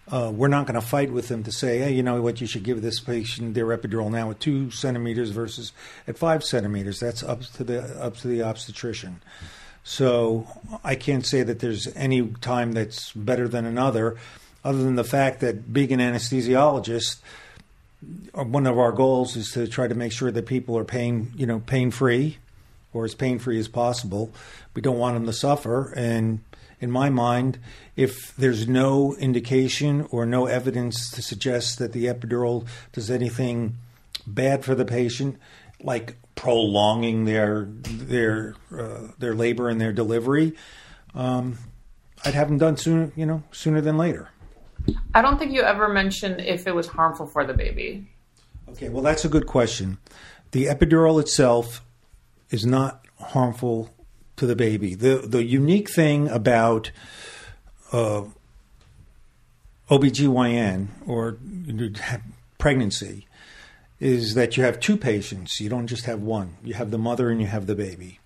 Uh, 0.09 0.31
we're 0.33 0.49
not 0.49 0.67
going 0.67 0.81
to 0.81 0.87
fight 0.87 1.11
with 1.11 1.27
them 1.27 1.43
to 1.43 1.51
say, 1.51 1.79
hey, 1.79 1.93
you 1.93 2.03
know 2.03 2.23
what, 2.23 2.41
you 2.41 2.47
should 2.47 2.63
give 2.63 2.81
this 2.81 3.01
patient 3.01 3.55
their 3.55 3.67
epidural 3.67 4.11
now 4.11 4.31
at 4.31 4.39
two 4.39 4.71
centimeters 4.71 5.31
versus 5.31 5.73
at 6.07 6.17
five 6.17 6.45
centimeters. 6.45 7.01
That's 7.01 7.25
up 7.25 7.43
to 7.43 7.65
the 7.65 7.83
up 8.01 8.17
to 8.19 8.29
the 8.29 8.43
obstetrician. 8.43 9.21
So 9.83 10.47
I 10.85 10.95
can't 10.95 11.25
say 11.25 11.43
that 11.43 11.61
there's 11.61 11.87
any 11.97 12.29
time 12.41 12.73
that's 12.73 13.13
better 13.13 13.49
than 13.49 13.67
another, 13.67 14.17
other 14.65 14.83
than 14.83 14.97
the 14.97 15.05
fact 15.05 15.41
that 15.41 15.73
being 15.73 15.93
an 15.93 16.01
anesthesiologist, 16.01 17.19
uh, 18.35 18.45
one 18.45 18.67
of 18.67 18.79
our 18.79 18.93
goals 18.93 19.37
is 19.37 19.53
to 19.53 19.67
try 19.69 19.87
to 19.87 19.95
make 19.95 20.13
sure 20.13 20.31
that 20.33 20.47
people 20.47 20.77
are 20.77 20.85
pain, 20.85 21.33
you 21.37 21.47
know, 21.47 21.61
pain 21.61 21.91
free, 21.91 22.39
or 22.97 23.05
as 23.05 23.15
pain 23.15 23.39
free 23.39 23.59
as 23.59 23.69
possible. 23.69 24.33
We 24.75 24.83
don't 24.83 24.99
want 24.99 25.15
them 25.15 25.27
to 25.27 25.33
suffer, 25.33 25.93
and 25.95 26.41
in 26.81 26.91
my 26.91 27.11
mind, 27.11 27.59
if 27.95 28.35
there's 28.37 28.69
no 28.69 29.15
indication 29.17 30.07
or 30.11 30.27
no 30.27 30.47
evidence 30.47 31.11
to 31.11 31.23
suggest 31.23 31.79
that 31.79 31.93
the 31.93 32.07
epidural 32.07 32.67
does 32.93 33.11
anything 33.11 33.77
bad 34.27 34.65
for 34.65 34.75
the 34.75 34.85
patient, 34.85 35.39
like 35.83 36.17
prolonging 36.35 37.25
their 37.25 37.69
their 37.83 38.55
uh, 38.77 39.09
their 39.19 39.35
labor 39.35 39.69
and 39.69 39.81
their 39.81 39.93
delivery, 39.93 40.55
um, 41.15 41.59
I'd 42.25 42.35
have 42.35 42.49
them 42.49 42.59
done 42.59 42.77
sooner, 42.77 43.13
you 43.17 43.27
know, 43.27 43.43
sooner 43.53 43.81
than 43.81 43.97
later. 43.97 44.31
I 45.15 45.23
don't 45.23 45.39
think 45.39 45.53
you 45.53 45.63
ever 45.63 45.89
mentioned 45.89 46.41
if 46.41 46.67
it 46.67 46.75
was 46.75 46.87
harmful 46.87 47.27
for 47.27 47.45
the 47.45 47.55
baby. 47.55 48.09
Okay, 48.69 48.89
well, 48.89 49.03
that's 49.03 49.25
a 49.25 49.29
good 49.29 49.47
question. 49.47 49.99
The 50.51 50.67
epidural 50.67 51.21
itself 51.21 51.83
is 52.51 52.65
not 52.65 53.05
harmful 53.21 53.91
to 54.37 54.47
the 54.47 54.57
baby. 54.57 54.95
The 54.95 55.19
the 55.19 55.45
unique 55.45 55.91
thing 55.91 56.29
about 56.29 56.91
uh, 57.93 58.25
OBGYN 59.91 60.89
or 61.07 61.39
pregnancy 62.59 63.27
is 63.99 64.35
that 64.35 64.57
you 64.57 64.63
have 64.63 64.79
two 64.81 64.97
patients. 64.97 65.61
You 65.61 65.69
don't 65.69 65.87
just 65.87 66.05
have 66.05 66.21
one. 66.21 66.57
You 66.63 66.75
have 66.75 66.91
the 66.91 66.99
mother 66.99 67.31
and 67.31 67.41
you 67.41 67.47
have 67.47 67.67
the 67.67 67.75
baby. 67.75 68.19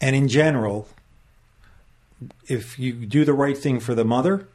And 0.00 0.16
in 0.16 0.28
general, 0.28 0.88
if 2.48 2.78
you 2.78 2.92
do 2.92 3.24
the 3.24 3.34
right 3.34 3.56
thing 3.56 3.80
for 3.80 3.94
the 3.94 4.04
mother, 4.04 4.48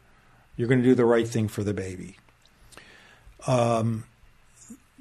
you're 0.56 0.68
going 0.68 0.82
to 0.82 0.88
do 0.88 0.96
the 0.96 1.06
right 1.06 1.28
thing 1.28 1.48
for 1.48 1.64
the 1.64 1.74
baby. 1.74 2.18
Um, 3.48 4.06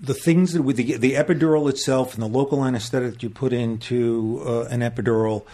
the 0.01 0.15
things 0.15 0.55
that 0.55 0.63
with 0.63 0.77
the, 0.77 0.97
the 0.97 1.13
epidural 1.13 1.69
itself 1.69 2.15
and 2.15 2.23
the 2.23 2.29
local 2.29 2.65
anesthetic 2.65 3.13
that 3.13 3.23
you 3.23 3.29
put 3.31 3.53
into 3.53 4.43
uh, 4.47 4.63
an 4.71 4.81
epidural 4.81 5.45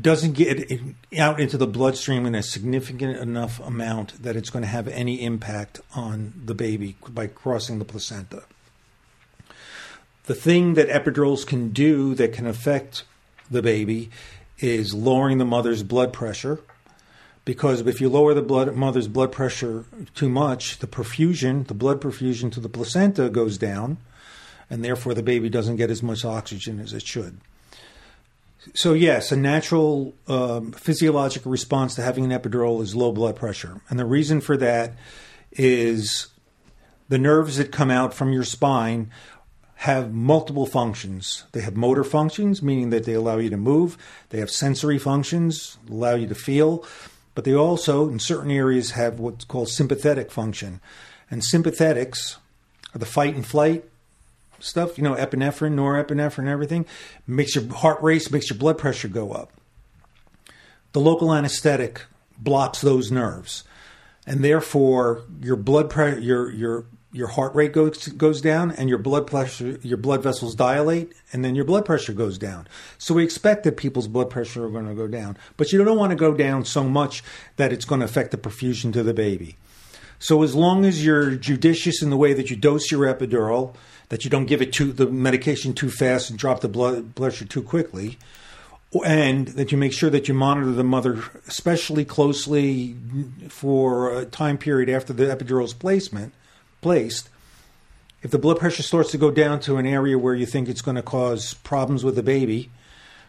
doesn't 0.00 0.32
get 0.32 0.70
out 1.18 1.40
into 1.40 1.58
the 1.58 1.66
bloodstream 1.66 2.24
in 2.24 2.34
a 2.34 2.42
significant 2.42 3.18
enough 3.18 3.58
amount 3.60 4.22
that 4.22 4.36
it's 4.36 4.48
going 4.48 4.62
to 4.62 4.68
have 4.68 4.86
any 4.88 5.22
impact 5.22 5.80
on 5.94 6.32
the 6.44 6.54
baby 6.54 6.96
by 7.08 7.26
crossing 7.26 7.78
the 7.78 7.84
placenta. 7.84 8.44
The 10.26 10.34
thing 10.34 10.74
that 10.74 10.88
epidurals 10.88 11.46
can 11.46 11.70
do 11.70 12.14
that 12.14 12.32
can 12.32 12.46
affect 12.46 13.04
the 13.50 13.62
baby 13.62 14.10
is 14.58 14.94
lowering 14.94 15.38
the 15.38 15.44
mother's 15.44 15.82
blood 15.82 16.12
pressure 16.12 16.60
because 17.46 17.80
if 17.86 18.00
you 18.00 18.10
lower 18.10 18.34
the 18.34 18.42
blood, 18.42 18.74
mother's 18.74 19.08
blood 19.08 19.32
pressure 19.32 19.86
too 20.14 20.28
much, 20.28 20.80
the 20.80 20.86
perfusion, 20.86 21.66
the 21.68 21.74
blood 21.74 22.00
perfusion 22.00 22.52
to 22.52 22.60
the 22.60 22.68
placenta 22.68 23.30
goes 23.30 23.56
down, 23.56 23.96
and 24.68 24.84
therefore 24.84 25.14
the 25.14 25.22
baby 25.22 25.48
doesn't 25.48 25.76
get 25.76 25.90
as 25.90 26.02
much 26.02 26.24
oxygen 26.24 26.80
as 26.80 26.92
it 26.92 27.06
should. 27.06 27.38
So, 28.74 28.94
yes, 28.94 29.30
a 29.30 29.36
natural 29.36 30.12
um, 30.26 30.72
physiological 30.72 31.52
response 31.52 31.94
to 31.94 32.02
having 32.02 32.30
an 32.30 32.36
epidural 32.38 32.82
is 32.82 32.96
low 32.96 33.12
blood 33.12 33.36
pressure. 33.36 33.80
And 33.88 33.96
the 33.96 34.04
reason 34.04 34.40
for 34.40 34.56
that 34.56 34.94
is 35.52 36.26
the 37.08 37.16
nerves 37.16 37.58
that 37.58 37.70
come 37.70 37.92
out 37.92 38.12
from 38.12 38.32
your 38.32 38.42
spine 38.42 39.12
have 39.76 40.12
multiple 40.12 40.66
functions. 40.66 41.44
They 41.52 41.60
have 41.60 41.76
motor 41.76 42.02
functions, 42.02 42.60
meaning 42.60 42.90
that 42.90 43.04
they 43.04 43.12
allow 43.12 43.36
you 43.36 43.50
to 43.50 43.56
move, 43.56 43.96
they 44.30 44.40
have 44.40 44.50
sensory 44.50 44.98
functions, 44.98 45.78
allow 45.88 46.16
you 46.16 46.26
to 46.26 46.34
feel, 46.34 46.84
but 47.36 47.44
they 47.44 47.54
also, 47.54 48.08
in 48.08 48.18
certain 48.18 48.50
areas, 48.50 48.92
have 48.92 49.20
what's 49.20 49.44
called 49.44 49.68
sympathetic 49.68 50.30
function. 50.30 50.80
And 51.30 51.42
sympathetics 51.42 52.38
are 52.94 52.98
the 52.98 53.04
fight 53.04 53.34
and 53.34 53.46
flight 53.46 53.84
stuff, 54.58 54.96
you 54.96 55.04
know, 55.04 55.14
epinephrine, 55.14 55.74
norepinephrine, 55.74 56.48
everything, 56.48 56.86
makes 57.26 57.54
your 57.54 57.70
heart 57.74 58.02
race, 58.02 58.30
makes 58.30 58.48
your 58.48 58.58
blood 58.58 58.78
pressure 58.78 59.08
go 59.08 59.32
up. 59.32 59.52
The 60.92 61.00
local 61.00 61.30
anesthetic 61.30 62.06
blocks 62.38 62.80
those 62.80 63.12
nerves, 63.12 63.64
and 64.26 64.42
therefore 64.42 65.24
your 65.42 65.56
blood 65.56 65.90
pressure, 65.90 66.18
your 66.18 66.50
your 66.50 66.86
your 67.16 67.28
heart 67.28 67.54
rate 67.54 67.72
goes 67.72 68.08
goes 68.08 68.42
down, 68.42 68.70
and 68.72 68.88
your 68.88 68.98
blood 68.98 69.26
pressure, 69.26 69.78
your 69.82 69.96
blood 69.96 70.22
vessels 70.22 70.54
dilate, 70.54 71.12
and 71.32 71.42
then 71.44 71.54
your 71.54 71.64
blood 71.64 71.86
pressure 71.86 72.12
goes 72.12 72.36
down. 72.36 72.68
So 72.98 73.14
we 73.14 73.24
expect 73.24 73.64
that 73.64 73.78
people's 73.78 74.06
blood 74.06 74.28
pressure 74.28 74.66
are 74.66 74.70
going 74.70 74.86
to 74.86 74.94
go 74.94 75.08
down, 75.08 75.38
but 75.56 75.72
you 75.72 75.82
don't 75.82 75.98
want 75.98 76.10
to 76.10 76.16
go 76.16 76.34
down 76.34 76.66
so 76.66 76.84
much 76.84 77.24
that 77.56 77.72
it's 77.72 77.86
going 77.86 78.00
to 78.00 78.04
affect 78.04 78.32
the 78.32 78.36
perfusion 78.36 78.92
to 78.92 79.02
the 79.02 79.14
baby. 79.14 79.56
So 80.18 80.42
as 80.42 80.54
long 80.54 80.84
as 80.84 81.04
you're 81.04 81.36
judicious 81.36 82.02
in 82.02 82.10
the 82.10 82.16
way 82.16 82.34
that 82.34 82.50
you 82.50 82.56
dose 82.56 82.90
your 82.90 83.12
epidural, 83.12 83.74
that 84.10 84.24
you 84.24 84.30
don't 84.30 84.46
give 84.46 84.60
it 84.60 84.72
too 84.72 84.92
the 84.92 85.06
medication 85.06 85.72
too 85.72 85.90
fast 85.90 86.28
and 86.28 86.38
drop 86.38 86.60
the 86.60 86.68
blood 86.68 87.14
pressure 87.14 87.46
too 87.46 87.62
quickly, 87.62 88.18
and 89.04 89.48
that 89.48 89.72
you 89.72 89.78
make 89.78 89.92
sure 89.92 90.10
that 90.10 90.28
you 90.28 90.34
monitor 90.34 90.72
the 90.72 90.84
mother 90.84 91.24
especially 91.48 92.04
closely 92.04 92.94
for 93.48 94.18
a 94.18 94.26
time 94.26 94.58
period 94.58 94.90
after 94.90 95.12
the 95.12 95.30
epidural's 95.30 95.74
placement 95.74 96.34
placed. 96.80 97.28
If 98.22 98.30
the 98.30 98.38
blood 98.38 98.58
pressure 98.58 98.82
starts 98.82 99.10
to 99.12 99.18
go 99.18 99.30
down 99.30 99.60
to 99.60 99.76
an 99.76 99.86
area 99.86 100.18
where 100.18 100.34
you 100.34 100.46
think 100.46 100.68
it's 100.68 100.82
going 100.82 100.96
to 100.96 101.02
cause 101.02 101.54
problems 101.54 102.02
with 102.02 102.16
the 102.16 102.22
baby, 102.22 102.70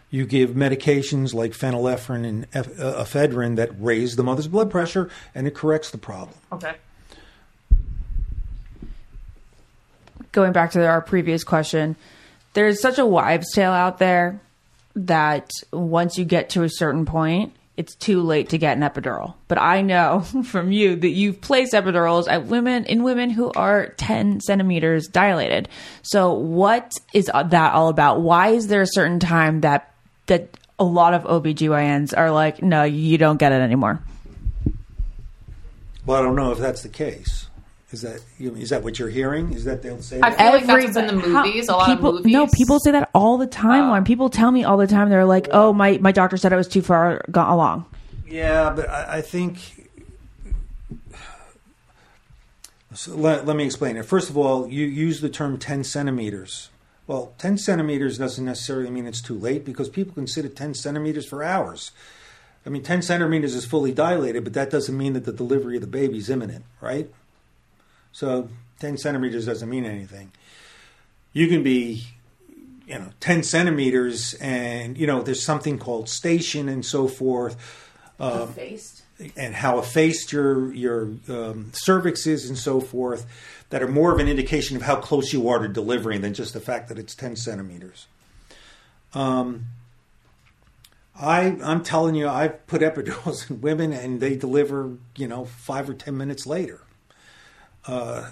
you 0.10 0.26
give 0.26 0.52
medications 0.52 1.34
like 1.34 1.52
phenylephrine 1.52 2.26
and 2.26 2.48
uh, 2.56 3.04
ephedrine 3.04 3.58
that 3.58 3.70
raise 3.80 4.16
the 4.16 4.24
mother's 4.24 4.48
blood 4.48 4.72
pressure 4.72 5.10
and 5.36 5.46
it 5.46 5.54
corrects 5.54 5.92
the 5.92 5.98
problem. 5.98 6.38
Okay. 6.52 6.76
going 10.38 10.54
back 10.54 10.70
to 10.70 10.86
our 10.86 11.02
previous 11.02 11.44
question, 11.44 11.96
there's 12.54 12.80
such 12.80 13.00
a 13.00 13.06
wives' 13.06 13.52
tale 13.54 13.72
out 13.72 13.98
there 13.98 14.40
that 14.96 15.50
once 15.74 16.16
you 16.20 16.26
get 16.26 16.52
to 16.52 16.62
a 16.62 16.70
certain 16.70 17.06
point, 17.06 17.56
it's 17.78 17.94
too 17.96 18.22
late 18.22 18.50
to 18.50 18.58
get 18.58 18.76
an 18.76 18.84
epidural. 18.84 19.36
But 19.48 19.60
I 19.60 19.82
know 19.82 20.22
from 20.44 20.72
you 20.72 20.96
that 20.96 21.10
you've 21.10 21.40
placed 21.40 21.74
epidurals 21.74 22.28
at 22.28 22.46
women 22.46 22.86
in 22.86 23.04
women 23.04 23.30
who 23.30 23.52
are 23.56 23.90
10 23.98 24.42
centimeters 24.42 25.08
dilated. 25.08 25.70
So 26.02 26.34
what 26.34 26.92
is 27.14 27.28
that 27.28 27.74
all 27.74 27.88
about? 27.88 28.22
Why 28.22 28.50
is 28.50 28.68
there 28.68 28.82
a 28.82 28.88
certain 28.88 29.20
time 29.20 29.62
that 29.62 29.94
that 30.26 30.50
a 30.80 30.84
lot 30.84 31.14
of 31.14 31.24
OBGYNs 31.24 32.14
are 32.18 32.32
like, 32.32 32.62
no, 32.62 32.84
you 32.84 33.18
don't 33.18 33.38
get 33.38 33.52
it 33.52 33.62
anymore? 33.62 34.02
Well, 36.06 36.20
I 36.20 36.22
don't 36.22 36.36
know 36.36 36.52
if 36.52 36.58
that's 36.58 36.84
the 36.84 36.90
case. 36.90 37.47
Is 37.92 38.02
that 38.02 38.22
you 38.38 38.54
is 38.56 38.70
that 38.72 38.84
what 38.84 39.00
you're 39.00 39.10
hearing? 39.10 39.54
Is 39.54 39.64
that 39.64 39.82
they'll 39.82 40.02
say 40.02 40.20
I 40.20 40.32
that? 40.32 40.38
feel 40.38 40.48
like 40.48 40.66
that's 40.66 40.86
what's 40.86 40.98
in 40.98 41.08
the 41.08 41.22
how- 41.22 41.46
movies. 41.46 41.70
A 41.70 41.72
lot 41.72 41.88
people, 41.88 42.10
of 42.10 42.16
movies. 42.16 42.34
No, 42.34 42.48
people 42.48 42.80
say 42.80 42.92
that 42.92 43.10
all 43.16 43.38
the 43.38 43.48
time. 43.48 43.86
Uh, 43.86 43.92
when 43.94 44.04
people 44.04 44.30
tell 44.30 44.52
me 44.52 44.66
all 44.66 44.76
the 44.76 44.88
time, 44.88 45.10
they're 45.10 45.24
like, 45.24 45.48
"Oh, 45.52 45.72
my 45.72 45.98
my 46.00 46.12
doctor 46.12 46.36
said 46.36 46.52
I 46.52 46.58
was 46.58 46.68
too 46.68 46.82
far 46.82 47.24
gone 47.32 47.50
along." 47.50 47.86
Yeah, 48.28 48.74
but 48.76 48.90
I, 48.90 49.18
I 49.18 49.22
think. 49.22 49.88
So 52.94 53.16
let, 53.16 53.46
let 53.46 53.56
me 53.56 53.64
explain 53.64 53.96
it. 53.96 54.06
First 54.06 54.30
of 54.30 54.38
all, 54.38 54.68
you 54.68 54.86
use 54.86 55.22
the 55.22 55.30
term 55.30 55.58
10 55.58 55.84
centimeters. 55.84 56.70
Well, 57.06 57.34
10 57.38 57.58
centimeters 57.60 58.18
doesn't 58.18 58.44
necessarily 58.44 58.90
mean 58.90 59.06
it's 59.06 59.22
too 59.22 59.38
late 59.38 59.64
because 59.64 59.88
people 59.88 60.14
can 60.14 60.26
sit 60.26 60.46
at 60.46 60.56
10 60.56 60.74
centimeters 60.74 61.26
for 61.26 61.44
hours. 61.44 61.92
I 62.66 62.70
mean, 62.70 62.84
10 62.84 63.02
centimeters 63.04 63.54
is 63.54 63.66
fully 63.66 63.92
dilated, 63.94 64.44
but 64.44 64.54
that 64.54 64.72
doesn't 64.72 64.98
mean 64.98 65.14
that 65.14 65.26
the 65.26 65.32
delivery 65.32 65.76
of 65.76 65.82
the 65.82 65.88
baby 65.88 66.18
is 66.18 66.30
imminent, 66.30 66.66
right? 66.82 67.10
So 68.18 68.50
10 68.80 68.98
centimeters 68.98 69.46
doesn't 69.46 69.70
mean 69.70 69.86
anything. 69.86 70.32
You 71.34 71.48
can 71.48 71.62
be, 71.62 72.06
you 72.88 72.98
know, 72.98 73.10
10 73.20 73.44
centimeters 73.44 74.34
and, 74.42 74.98
you 74.98 75.06
know, 75.06 75.22
there's 75.22 75.44
something 75.44 75.78
called 75.78 76.10
station 76.10 76.68
and 76.68 76.84
so 76.84 77.08
forth 77.08 77.56
and 79.36 79.54
how 79.54 79.78
effaced 79.78 80.32
your 80.32 80.74
your 80.74 81.12
um, 81.30 81.70
cervix 81.74 82.26
is 82.26 82.50
and 82.50 82.58
so 82.58 82.82
forth 82.82 83.28
that 83.70 83.84
are 83.84 83.88
more 83.88 84.12
of 84.12 84.18
an 84.18 84.28
indication 84.28 84.76
of 84.76 84.82
how 84.82 84.96
close 84.96 85.32
you 85.32 85.48
are 85.48 85.60
to 85.60 85.68
delivering 85.68 86.22
than 86.22 86.34
just 86.34 86.56
the 86.56 86.60
fact 86.60 86.90
that 86.90 86.98
it's 86.98 87.14
10 87.14 87.36
centimeters. 87.36 88.08
Um, 89.14 89.66
I 91.16 91.56
I'm 91.64 91.84
telling 91.84 92.16
you, 92.16 92.28
I've 92.28 92.66
put 92.66 92.82
epidurals 92.82 93.48
in 93.52 93.62
women 93.62 93.94
and 93.94 94.20
they 94.20 94.36
deliver, 94.36 94.98
you 95.16 95.28
know, 95.28 95.46
five 95.46 95.88
or 95.88 95.94
ten 95.94 96.18
minutes 96.18 96.48
later. 96.48 96.82
Uh, 97.88 98.30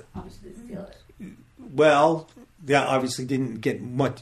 well, 1.74 2.30
yeah, 2.66 2.86
obviously 2.86 3.26
didn't 3.26 3.62
get 3.62 3.82
much. 3.82 4.22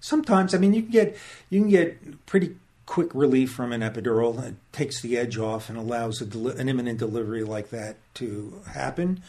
Sometimes, 0.00 0.54
I 0.54 0.58
mean, 0.58 0.74
you 0.74 0.82
can 0.82 0.90
get 0.90 1.16
you 1.50 1.60
can 1.60 1.70
get 1.70 2.26
pretty 2.26 2.56
quick 2.86 3.14
relief 3.14 3.52
from 3.52 3.72
an 3.72 3.80
epidural. 3.80 4.42
It 4.46 4.56
takes 4.72 5.00
the 5.00 5.16
edge 5.16 5.38
off 5.38 5.68
and 5.68 5.78
allows 5.78 6.20
a 6.20 6.26
deli- 6.26 6.58
an 6.58 6.68
imminent 6.68 6.98
delivery 6.98 7.44
like 7.44 7.70
that 7.70 7.96
to 8.14 8.60
happen. 8.72 9.22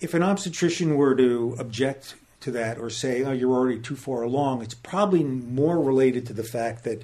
If 0.00 0.14
an 0.14 0.22
obstetrician 0.22 0.96
were 0.96 1.14
to 1.16 1.56
object 1.58 2.14
to 2.40 2.50
that 2.52 2.78
or 2.78 2.90
say, 2.90 3.24
"Oh, 3.24 3.32
you're 3.32 3.52
already 3.52 3.80
too 3.80 3.96
far 3.96 4.22
along," 4.22 4.62
it's 4.62 4.74
probably 4.74 5.22
more 5.24 5.80
related 5.80 6.26
to 6.26 6.32
the 6.32 6.44
fact 6.44 6.84
that 6.84 7.02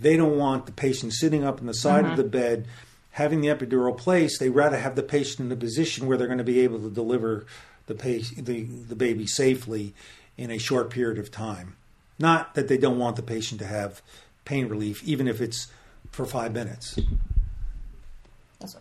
they 0.00 0.16
don't 0.16 0.38
want 0.38 0.66
the 0.66 0.72
patient 0.72 1.12
sitting 1.12 1.44
up 1.44 1.60
on 1.60 1.66
the 1.66 1.74
side 1.74 2.04
of 2.06 2.16
the 2.16 2.24
bed 2.24 2.66
having 3.14 3.40
the 3.40 3.48
epidural 3.48 3.96
placed. 3.96 4.40
They 4.40 4.48
rather 4.48 4.78
have 4.78 4.96
the 4.96 5.02
patient 5.02 5.46
in 5.46 5.52
a 5.52 5.56
position 5.56 6.06
where 6.06 6.16
they're 6.16 6.26
going 6.26 6.38
to 6.38 6.44
be 6.44 6.60
able 6.60 6.80
to 6.80 6.90
deliver 6.90 7.46
the, 7.86 7.94
pa- 7.94 8.26
the, 8.36 8.64
the 8.64 8.96
baby 8.96 9.26
safely 9.26 9.94
in 10.36 10.50
a 10.50 10.58
short 10.58 10.90
period 10.90 11.18
of 11.18 11.30
time. 11.30 11.76
Not 12.18 12.54
that 12.54 12.66
they 12.66 12.76
don't 12.76 12.98
want 12.98 13.14
the 13.14 13.22
patient 13.22 13.60
to 13.60 13.66
have 13.66 14.02
pain 14.44 14.68
relief, 14.68 15.02
even 15.04 15.28
if 15.28 15.40
it's 15.40 15.68
for 16.10 16.26
five 16.26 16.52
minutes. 16.52 16.98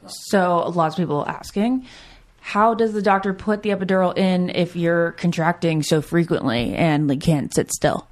So, 0.07 0.69
lots 0.69 0.95
of 0.95 1.03
people 1.03 1.25
asking, 1.27 1.86
how 2.39 2.73
does 2.73 2.93
the 2.93 3.01
doctor 3.01 3.34
put 3.34 3.61
the 3.61 3.69
epidural 3.69 4.17
in 4.17 4.49
if 4.49 4.75
you're 4.75 5.11
contracting 5.11 5.84
so 5.84 6.01
frequently 6.01 6.73
and 6.73 7.07
like, 7.07 7.21
can't 7.21 7.53
sit 7.53 7.71
still? 7.71 8.07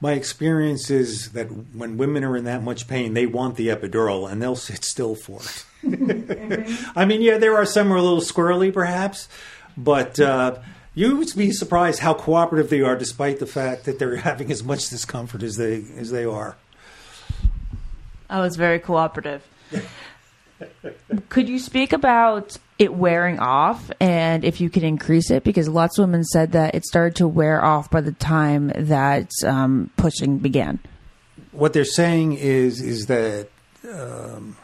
My 0.00 0.12
experience 0.12 0.90
is 0.90 1.32
that 1.32 1.46
when 1.46 1.96
women 1.96 2.24
are 2.24 2.36
in 2.36 2.44
that 2.44 2.62
much 2.62 2.88
pain, 2.88 3.14
they 3.14 3.26
want 3.26 3.56
the 3.56 3.68
epidural 3.68 4.30
and 4.30 4.42
they'll 4.42 4.56
sit 4.56 4.84
still 4.84 5.14
for 5.14 5.40
it. 5.40 5.64
I 6.96 7.04
mean, 7.04 7.22
yeah, 7.22 7.38
there 7.38 7.56
are 7.56 7.66
some 7.66 7.88
who 7.88 7.94
are 7.94 7.96
a 7.96 8.02
little 8.02 8.20
squirrely, 8.20 8.72
perhaps, 8.72 9.28
but 9.76 10.18
uh, 10.18 10.58
you 10.94 11.16
would 11.16 11.34
be 11.36 11.52
surprised 11.52 12.00
how 12.00 12.14
cooperative 12.14 12.70
they 12.70 12.80
are, 12.80 12.96
despite 12.96 13.38
the 13.38 13.46
fact 13.46 13.84
that 13.84 13.98
they're 13.98 14.16
having 14.16 14.50
as 14.50 14.64
much 14.64 14.88
discomfort 14.88 15.42
as 15.42 15.56
they 15.56 15.84
as 15.96 16.10
they 16.10 16.24
are. 16.24 16.56
I 18.28 18.40
was 18.40 18.56
very 18.56 18.78
cooperative. 18.78 19.46
Could 21.28 21.48
you 21.48 21.58
speak 21.58 21.92
about 21.92 22.58
it 22.78 22.94
wearing 22.94 23.38
off 23.38 23.90
and 24.00 24.44
if 24.44 24.60
you 24.60 24.70
can 24.70 24.84
increase 24.84 25.30
it? 25.30 25.44
Because 25.44 25.68
lots 25.68 25.98
of 25.98 26.04
women 26.04 26.24
said 26.24 26.52
that 26.52 26.74
it 26.74 26.84
started 26.84 27.16
to 27.16 27.28
wear 27.28 27.64
off 27.64 27.90
by 27.90 28.00
the 28.00 28.12
time 28.12 28.72
that 28.76 29.30
um, 29.46 29.90
pushing 29.96 30.38
began. 30.38 30.78
What 31.52 31.72
they're 31.72 31.84
saying 31.84 32.34
is 32.34 32.80
is 32.80 33.06
that. 33.06 33.48
Um, 33.88 34.56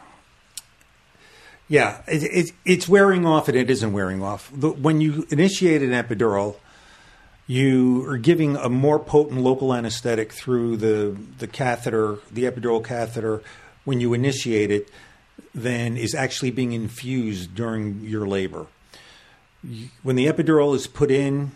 yeah, 1.66 2.02
it, 2.06 2.22
it, 2.22 2.52
it's 2.64 2.88
wearing 2.88 3.24
off 3.24 3.48
and 3.48 3.56
it 3.56 3.70
isn't 3.70 3.92
wearing 3.92 4.22
off. 4.22 4.52
When 4.52 5.00
you 5.00 5.26
initiate 5.30 5.82
an 5.82 5.90
epidural, 5.90 6.56
you 7.46 8.06
are 8.08 8.18
giving 8.18 8.56
a 8.56 8.68
more 8.68 8.98
potent 8.98 9.40
local 9.40 9.74
anesthetic 9.74 10.32
through 10.32 10.76
the, 10.76 11.16
the 11.38 11.46
catheter, 11.46 12.18
the 12.30 12.44
epidural 12.44 12.84
catheter, 12.84 13.42
when 13.84 14.00
you 14.00 14.14
initiate 14.14 14.70
it, 14.70 14.88
than 15.54 15.96
is 15.96 16.14
actually 16.14 16.50
being 16.50 16.72
infused 16.72 17.54
during 17.54 18.00
your 18.00 18.26
labor. 18.26 18.66
When 20.02 20.16
the 20.16 20.26
epidural 20.26 20.74
is 20.74 20.86
put 20.86 21.10
in, 21.10 21.52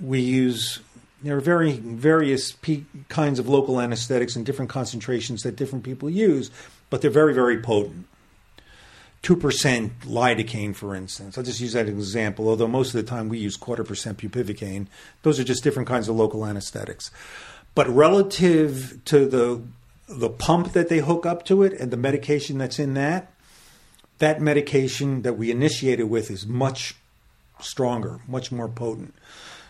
we 0.00 0.20
use 0.20 0.80
there 1.22 1.36
are 1.36 1.40
very 1.40 1.72
various 1.72 2.52
p- 2.52 2.86
kinds 3.08 3.38
of 3.38 3.48
local 3.48 3.80
anesthetics 3.80 4.36
and 4.36 4.46
different 4.46 4.70
concentrations 4.70 5.42
that 5.42 5.56
different 5.56 5.84
people 5.84 6.08
use, 6.08 6.50
but 6.90 7.02
they're 7.02 7.10
very 7.10 7.34
very 7.34 7.60
potent. 7.60 8.06
Two 9.20 9.36
percent 9.36 10.00
lidocaine, 10.00 10.74
for 10.74 10.94
instance. 10.94 11.36
I'll 11.36 11.44
just 11.44 11.60
use 11.60 11.72
that 11.72 11.86
as 11.86 11.92
an 11.92 11.98
example. 11.98 12.48
Although 12.48 12.68
most 12.68 12.94
of 12.94 13.04
the 13.04 13.08
time 13.08 13.28
we 13.28 13.38
use 13.38 13.56
quarter 13.56 13.84
percent 13.84 14.18
bupivacaine, 14.18 14.86
those 15.22 15.40
are 15.40 15.44
just 15.44 15.64
different 15.64 15.88
kinds 15.88 16.08
of 16.08 16.16
local 16.16 16.46
anesthetics. 16.46 17.10
But 17.74 17.88
relative 17.88 19.00
to 19.06 19.26
the 19.26 19.62
the 20.08 20.30
pump 20.30 20.72
that 20.72 20.88
they 20.88 20.98
hook 20.98 21.26
up 21.26 21.44
to 21.46 21.62
it 21.62 21.72
and 21.74 21.90
the 21.90 21.96
medication 21.96 22.58
that's 22.58 22.78
in 22.78 22.94
that, 22.94 23.32
that 24.18 24.40
medication 24.40 25.22
that 25.22 25.34
we 25.34 25.50
initiated 25.50 26.08
with 26.08 26.30
is 26.30 26.46
much 26.46 26.96
stronger, 27.60 28.20
much 28.26 28.50
more 28.50 28.68
potent. 28.68 29.14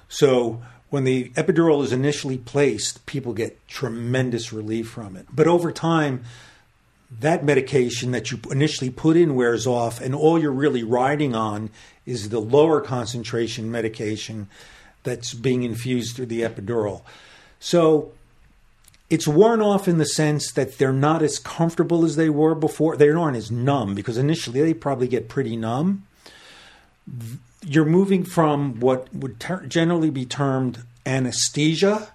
So 0.08 0.62
when 0.90 1.04
the 1.04 1.30
epidural 1.30 1.82
is 1.82 1.92
initially 1.92 2.38
placed, 2.38 3.04
people 3.04 3.34
get 3.34 3.66
tremendous 3.68 4.52
relief 4.52 4.88
from 4.88 5.16
it. 5.16 5.26
But 5.30 5.46
over 5.46 5.70
time, 5.70 6.24
that 7.20 7.44
medication 7.44 8.10
that 8.12 8.30
you 8.30 8.38
initially 8.50 8.90
put 8.90 9.16
in 9.16 9.34
wears 9.34 9.66
off, 9.66 10.00
and 10.00 10.14
all 10.14 10.38
you're 10.38 10.50
really 10.52 10.82
riding 10.82 11.34
on 11.34 11.70
is 12.06 12.28
the 12.28 12.40
lower 12.40 12.80
concentration 12.80 13.70
medication 13.70 14.48
that's 15.02 15.34
being 15.34 15.62
infused 15.62 16.16
through 16.16 16.26
the 16.26 16.42
epidural. 16.42 17.02
So 17.60 18.12
it's 19.10 19.26
worn 19.26 19.62
off 19.62 19.88
in 19.88 19.98
the 19.98 20.04
sense 20.04 20.52
that 20.52 20.78
they're 20.78 20.92
not 20.92 21.22
as 21.22 21.38
comfortable 21.38 22.04
as 22.04 22.16
they 22.16 22.28
were 22.28 22.54
before. 22.54 22.96
They 22.96 23.08
aren't 23.08 23.36
as 23.36 23.50
numb 23.50 23.94
because 23.94 24.18
initially 24.18 24.60
they 24.60 24.74
probably 24.74 25.08
get 25.08 25.28
pretty 25.28 25.56
numb. 25.56 26.06
You're 27.66 27.86
moving 27.86 28.24
from 28.24 28.80
what 28.80 29.12
would 29.14 29.40
ter- 29.40 29.64
generally 29.66 30.10
be 30.10 30.26
termed 30.26 30.84
anesthesia 31.06 32.08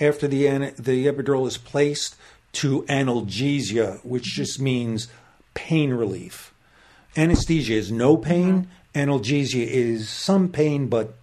after 0.00 0.28
the 0.28 0.46
ana- 0.46 0.74
the 0.78 1.06
epidural 1.06 1.46
is 1.46 1.56
placed 1.56 2.16
to 2.52 2.82
analgesia, 2.82 4.04
which 4.04 4.24
just 4.24 4.60
means 4.60 5.08
pain 5.54 5.92
relief. 5.92 6.52
Anesthesia 7.16 7.74
is 7.74 7.90
no 7.90 8.16
pain. 8.16 8.68
Mm-hmm. 8.94 9.10
Analgesia 9.10 9.66
is 9.66 10.08
some 10.08 10.48
pain, 10.48 10.88
but 10.88 11.14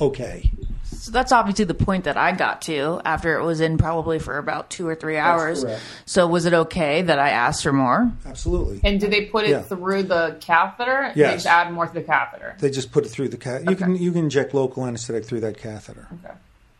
okay. 0.00 0.50
So 0.86 1.10
that's 1.12 1.30
obviously 1.32 1.64
the 1.66 1.74
point 1.74 2.04
that 2.04 2.16
I 2.16 2.32
got 2.32 2.62
to 2.62 3.00
after 3.04 3.38
it 3.38 3.44
was 3.44 3.60
in 3.60 3.78
probably 3.78 4.18
for 4.18 4.38
about 4.38 4.70
two 4.70 4.88
or 4.88 4.94
three 4.94 5.16
hours. 5.18 5.64
So 6.04 6.26
was 6.26 6.46
it 6.46 6.54
okay 6.54 7.02
that 7.02 7.18
I 7.18 7.30
asked 7.30 7.62
for 7.62 7.72
more? 7.72 8.10
Absolutely. 8.24 8.80
And 8.82 9.00
do 9.00 9.06
they 9.08 9.26
put 9.26 9.44
it 9.44 9.50
Yeah. 9.50 9.62
through 9.62 10.04
the 10.04 10.36
catheter? 10.40 11.12
They 11.14 11.20
Yes. 11.20 11.34
just 11.44 11.46
add 11.46 11.72
more 11.72 11.86
to 11.86 11.94
the 11.94 12.02
catheter. 12.02 12.56
They 12.58 12.70
just 12.70 12.90
put 12.92 13.04
it 13.04 13.08
through 13.08 13.28
the 13.28 13.36
cath. 13.36 13.68
You 13.68 13.76
can 13.76 13.96
you 13.96 14.10
can 14.12 14.24
inject 14.24 14.54
local 14.54 14.84
anesthetic 14.86 15.24
through 15.24 15.40
that 15.40 15.58
catheter. 15.58 16.08
Okay. 16.24 16.34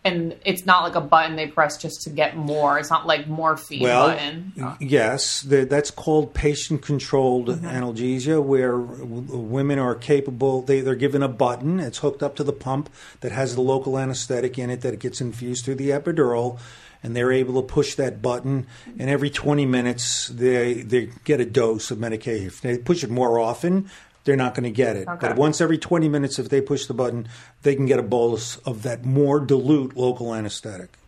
And 0.06 0.36
it's 0.44 0.64
not 0.64 0.84
like 0.84 0.94
a 0.94 1.00
button 1.00 1.34
they 1.34 1.48
press 1.48 1.76
just 1.76 2.02
to 2.02 2.10
get 2.10 2.36
more. 2.36 2.78
It's 2.78 2.90
not 2.90 3.06
like 3.06 3.26
morphine 3.26 3.82
Well, 3.82 4.08
button. 4.08 4.52
yes, 4.80 5.42
that's 5.42 5.90
called 5.90 6.32
patient-controlled 6.32 7.48
mm-hmm. 7.48 7.66
analgesia, 7.66 8.42
where 8.42 8.78
women 8.78 9.80
are 9.80 9.96
capable. 9.96 10.62
They, 10.62 10.80
they're 10.80 10.94
given 10.94 11.22
a 11.22 11.28
button. 11.28 11.80
It's 11.80 11.98
hooked 11.98 12.22
up 12.22 12.36
to 12.36 12.44
the 12.44 12.52
pump 12.52 12.88
that 13.20 13.32
has 13.32 13.56
the 13.56 13.62
local 13.62 13.98
anesthetic 13.98 14.58
in 14.58 14.70
it 14.70 14.82
that 14.82 14.94
it 14.94 15.00
gets 15.00 15.20
infused 15.20 15.64
through 15.64 15.74
the 15.76 15.90
epidural, 15.90 16.60
and 17.02 17.16
they're 17.16 17.32
able 17.32 17.60
to 17.60 17.66
push 17.66 17.96
that 17.96 18.22
button. 18.22 18.66
And 18.98 19.10
every 19.10 19.30
20 19.30 19.66
minutes, 19.66 20.28
they 20.28 20.74
they 20.74 21.10
get 21.24 21.40
a 21.40 21.44
dose 21.44 21.90
of 21.90 21.98
medication. 21.98 22.46
If 22.46 22.60
they 22.60 22.78
push 22.78 23.02
it 23.02 23.10
more 23.10 23.38
often, 23.40 23.90
they're 24.26 24.36
not 24.36 24.54
going 24.54 24.64
to 24.64 24.70
get 24.70 24.96
it. 24.96 25.08
Okay. 25.08 25.28
But 25.28 25.36
once 25.36 25.60
every 25.60 25.78
20 25.78 26.08
minutes, 26.08 26.38
if 26.38 26.50
they 26.50 26.60
push 26.60 26.86
the 26.86 26.94
button, 26.94 27.28
they 27.62 27.74
can 27.74 27.86
get 27.86 27.98
a 27.98 28.02
bolus 28.02 28.56
of 28.58 28.82
that 28.82 29.04
more 29.04 29.40
dilute 29.40 29.96
local 29.96 30.34
anesthetic. 30.34 30.98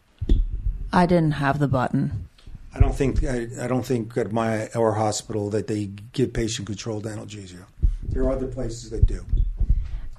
I 0.93 1.05
didn't 1.05 1.33
have 1.33 1.59
the 1.59 1.69
button. 1.69 2.29
I 2.75 2.81
don't 2.81 2.95
think 2.95 3.25
I, 3.25 3.49
I 3.61 3.66
don't 3.66 3.85
think 3.85 4.16
at 4.16 4.31
my 4.31 4.69
our 4.69 4.93
hospital 4.93 5.51
that 5.51 5.66
they 5.66 5.87
give 6.12 6.33
patient 6.33 6.66
controlled 6.66 7.05
analgesia. 7.05 7.64
There 8.05 8.23
are 8.23 8.31
other 8.31 8.47
places 8.47 8.91
that 8.91 9.05
do. 9.07 9.27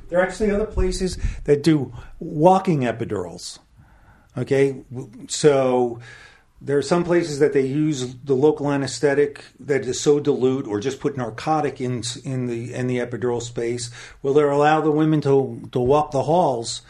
There 0.10 0.20
are 0.20 0.24
actually 0.24 0.52
other 0.52 0.66
places 0.66 1.18
that 1.46 1.64
do 1.64 1.94
walking 2.20 2.82
epidurals. 2.82 3.60
Okay, 4.38 4.84
so 5.28 6.00
there 6.62 6.78
are 6.78 6.82
some 6.82 7.04
places 7.04 7.40
that 7.40 7.54
they 7.54 7.66
use 7.66 8.16
the 8.16 8.36
local 8.36 8.72
anesthetic 8.72 9.44
that 9.60 9.86
is 9.86 10.00
so 10.00 10.20
dilute, 10.20 10.68
or 10.68 10.80
just 10.80 11.00
put 11.00 11.16
narcotic 11.16 11.80
in 11.80 12.04
in 12.24 12.48
the 12.48 12.74
in 12.74 12.88
the 12.88 12.98
epidural 12.98 13.42
space, 13.42 13.92
where 14.22 14.34
they 14.34 14.42
allow 14.42 14.82
the 14.82 14.92
women 14.92 15.22
to 15.22 15.70
to 15.72 15.80
walk 15.80 16.12
the 16.12 16.24
halls 16.24 16.82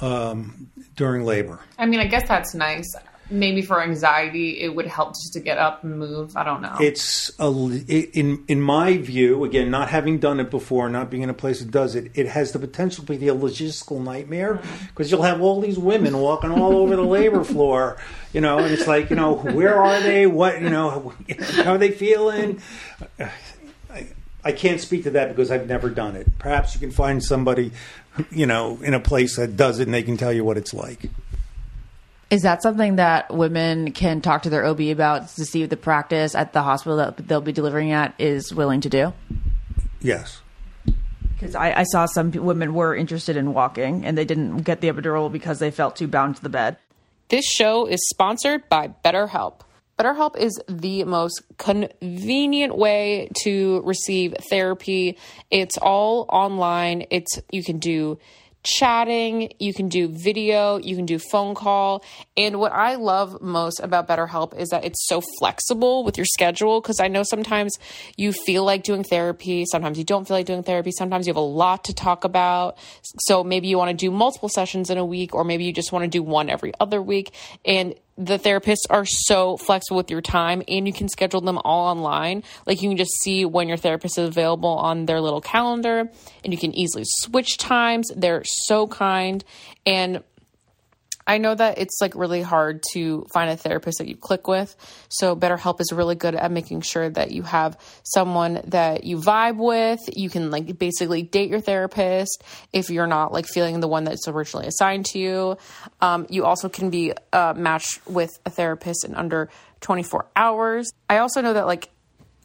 um, 0.00 0.70
during 0.96 1.24
labor. 1.24 1.60
I 1.78 1.86
mean, 1.86 2.00
I 2.00 2.06
guess 2.06 2.28
that's 2.28 2.54
nice. 2.54 2.94
Maybe 3.30 3.62
for 3.62 3.82
anxiety, 3.82 4.60
it 4.60 4.74
would 4.74 4.86
help 4.86 5.10
just 5.10 5.34
to 5.34 5.40
get 5.40 5.58
up 5.58 5.84
and 5.84 5.98
move. 5.98 6.36
I 6.36 6.44
don't 6.44 6.62
know. 6.62 6.76
it's 6.80 7.30
a, 7.38 7.48
in 7.48 8.44
in 8.48 8.60
my 8.60 8.96
view 8.96 9.44
again 9.44 9.70
not 9.70 9.88
having 9.88 10.18
done 10.18 10.40
it 10.40 10.50
before 10.50 10.88
not 10.88 11.10
being 11.10 11.22
in 11.22 11.30
a 11.30 11.34
place 11.34 11.60
that 11.60 11.70
does 11.70 11.94
it 11.94 12.10
it 12.14 12.26
has 12.26 12.52
the 12.52 12.58
potential 12.58 13.04
to 13.04 13.18
be 13.18 13.28
a 13.28 13.34
logistical 13.34 14.02
nightmare 14.02 14.54
mm-hmm. 14.54 14.86
because 14.86 15.10
you'll 15.10 15.22
have 15.22 15.40
all 15.40 15.60
these 15.60 15.78
women 15.78 16.16
walking 16.18 16.50
all 16.50 16.76
over 16.76 16.96
the 16.96 17.02
labor 17.02 17.44
floor 17.44 17.98
you 18.32 18.40
know 18.40 18.58
and 18.58 18.72
it's 18.72 18.86
like 18.86 19.10
you 19.10 19.16
know 19.16 19.34
where 19.34 19.76
are 19.76 20.00
they? 20.00 20.26
What 20.26 20.60
you 20.60 20.70
know 20.70 21.12
how 21.64 21.74
are 21.74 21.78
they 21.78 21.90
feeling? 21.90 22.60
I, 23.90 24.08
I 24.44 24.52
can't 24.52 24.80
speak 24.80 25.04
to 25.04 25.10
that 25.10 25.28
because 25.28 25.50
I've 25.50 25.66
never 25.66 25.90
done 25.90 26.16
it. 26.16 26.38
Perhaps 26.38 26.74
you 26.74 26.80
can 26.80 26.90
find 26.90 27.22
somebody 27.22 27.72
you 28.30 28.46
know 28.46 28.78
in 28.82 28.94
a 28.94 29.00
place 29.00 29.36
that 29.36 29.56
does 29.56 29.78
it 29.78 29.84
and 29.84 29.94
they 29.94 30.02
can 30.02 30.16
tell 30.16 30.32
you 30.32 30.44
what 30.44 30.56
it's 30.56 30.74
like 30.74 31.10
Is 32.30 32.42
that 32.42 32.62
something 32.62 32.96
that 32.96 33.32
women 33.32 33.92
can 33.92 34.20
talk 34.20 34.42
to 34.42 34.50
their 34.50 34.64
OB 34.66 34.80
about 34.80 35.28
to 35.28 35.46
see 35.46 35.62
if 35.62 35.70
the 35.70 35.78
practice 35.78 36.34
at 36.34 36.52
the 36.52 36.62
hospital 36.62 36.98
that 36.98 37.16
they'll 37.16 37.40
be 37.40 37.52
delivering 37.52 37.92
at 37.92 38.14
is 38.18 38.54
willing 38.54 38.80
to 38.82 38.88
do? 38.88 39.12
yes 40.00 40.42
Because 41.34 41.54
I, 41.54 41.80
I 41.80 41.82
saw 41.84 42.06
some 42.06 42.30
women 42.30 42.74
were 42.74 42.94
interested 42.94 43.36
in 43.36 43.54
walking 43.54 44.04
and 44.04 44.16
they 44.16 44.24
didn't 44.24 44.58
get 44.58 44.80
the 44.80 44.88
epidural 44.88 45.32
because 45.32 45.58
they 45.58 45.70
felt 45.70 45.96
too 45.96 46.06
bound 46.06 46.36
to 46.36 46.42
the 46.42 46.48
bed. 46.48 46.76
This 47.28 47.46
show 47.46 47.86
is 47.86 48.06
sponsored 48.08 48.68
by 48.68 48.94
BetterHelp. 49.04 49.60
BetterHelp 49.98 50.36
is 50.36 50.58
the 50.68 51.04
most 51.04 51.42
convenient 51.58 52.76
way 52.76 53.30
to 53.42 53.82
receive 53.84 54.34
therapy. 54.48 55.18
It's 55.50 55.76
all 55.76 56.26
online. 56.28 57.06
It's 57.10 57.40
you 57.50 57.64
can 57.64 57.78
do 57.78 58.18
chatting, 58.68 59.52
you 59.58 59.72
can 59.72 59.88
do 59.88 60.08
video, 60.08 60.76
you 60.76 60.94
can 60.94 61.06
do 61.06 61.18
phone 61.18 61.54
call. 61.54 62.04
And 62.36 62.60
what 62.60 62.72
I 62.72 62.96
love 62.96 63.40
most 63.40 63.80
about 63.80 64.06
BetterHelp 64.06 64.58
is 64.58 64.68
that 64.68 64.84
it's 64.84 65.06
so 65.06 65.22
flexible 65.38 66.04
with 66.04 66.16
your 66.16 66.26
schedule 66.26 66.80
because 66.80 67.00
I 67.00 67.08
know 67.08 67.22
sometimes 67.22 67.78
you 68.16 68.32
feel 68.32 68.64
like 68.64 68.82
doing 68.82 69.04
therapy, 69.04 69.64
sometimes 69.70 69.98
you 69.98 70.04
don't 70.04 70.28
feel 70.28 70.36
like 70.36 70.46
doing 70.46 70.62
therapy, 70.62 70.90
sometimes 70.90 71.26
you 71.26 71.30
have 71.30 71.36
a 71.36 71.40
lot 71.40 71.84
to 71.84 71.94
talk 71.94 72.24
about. 72.24 72.76
So 73.20 73.42
maybe 73.42 73.68
you 73.68 73.78
want 73.78 73.90
to 73.90 73.96
do 73.96 74.10
multiple 74.10 74.48
sessions 74.48 74.90
in 74.90 74.98
a 74.98 75.04
week 75.04 75.34
or 75.34 75.44
maybe 75.44 75.64
you 75.64 75.72
just 75.72 75.92
want 75.92 76.04
to 76.04 76.08
do 76.08 76.22
one 76.22 76.50
every 76.50 76.72
other 76.78 77.00
week 77.00 77.32
and 77.64 77.94
the 78.18 78.38
therapists 78.38 78.84
are 78.90 79.06
so 79.06 79.56
flexible 79.56 79.96
with 79.96 80.10
your 80.10 80.20
time 80.20 80.62
and 80.66 80.86
you 80.86 80.92
can 80.92 81.08
schedule 81.08 81.40
them 81.40 81.58
all 81.64 81.86
online. 81.86 82.42
Like 82.66 82.82
you 82.82 82.90
can 82.90 82.98
just 82.98 83.12
see 83.22 83.44
when 83.44 83.68
your 83.68 83.76
therapist 83.76 84.18
is 84.18 84.28
available 84.28 84.70
on 84.70 85.06
their 85.06 85.20
little 85.20 85.40
calendar 85.40 86.10
and 86.42 86.52
you 86.52 86.58
can 86.58 86.74
easily 86.74 87.04
switch 87.06 87.58
times. 87.58 88.10
They're 88.14 88.42
so 88.44 88.88
kind 88.88 89.44
and 89.86 90.24
I 91.28 91.36
know 91.36 91.54
that 91.54 91.76
it's 91.76 91.98
like 92.00 92.14
really 92.14 92.40
hard 92.40 92.82
to 92.94 93.26
find 93.30 93.50
a 93.50 93.56
therapist 93.56 93.98
that 93.98 94.08
you 94.08 94.16
click 94.16 94.48
with. 94.48 94.74
So 95.10 95.36
BetterHelp 95.36 95.80
is 95.82 95.92
really 95.92 96.14
good 96.14 96.34
at 96.34 96.50
making 96.50 96.80
sure 96.80 97.10
that 97.10 97.30
you 97.30 97.42
have 97.42 97.78
someone 98.02 98.62
that 98.68 99.04
you 99.04 99.18
vibe 99.18 99.58
with. 99.58 100.00
You 100.16 100.30
can 100.30 100.50
like 100.50 100.78
basically 100.78 101.22
date 101.22 101.50
your 101.50 101.60
therapist 101.60 102.42
if 102.72 102.88
you're 102.88 103.06
not 103.06 103.30
like 103.30 103.46
feeling 103.46 103.80
the 103.80 103.88
one 103.88 104.04
that's 104.04 104.26
originally 104.26 104.66
assigned 104.66 105.04
to 105.06 105.18
you. 105.18 105.58
Um, 106.00 106.26
you 106.30 106.46
also 106.46 106.70
can 106.70 106.88
be 106.88 107.12
uh, 107.32 107.52
matched 107.54 108.00
with 108.06 108.30
a 108.46 108.50
therapist 108.50 109.04
in 109.04 109.14
under 109.14 109.50
24 109.82 110.26
hours. 110.34 110.90
I 111.10 111.18
also 111.18 111.42
know 111.42 111.52
that 111.52 111.66
like 111.66 111.90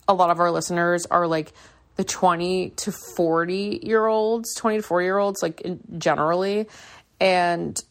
a 0.09 0.13
lot 0.13 0.29
of 0.29 0.41
our 0.41 0.51
listeners 0.51 1.05
are 1.05 1.25
like 1.25 1.53
the 1.95 2.03
20 2.03 2.71
to 2.71 2.91
40 2.91 3.79
year 3.83 4.05
olds, 4.05 4.53
20 4.55 4.77
to 4.77 4.83
40 4.83 5.05
year 5.05 5.17
olds, 5.17 5.41
like 5.41 5.61
in, 5.61 5.79
generally. 5.97 6.67
And 7.21 7.81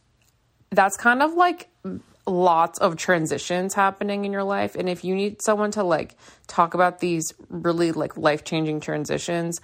that's 0.73 0.97
kind 0.97 1.23
of 1.23 1.35
like 1.35 1.69
lots 2.27 2.79
of 2.79 2.97
transitions 2.97 3.75
happening 3.75 4.25
in 4.25 4.33
your 4.33 4.45
life. 4.45 4.75
And 4.75 4.89
if 4.89 5.05
you 5.05 5.15
need 5.15 5.43
someone 5.43 5.71
to 5.73 5.83
like 5.83 6.17
talk 6.47 6.75
about 6.75 7.01
these 7.01 7.33
really 7.49 7.93
like 7.93 8.17
life-changing 8.17 8.81
transitions 8.81 9.61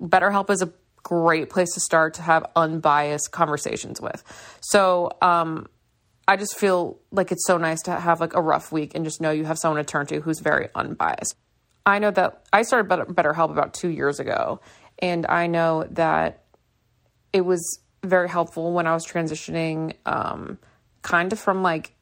betterhelp 0.00 0.50
is 0.50 0.62
a 0.62 0.72
great 1.02 1.50
place 1.50 1.72
to 1.74 1.80
start 1.80 2.14
to 2.14 2.22
have 2.22 2.44
unbiased 2.56 3.30
conversations 3.32 4.00
with. 4.00 4.22
So 4.60 5.10
um 5.22 5.68
i 6.28 6.36
just 6.36 6.56
feel 6.56 6.98
like 7.12 7.30
it's 7.30 7.46
so 7.46 7.56
nice 7.56 7.80
to 7.82 7.92
have 7.92 8.20
like 8.20 8.34
a 8.34 8.42
rough 8.42 8.72
week 8.72 8.92
and 8.94 9.04
just 9.04 9.20
know 9.20 9.30
you 9.30 9.44
have 9.44 9.58
someone 9.58 9.82
to 9.82 9.88
turn 9.88 10.06
to 10.06 10.20
who's 10.20 10.40
very 10.40 10.68
unbiased. 10.74 11.36
I 11.84 11.98
know 11.98 12.10
that 12.10 12.46
i 12.52 12.62
started 12.62 12.88
better 12.88 13.04
betterhelp 13.06 13.50
about 13.50 13.74
two 13.74 13.88
years 13.88 14.20
ago 14.20 14.60
and 14.98 15.26
i 15.26 15.46
know 15.46 15.86
that 15.90 16.44
it 17.32 17.42
was 17.42 17.80
very 18.04 18.28
helpful 18.28 18.72
when 18.72 18.86
I 18.86 18.94
was 18.94 19.06
transitioning, 19.06 19.94
um, 20.06 20.58
kind 21.02 21.32
of 21.32 21.38
from 21.38 21.62
like 21.62 21.92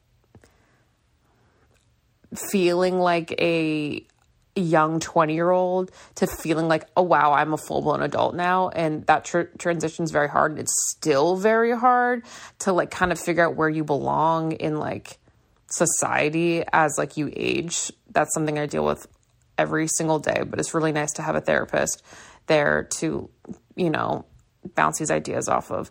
feeling 2.51 2.99
like 2.99 3.33
a 3.41 4.07
young 4.57 5.01
20 5.01 5.35
year 5.35 5.51
old 5.51 5.91
to 6.17 6.27
feeling 6.27 6.69
like, 6.69 6.89
oh 6.97 7.03
wow, 7.03 7.33
I'm 7.33 7.53
a 7.53 7.57
full 7.57 7.83
blown 7.83 8.03
adult 8.03 8.35
now. 8.35 8.69
And 8.69 9.07
that 9.07 9.25
tr- 9.25 9.43
transition 9.59 10.05
is 10.05 10.11
very 10.11 10.29
hard. 10.29 10.53
And 10.53 10.61
it's 10.61 10.75
still 10.91 11.37
very 11.37 11.77
hard 11.77 12.25
to 12.61 12.73
like 12.73 12.91
kind 12.91 13.13
of 13.13 13.19
figure 13.19 13.45
out 13.45 13.57
where 13.57 13.69
you 13.69 13.85
belong 13.85 14.53
in 14.53 14.79
like 14.79 15.19
society 15.69 16.63
as 16.73 16.97
like 16.99 17.17
you 17.17 17.31
age. 17.35 17.93
That's 18.11 18.33
something 18.33 18.59
I 18.59 18.67
deal 18.67 18.85
with 18.85 19.07
every 19.59 19.89
single 19.89 20.19
day, 20.19 20.43
but 20.45 20.59
it's 20.59 20.75
really 20.75 20.93
nice 20.93 21.13
to 21.13 21.23
have 21.23 21.35
a 21.35 21.41
therapist 21.41 22.03
there 22.47 22.85
to, 22.99 23.29
you 23.77 23.91
know, 23.91 24.25
bounce 24.75 24.99
these 24.99 25.11
ideas 25.11 25.49
off 25.49 25.71
of. 25.71 25.91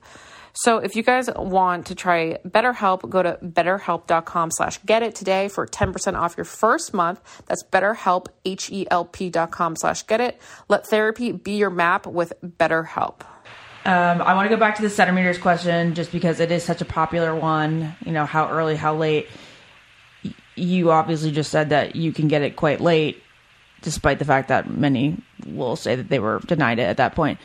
So 0.53 0.78
if 0.78 0.95
you 0.95 1.01
guys 1.01 1.30
want 1.36 1.88
to 1.88 1.95
try 1.95 2.38
BetterHelp, 2.47 3.09
go 3.09 3.24
to 3.24 3.39
betterhelp.com 3.43 4.51
slash 4.51 4.80
get 4.86 5.01
it 5.01 5.15
today 5.15 5.47
for 5.47 5.65
10% 5.65 6.13
off 6.15 6.38
your 6.38 6.45
first 6.45 6.93
month. 6.93 7.43
That's 7.47 7.63
betterhelp, 7.63 8.28
H-E-L-P 8.45 9.30
dot 9.32 9.49
com 9.49 9.76
slash 9.76 10.03
get 10.03 10.21
it. 10.21 10.39
Let 10.69 10.86
therapy 10.86 11.32
be 11.32 11.53
your 11.53 11.71
map 11.71 12.05
with 12.05 12.34
BetterHelp. 12.45 13.21
Um, 13.86 14.21
I 14.21 14.34
want 14.36 14.45
to 14.49 14.55
go 14.55 14.59
back 14.59 14.76
to 14.76 14.82
the 14.82 14.89
centimeters 14.89 15.38
question 15.38 15.95
just 15.95 16.11
because 16.11 16.39
it 16.39 16.51
is 16.51 16.63
such 16.63 16.82
a 16.82 16.86
popular 16.86 17.36
one. 17.36 17.95
You 18.05 18.11
know, 18.11 18.26
how 18.26 18.49
early, 18.49 18.76
how 18.76 18.95
late. 18.95 19.28
You 20.55 20.91
obviously 20.91 21.32
just 21.32 21.49
said 21.49 21.69
that 21.69 21.95
you 21.95 22.13
can 22.13 22.28
get 22.28 22.43
it 22.43 22.55
quite 22.55 22.80
late, 22.80 23.24
despite 23.82 24.19
the 24.19 24.26
fact 24.26 24.49
that 24.49 24.69
many 24.69 25.17
will 25.47 25.76
say 25.76 25.95
that 25.95 26.09
they 26.09 26.19
were 26.19 26.39
denied 26.45 26.78
it 26.78 26.84
at 26.84 26.97
that 26.97 27.15
point. 27.15 27.39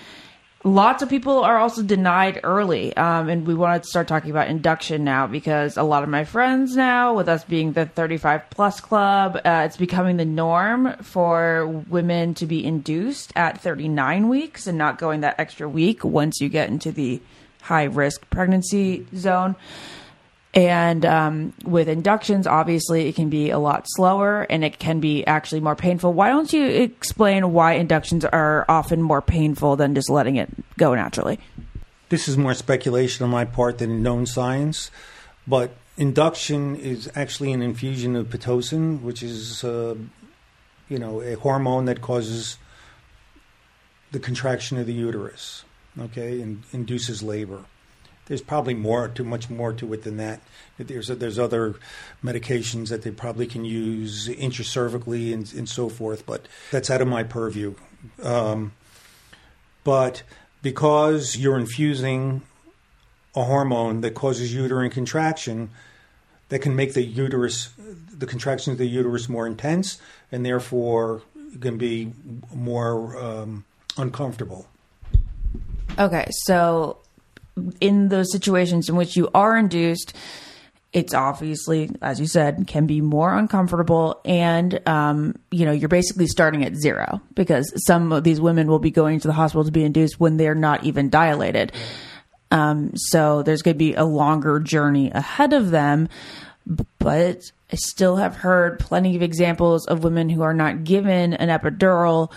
Lots 0.65 1.05
of 1.05 1.09
people 1.09 1.45
are 1.45 1.57
also 1.57 1.85
denied 1.85 2.41
early. 2.43 2.97
Um, 2.97 3.29
and 3.29 3.47
we 3.47 3.55
wanted 3.55 3.85
to 3.85 3.89
start 3.89 4.09
talking 4.09 4.33
about 4.33 4.49
induction 4.49 5.05
now 5.05 5.29
because 5.29 5.77
a 5.77 5.85
lot 5.85 6.03
of 6.03 6.09
my 6.09 6.25
friends 6.25 6.75
now, 6.75 7.15
with 7.15 7.29
us 7.29 7.45
being 7.45 7.73
the 7.73 7.87
35 7.87 8.51
plus 8.51 8.81
club, 8.81 9.37
uh, 9.45 9.63
it's 9.67 9.77
becoming 9.77 10.17
the 10.17 10.25
norm 10.25 10.97
for 11.01 11.85
women 11.89 12.35
to 12.35 12.47
be 12.47 12.65
induced 12.65 13.33
at 13.37 13.61
39 13.61 14.29
weeks 14.29 14.67
and 14.67 14.77
not 14.77 14.99
going 14.99 15.21
that 15.21 15.39
extra 15.39 15.69
week 15.69 16.03
once 16.03 16.41
you 16.41 16.49
get 16.49 16.69
into 16.69 16.91
the 16.91 17.21
high 17.63 17.85
risk 17.85 18.29
pregnancy 18.31 19.07
zone. 19.15 19.55
And 20.55 21.05
um, 21.05 21.53
with 21.65 21.89
inductions, 21.89 22.47
obviously, 22.47 23.09
it 23.09 23.15
can 23.15 23.29
be 23.29 23.51
a 23.51 23.59
lot 23.59 23.85
slower 23.87 24.43
and 24.49 24.65
it 24.65 24.79
can 24.79 24.99
be 24.99 25.27
actually 25.27 25.61
more 25.61 25.77
painful. 25.77 26.13
Why 26.13 26.29
don't 26.31 26.53
you 26.53 26.65
explain 26.65 27.53
why 27.53 27.75
inductions 27.75 28.25
are 28.25 28.65
often 28.69 29.03
more 29.03 29.21
painful 29.21 29.77
than 29.77 29.95
just 29.95 30.09
letting 30.09 30.37
it 30.37 30.49
go 30.79 30.95
naturally? 30.95 31.39
This 32.09 32.29
is 32.29 32.39
more 32.39 32.55
speculation 32.55 33.25
on 33.25 33.31
my 33.31 33.45
part 33.45 33.79
than 33.79 34.03
known 34.03 34.25
science, 34.25 34.91
but 35.47 35.73
induction 35.99 36.77
is 36.77 37.11
actually 37.15 37.53
an 37.53 37.61
infusion 37.61 38.17
of 38.17 38.29
pitocin, 38.29 39.03
which 39.03 39.23
is, 39.23 39.63
uh, 39.63 39.95
you 40.89 40.99
know, 40.99 41.21
a 41.21 41.35
hormone 41.35 41.85
that 41.85 42.01
causes 42.01 42.57
the 44.13 44.19
contraction 44.19 44.79
of 44.79 44.87
the 44.87 44.95
uterus, 44.95 45.65
okay, 46.01 46.41
and 46.41 46.63
induces 46.73 47.23
labor 47.23 47.65
there's 48.29 48.43
probably 48.43 48.75
more, 48.75 49.09
too 49.09 49.25
much 49.25 49.51
more 49.51 49.73
to 49.73 49.93
it 49.95 50.05
than 50.05 50.19
that. 50.19 50.41
There's 50.79 51.09
there's 51.09 51.39
other 51.39 51.75
medications 52.23 52.91
that 52.91 53.03
they 53.03 53.11
probably 53.11 53.47
can 53.47 53.65
use 53.65 54.29
intracervically 54.29 55.33
and, 55.33 55.53
and 55.55 55.69
so 55.69 55.89
forth, 55.89 56.25
but 56.25 56.47
that's 56.71 56.91
out 56.91 57.01
of 57.01 57.09
my 57.09 57.25
purview. 57.25 57.75
Um, 58.23 58.73
but 59.83 60.23
because 60.63 61.37
you're 61.37 61.59
infusing 61.59 62.43
a 63.35 63.45
hormone 63.45 64.03
that 64.03 64.15
causes 64.15 64.55
uterine 64.55 64.91
contraction, 64.91 65.71
that 66.49 66.61
can 66.61 66.75
make 66.77 66.95
the 66.95 67.03
uterus, 67.03 67.71
the 67.77 68.27
contractions 68.27 68.75
of 68.75 68.79
the 68.79 68.87
uterus 68.87 69.29
more 69.29 69.47
intense, 69.47 69.99
and 70.31 70.45
therefore 70.45 71.23
can 71.61 71.79
be 71.79 72.13
more 72.55 73.17
um, 73.19 73.65
uncomfortable. 73.97 74.67
Okay, 75.99 76.27
so 76.31 76.99
in 77.81 78.09
those 78.09 78.33
situations 78.33 78.89
in 78.89 78.97
which 78.97 79.17
you 79.17 79.29
are 79.35 79.57
induced, 79.57 80.15
it's 80.93 81.13
obviously, 81.13 81.91
as 82.01 82.19
you 82.19 82.27
said, 82.27 82.67
can 82.67 82.87
be 82.87 83.01
more 83.01 83.37
uncomfortable. 83.37 84.21
And, 84.25 84.81
um, 84.89 85.35
you 85.51 85.67
know, 85.67 85.73
you're 85.73 85.89
basically 85.89 86.27
starting 86.27 86.65
at 86.65 86.77
zero 86.77 87.21
because 87.35 87.73
some 87.87 88.11
of 88.13 88.25
these 88.25 88.41
women 88.41 88.69
will 88.69 88.79
be 88.79 88.91
going 88.91 89.21
to 89.21 89.29
the 89.29 89.35
hospital 89.35 89.65
to 89.65 89.71
be 89.71 89.85
induced 89.85 90.19
when 90.19 90.39
they're 90.39 90.55
not 90.55 90.85
even 90.85 91.11
dilated. 91.11 91.73
Um, 92.51 92.93
so 92.97 93.43
there's 93.43 93.61
going 93.61 93.75
to 93.75 93.79
be 93.79 93.95
a 93.95 94.05
longer 94.05 94.61
journey 94.61 95.11
ahead 95.11 95.53
of 95.53 95.71
them. 95.71 96.09
But 96.99 97.53
I 97.71 97.77
still 97.77 98.17
have 98.17 98.37
heard 98.37 98.79
plenty 98.79 99.15
of 99.17 99.23
examples 99.23 99.87
of 99.87 100.05
women 100.05 100.31
who 100.31 100.43
are 100.43 100.55
not 100.55 100.85
given 100.85 101.35
an 101.35 101.49
epidural 101.49 102.33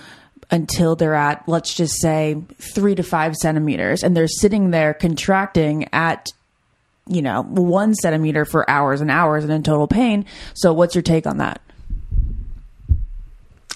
until 0.52 0.96
they're 0.96 1.16
at, 1.16 1.48
let's 1.48 1.74
just 1.74 2.00
say, 2.02 2.42
three 2.60 2.96
to 2.96 3.04
five 3.04 3.36
centimeters, 3.36 4.04
and 4.04 4.16
they're 4.16 4.28
sitting 4.28 4.72
there 4.72 4.94
contracting 4.94 5.88
at, 5.94 6.28
you 7.08 7.22
know, 7.22 7.44
one 7.44 7.96
centimeter 7.96 8.46
for 8.46 8.70
hours 8.70 9.02
and 9.02 9.10
hours 9.10 9.44
and 9.44 9.54
in 9.54 9.64
total 9.64 9.88
pain. 9.88 10.26
So, 10.54 10.74
what's 10.74 10.94
your 10.94 11.02
take 11.02 11.26
on 11.26 11.38
that? 11.38 11.62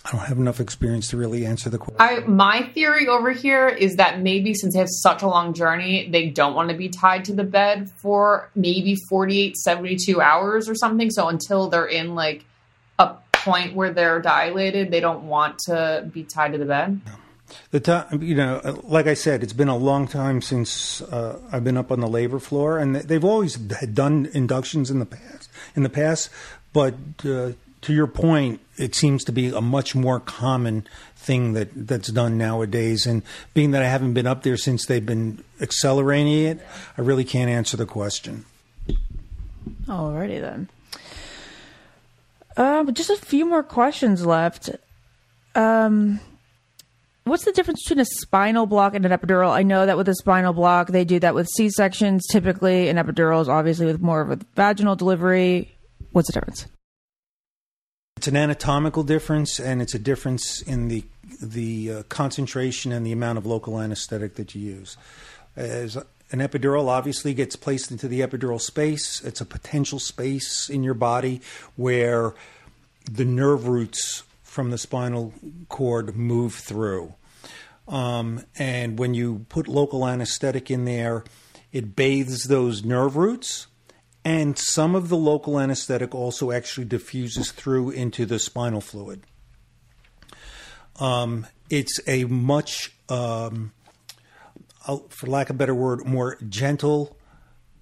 I 0.06 0.12
don't 0.12 0.26
have 0.28 0.38
enough 0.38 0.60
experience 0.60 1.08
to 1.10 1.18
really 1.18 1.48
answer 1.48 1.68
the 1.68 1.80
question. 1.80 1.98
I, 2.00 2.20
my 2.28 2.70
theory 2.76 3.08
over 3.08 3.32
here 3.32 3.68
is 3.68 3.96
that 3.96 4.20
maybe 4.20 4.54
since 4.54 4.74
they 4.74 4.80
have 4.80 4.90
such 4.90 5.24
a 5.24 5.28
long 5.28 5.54
journey, 5.54 6.08
they 6.12 6.30
don't 6.30 6.54
want 6.54 6.70
to 6.70 6.76
be 6.76 6.90
tied 6.90 7.26
to 7.26 7.34
the 7.34 7.44
bed 7.44 7.90
for 7.90 8.52
maybe 8.54 8.96
48, 9.10 9.58
72 9.58 10.22
hours 10.22 10.70
or 10.70 10.76
something. 10.76 11.10
So 11.10 11.28
until 11.28 11.70
they're 11.70 11.88
in 11.88 12.14
like 12.14 12.46
a 13.00 13.16
point 13.46 13.76
where 13.76 13.94
they're 13.94 14.20
dilated, 14.20 14.92
they 14.92 15.00
don't 15.00 15.28
want 15.28 15.60
to 15.60 16.10
be 16.12 16.24
tied 16.24 16.52
to 16.54 16.58
the 16.58 16.66
bed? 16.66 17.00
The 17.70 17.80
time, 17.80 18.24
you 18.24 18.34
know, 18.34 18.82
like 18.84 19.06
I 19.06 19.14
said, 19.14 19.44
it's 19.44 19.54
been 19.54 19.70
a 19.70 19.78
long 19.78 20.08
time 20.08 20.42
since 20.42 21.02
uh, 21.04 21.40
I've 21.52 21.64
been 21.64 21.78
up 21.78 21.92
on 21.92 22.00
the 22.00 22.08
labor 22.08 22.40
floor, 22.40 22.80
and 22.80 22.96
they've 22.96 23.24
always 23.24 23.56
done 23.56 24.30
inductions 24.34 24.90
in 24.90 24.98
the 24.98 25.06
past. 25.06 25.50
In 25.76 25.84
the 25.84 25.90
past, 25.90 26.32
but 26.74 26.96
uh, 27.24 27.52
to 27.82 27.94
your 27.94 28.08
point, 28.08 28.62
it 28.78 28.96
seems 28.96 29.24
to 29.26 29.32
be 29.32 29.50
a 29.50 29.62
much 29.62 29.94
more 29.94 30.20
common 30.20 30.88
thing 31.16 31.54
that 31.54 31.70
that's 31.88 32.08
done 32.08 32.38
nowadays. 32.38 33.06
And 33.06 33.22
being 33.54 33.72
that 33.72 33.84
I 33.84 33.88
haven't 33.88 34.14
been 34.14 34.26
up 34.26 34.42
there 34.42 34.58
since 34.58 34.88
they've 34.88 35.06
been 35.06 35.44
accelerating 35.62 36.46
it, 36.46 36.60
I 36.98 37.02
really 37.02 37.24
can't 37.24 37.50
answer 37.50 37.78
the 37.78 37.86
question. 37.86 38.46
Alrighty 39.86 40.42
then. 40.42 40.70
Uh, 42.58 42.86
just 42.92 43.10
a 43.10 43.18
few 43.18 43.46
more 43.46 43.64
questions 43.64 44.26
left. 44.26 44.70
Um, 45.56 46.20
what's 47.26 47.46
the 47.46 47.52
difference 47.52 47.84
between 47.84 48.00
a 48.00 48.06
spinal 48.06 48.66
block 48.66 48.96
and 48.96 49.06
an 49.06 49.12
epidural? 49.12 49.52
I 49.52 49.64
know 49.64 49.86
that 49.86 49.98
with 49.98 50.08
a 50.08 50.16
spinal 50.16 50.54
block, 50.54 50.88
they 50.88 51.06
do 51.06 51.20
that 51.20 51.36
with 51.36 51.48
C 51.56 51.70
sections 51.70 52.26
typically, 52.32 52.88
and 52.88 52.98
epidurals 52.98 53.48
obviously 53.48 53.86
with 53.86 54.02
more 54.02 54.22
of 54.22 54.32
a 54.32 54.40
vaginal 54.56 54.96
delivery. 54.96 55.76
What's 56.12 56.28
the 56.28 56.34
difference? 56.34 56.68
It's 58.18 58.28
an 58.28 58.38
anatomical 58.38 59.04
difference, 59.04 59.60
and 59.60 59.82
it's 59.82 59.94
a 59.94 60.00
difference 60.00 60.62
in 60.62 60.88
the 60.88 61.04
the 61.42 61.92
uh, 61.92 62.04
concentration 62.04 62.94
and 62.94 63.06
the 63.06 63.12
amount 63.12 63.38
of 63.38 63.46
local 63.46 63.80
anesthetic 63.80 64.36
that 64.36 64.56
you 64.56 64.62
use. 64.62 64.96
As 65.58 65.98
an 66.36 66.46
epidural 66.46 66.90
obviously 66.90 67.34
gets 67.34 67.56
placed 67.56 67.92
into 67.92 68.10
the 68.10 68.20
epidural 68.20 68.60
space. 68.60 69.24
It's 69.24 69.40
a 69.40 69.46
potential 69.46 70.00
space 70.00 70.70
in 70.70 70.84
your 70.84 70.94
body 70.94 71.40
where 71.78 72.34
the 73.10 73.24
nerve 73.24 73.70
roots 73.70 74.24
from 74.44 74.70
the 74.70 74.78
spinal 74.78 75.34
cord 75.70 76.18
move 76.18 76.54
through. 76.54 77.14
Um, 77.88 78.44
and 78.58 79.00
when 79.00 79.14
you 79.14 79.46
put 79.48 79.70
local 79.70 80.06
anesthetic 80.06 80.70
in 80.70 80.84
there, 80.84 81.24
it 81.72 81.96
bathes 81.96 82.44
those 82.44 82.84
nerve 82.84 83.16
roots. 83.16 83.68
And 84.26 84.58
some 84.58 84.94
of 84.94 85.08
the 85.08 85.16
local 85.16 85.58
anesthetic 85.58 86.14
also 86.14 86.52
actually 86.52 86.86
diffuses 86.86 87.52
through 87.52 87.92
into 87.92 88.26
the 88.26 88.40
spinal 88.40 88.82
fluid. 88.82 89.22
Um, 91.00 91.48
it's 91.70 91.98
a 92.06 92.26
much 92.26 92.92
um, 93.08 93.72
for 95.10 95.28
lack 95.28 95.50
of 95.50 95.56
a 95.56 95.58
better 95.58 95.76
word, 95.76 96.06
more 96.06 96.38
gentle 96.48 97.18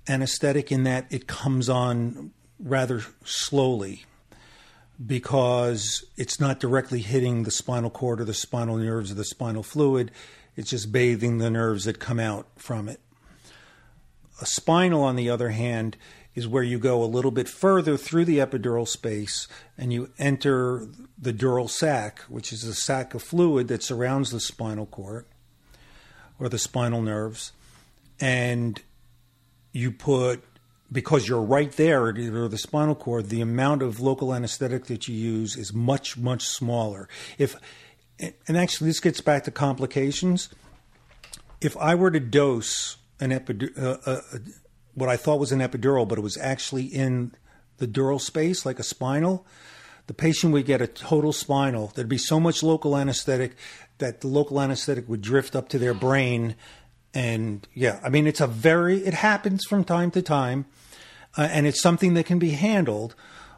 anesthetic 0.07 0.71
in 0.71 0.83
that 0.83 1.05
it 1.09 1.27
comes 1.27 1.69
on 1.69 2.31
rather 2.59 3.01
slowly 3.23 4.05
because 5.03 6.05
it's 6.17 6.39
not 6.39 6.59
directly 6.59 7.01
hitting 7.01 7.43
the 7.43 7.51
spinal 7.51 7.89
cord 7.89 8.21
or 8.21 8.25
the 8.25 8.33
spinal 8.33 8.77
nerves 8.77 9.11
or 9.11 9.15
the 9.15 9.25
spinal 9.25 9.63
fluid. 9.63 10.11
It's 10.55 10.69
just 10.69 10.91
bathing 10.91 11.39
the 11.39 11.49
nerves 11.49 11.85
that 11.85 11.99
come 11.99 12.19
out 12.19 12.47
from 12.55 12.87
it. 12.87 12.99
A 14.41 14.45
spinal, 14.45 15.03
on 15.03 15.15
the 15.15 15.29
other 15.29 15.49
hand, 15.49 15.97
is 16.35 16.47
where 16.47 16.63
you 16.63 16.79
go 16.79 17.03
a 17.03 17.05
little 17.05 17.31
bit 17.31 17.47
further 17.47 17.97
through 17.97 18.25
the 18.25 18.39
epidural 18.39 18.87
space 18.87 19.47
and 19.77 19.93
you 19.93 20.11
enter 20.17 20.87
the 21.17 21.33
dural 21.33 21.69
sac, 21.69 22.19
which 22.21 22.51
is 22.51 22.63
a 22.63 22.73
sac 22.73 23.13
of 23.13 23.21
fluid 23.21 23.67
that 23.67 23.83
surrounds 23.83 24.31
the 24.31 24.39
spinal 24.39 24.85
cord 24.85 25.25
or 26.39 26.49
the 26.49 26.59
spinal 26.59 27.01
nerves, 27.01 27.51
and 28.19 28.81
you 29.71 29.91
put 29.91 30.43
because 30.91 31.27
you're 31.27 31.41
right 31.41 31.71
there 31.71 32.03
or 32.05 32.47
the 32.47 32.57
spinal 32.57 32.93
cord, 32.93 33.29
the 33.29 33.41
amount 33.41 33.81
of 33.81 33.99
local 33.99 34.33
anesthetic 34.33 34.85
that 34.85 35.07
you 35.07 35.15
use 35.15 35.55
is 35.57 35.73
much 35.73 36.17
much 36.17 36.43
smaller. 36.43 37.09
If 37.37 37.55
and 38.19 38.57
actually 38.57 38.89
this 38.89 38.99
gets 38.99 39.21
back 39.21 39.43
to 39.45 39.51
complications. 39.51 40.49
If 41.59 41.75
I 41.77 41.95
were 41.95 42.11
to 42.11 42.19
dose 42.19 42.97
an 43.19 43.31
epidural, 43.31 43.77
uh, 43.77 43.97
uh, 44.05 44.21
uh, 44.33 44.37
what 44.93 45.09
I 45.09 45.17
thought 45.17 45.39
was 45.39 45.51
an 45.51 45.59
epidural, 45.59 46.07
but 46.07 46.17
it 46.17 46.21
was 46.21 46.37
actually 46.37 46.85
in 46.85 47.33
the 47.77 47.87
dural 47.87 48.21
space, 48.21 48.65
like 48.65 48.79
a 48.79 48.83
spinal, 48.83 49.45
the 50.07 50.13
patient 50.13 50.53
would 50.53 50.65
get 50.65 50.81
a 50.81 50.87
total 50.87 51.33
spinal. 51.33 51.91
There'd 51.95 52.09
be 52.09 52.17
so 52.17 52.39
much 52.39 52.61
local 52.61 52.95
anesthetic 52.95 53.55
that 54.03 54.19
the 54.19 54.27
local 54.27 54.59
anesthetic 54.59 55.07
would 55.07 55.21
drift 55.21 55.55
up 55.55 55.69
to 55.69 55.79
their 55.79 55.93
brain. 55.93 56.55
And 57.13 57.65
yeah, 57.73 58.01
I 58.03 58.09
mean, 58.09 58.27
it's 58.27 58.41
a 58.41 58.47
very, 58.47 58.97
it 58.97 59.13
happens 59.13 59.63
from 59.63 59.85
time 59.85 60.11
to 60.11 60.21
time, 60.21 60.65
uh, 61.37 61.47
and 61.49 61.65
it's 61.65 61.81
something 61.81 62.13
that 62.15 62.25
can 62.25 62.37
be 62.37 62.49
handled, 62.49 63.15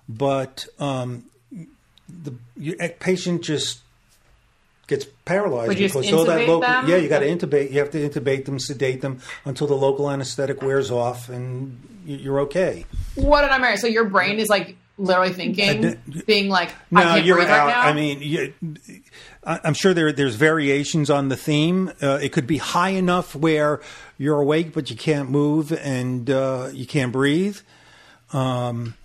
but 0.08 0.68
um, 0.78 1.26
the 2.08 2.34
patient 3.00 3.42
just 3.42 3.80
gets 4.86 5.08
paralyzed 5.26 5.70
Would 5.70 5.78
because 5.78 6.14
all 6.14 6.26
that 6.26 6.42
local 6.42 6.60
them? 6.60 6.88
yeah 6.88 6.98
you 6.98 7.10
got 7.10 7.22
to 7.22 7.26
intubate 7.28 7.72
you 7.72 7.80
have 7.80 7.90
to 7.90 8.08
intubate 8.08 8.46
them 8.46 8.60
sedate 8.60 9.02
them 9.02 9.20
until 9.44 9.66
the 9.66 9.74
local 9.74 10.12
anesthetic 10.12 10.62
wears 10.62 10.92
off 10.92 11.28
and 11.28 12.04
you're 12.06 12.42
okay 12.42 12.86
what 13.16 13.42
did 13.42 13.50
i 13.50 13.58
marry 13.58 13.78
so 13.78 13.88
your 13.88 14.06
brain 14.06 14.38
is 14.38 14.48
like 14.48 14.78
literally 14.98 15.34
thinking 15.34 16.00
being 16.26 16.48
like 16.48 16.72
no 16.90 17.16
you're 17.16 17.42
out 17.42 17.50
right 17.50 17.68
now. 17.68 17.82
i 17.82 17.94
mean 17.94 18.22
you, 18.22 18.54
I'm 19.46 19.74
sure 19.76 19.94
there 19.94 20.12
there's 20.12 20.36
variations 20.36 21.10
on 21.10 21.30
the 21.30 21.38
theme. 21.38 21.92
Uh, 22.02 22.20
it 22.22 22.32
could 22.32 22.48
be 22.48 22.58
high 22.58 22.90
enough 22.90 23.36
where 23.36 23.80
you're 24.18 24.42
awake 24.42 24.74
but 24.74 24.90
you 24.90 24.96
can't 24.96 25.30
move 25.30 25.72
and 25.72 26.30
uh, 26.30 26.70
you 26.74 26.88
can't 26.88 27.12
breathe, 27.12 27.60
um, 28.34 28.96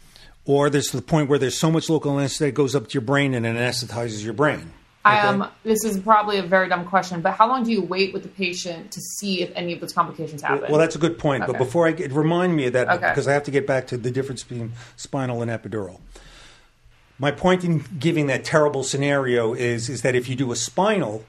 or 0.47 0.71
there's 0.71 0.93
the 0.93 1.03
point 1.03 1.29
where 1.29 1.39
there's 1.39 1.59
so 1.59 1.71
much 1.71 1.91
local 1.91 2.19
anesthetic 2.19 2.55
goes 2.55 2.75
up 2.75 2.89
to 2.89 2.95
your 2.95 3.03
brain 3.03 3.35
and 3.35 3.45
it 3.45 3.55
anesthetizes 3.55 4.25
your 4.25 4.33
brain. 4.33 4.73
I 5.05 5.21
um, 5.21 5.49
this 5.65 5.85
is 5.85 5.99
probably 5.99 6.39
a 6.39 6.43
very 6.43 6.69
dumb 6.69 6.85
question, 6.85 7.23
but 7.23 7.33
how 7.33 7.49
long 7.49 7.65
do 7.65 7.73
you 7.73 7.81
wait 7.81 8.13
with 8.13 8.23
the 8.23 8.29
patient 8.29 8.93
to 8.93 9.01
see 9.01 9.41
if 9.41 9.51
any 9.55 9.73
of 9.73 9.81
those 9.81 9.95
complications 9.95 10.43
happen? 10.43 10.71
Well, 10.71 10.79
that's 10.79 10.95
a 10.95 10.99
good 10.99 11.19
point. 11.19 11.47
But 11.47 11.57
before 11.57 11.87
I 11.87 11.93
get, 11.93 12.13
remind 12.13 12.55
me 12.55 12.67
of 12.67 12.75
that 12.75 12.89
Okay. 12.89 13.09
because 13.09 13.27
I 13.27 13.33
have 13.33 13.45
to 13.45 13.51
get 13.51 13.67
back 13.67 13.87
to 13.89 13.97
the 13.97 14.11
difference 14.11 14.43
between 14.43 14.73
spinal 14.97 15.41
and 15.41 15.51
epidural. 15.51 16.01
My 17.19 17.31
point 17.31 17.65
in 17.65 17.85
giving 17.99 18.27
that 18.27 18.45
terrible 18.45 18.83
scenario 18.83 19.55
is 19.55 19.89
is 19.89 20.03
that 20.03 20.15
if 20.15 20.29
you 20.29 20.37
do 20.37 20.53
a 20.53 20.57
spinal, 20.57 21.25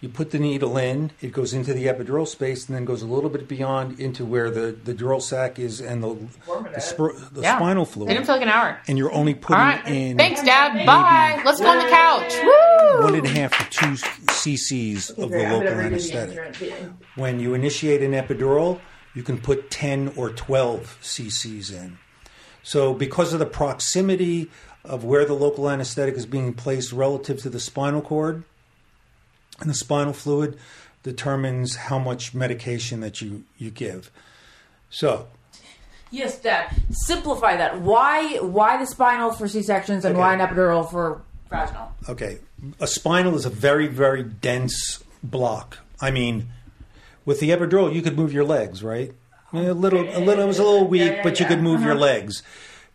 you 0.00 0.08
put 0.08 0.30
the 0.30 0.38
needle 0.38 0.76
in, 0.78 1.10
it 1.20 1.32
goes 1.32 1.52
into 1.52 1.74
the 1.74 1.86
epidural 1.86 2.26
space, 2.26 2.68
and 2.68 2.76
then 2.76 2.84
goes 2.84 3.02
a 3.02 3.06
little 3.06 3.30
bit 3.30 3.48
beyond 3.48 3.98
into 3.98 4.24
where 4.24 4.48
the, 4.50 4.70
the 4.84 4.94
dural 4.94 5.20
sac 5.20 5.58
is 5.58 5.80
and 5.80 6.02
the 6.02 6.14
the, 6.14 6.80
spr- 6.80 7.32
the 7.32 7.40
Yeah. 7.42 7.56
spinal 7.56 7.82
It 7.82 7.88
fluid. 7.88 8.08
didn't 8.10 8.26
feel 8.26 8.36
like 8.36 8.42
an 8.42 8.48
hour. 8.48 8.78
and 8.86 8.96
you're 8.96 9.12
only 9.12 9.34
putting 9.34 9.56
right. 9.60 9.86
in 9.88 10.16
Thanks, 10.16 10.42
Dad. 10.42 10.86
Bye. 10.86 11.42
Let's 11.44 11.60
go 11.60 11.66
on 11.68 11.78
the 11.78 11.90
couch. 11.90 12.32
Woo! 12.42 13.02
one 13.04 13.14
and 13.16 13.26
a 13.26 13.28
half 13.30 13.50
to 13.58 13.78
two 13.80 13.94
cc's 14.32 15.10
of 15.10 15.30
the 15.30 15.38
local 15.38 15.68
anesthetic. 15.68 16.54
When 17.16 17.40
you 17.40 17.54
initiate 17.54 18.02
an 18.02 18.12
epidural, 18.12 18.80
you 19.14 19.22
can 19.22 19.38
put 19.38 19.70
10 19.70 20.12
or 20.16 20.30
12 20.30 20.98
cc's 21.02 21.70
in. 21.72 21.98
So, 22.62 22.92
because 22.94 23.32
of 23.32 23.38
the 23.38 23.46
proximity 23.46 24.50
of 24.84 25.02
where 25.04 25.24
the 25.24 25.32
local 25.34 25.68
anesthetic 25.70 26.14
is 26.14 26.26
being 26.26 26.52
placed 26.54 26.92
relative 26.92 27.38
to 27.42 27.50
the 27.50 27.58
spinal 27.60 28.00
cord, 28.02 28.44
and 29.60 29.68
the 29.68 29.74
spinal 29.74 30.12
fluid 30.12 30.58
determines 31.02 31.76
how 31.76 31.98
much 31.98 32.34
medication 32.34 33.00
that 33.00 33.20
you, 33.20 33.44
you 33.56 33.70
give. 33.70 34.10
So, 34.90 35.28
Yes, 36.10 36.38
Dad. 36.40 36.74
Simplify 36.90 37.56
that. 37.56 37.80
Why? 37.80 38.38
Why 38.38 38.78
the 38.78 38.86
spinal 38.86 39.30
for 39.32 39.46
C 39.46 39.62
sections 39.62 40.04
and 40.04 40.14
Okay. 40.14 40.20
why 40.20 40.34
an 40.34 40.40
epidural 40.40 40.90
for 40.90 41.20
vaginal? 41.50 41.92
Okay, 42.08 42.38
a 42.80 42.86
spinal 42.86 43.34
is 43.34 43.44
a 43.44 43.50
very, 43.50 43.88
very 43.88 44.22
dense 44.22 45.02
block. 45.22 45.78
I 46.00 46.10
mean, 46.10 46.48
with 47.24 47.40
the 47.40 47.50
epidural, 47.50 47.92
you 47.92 48.00
could 48.00 48.16
move 48.16 48.32
your 48.32 48.44
legs, 48.44 48.82
right? 48.82 49.12
A 49.52 49.72
little, 49.72 50.00
a 50.00 50.20
little. 50.20 50.44
It 50.44 50.46
was 50.46 50.58
a 50.58 50.64
little 50.64 50.88
weak, 50.88 51.22
but 51.22 51.40
you 51.40 51.46
could 51.46 51.60
move 51.60 51.82
your 51.82 51.92
uh-huh. 51.92 52.00
legs. 52.00 52.42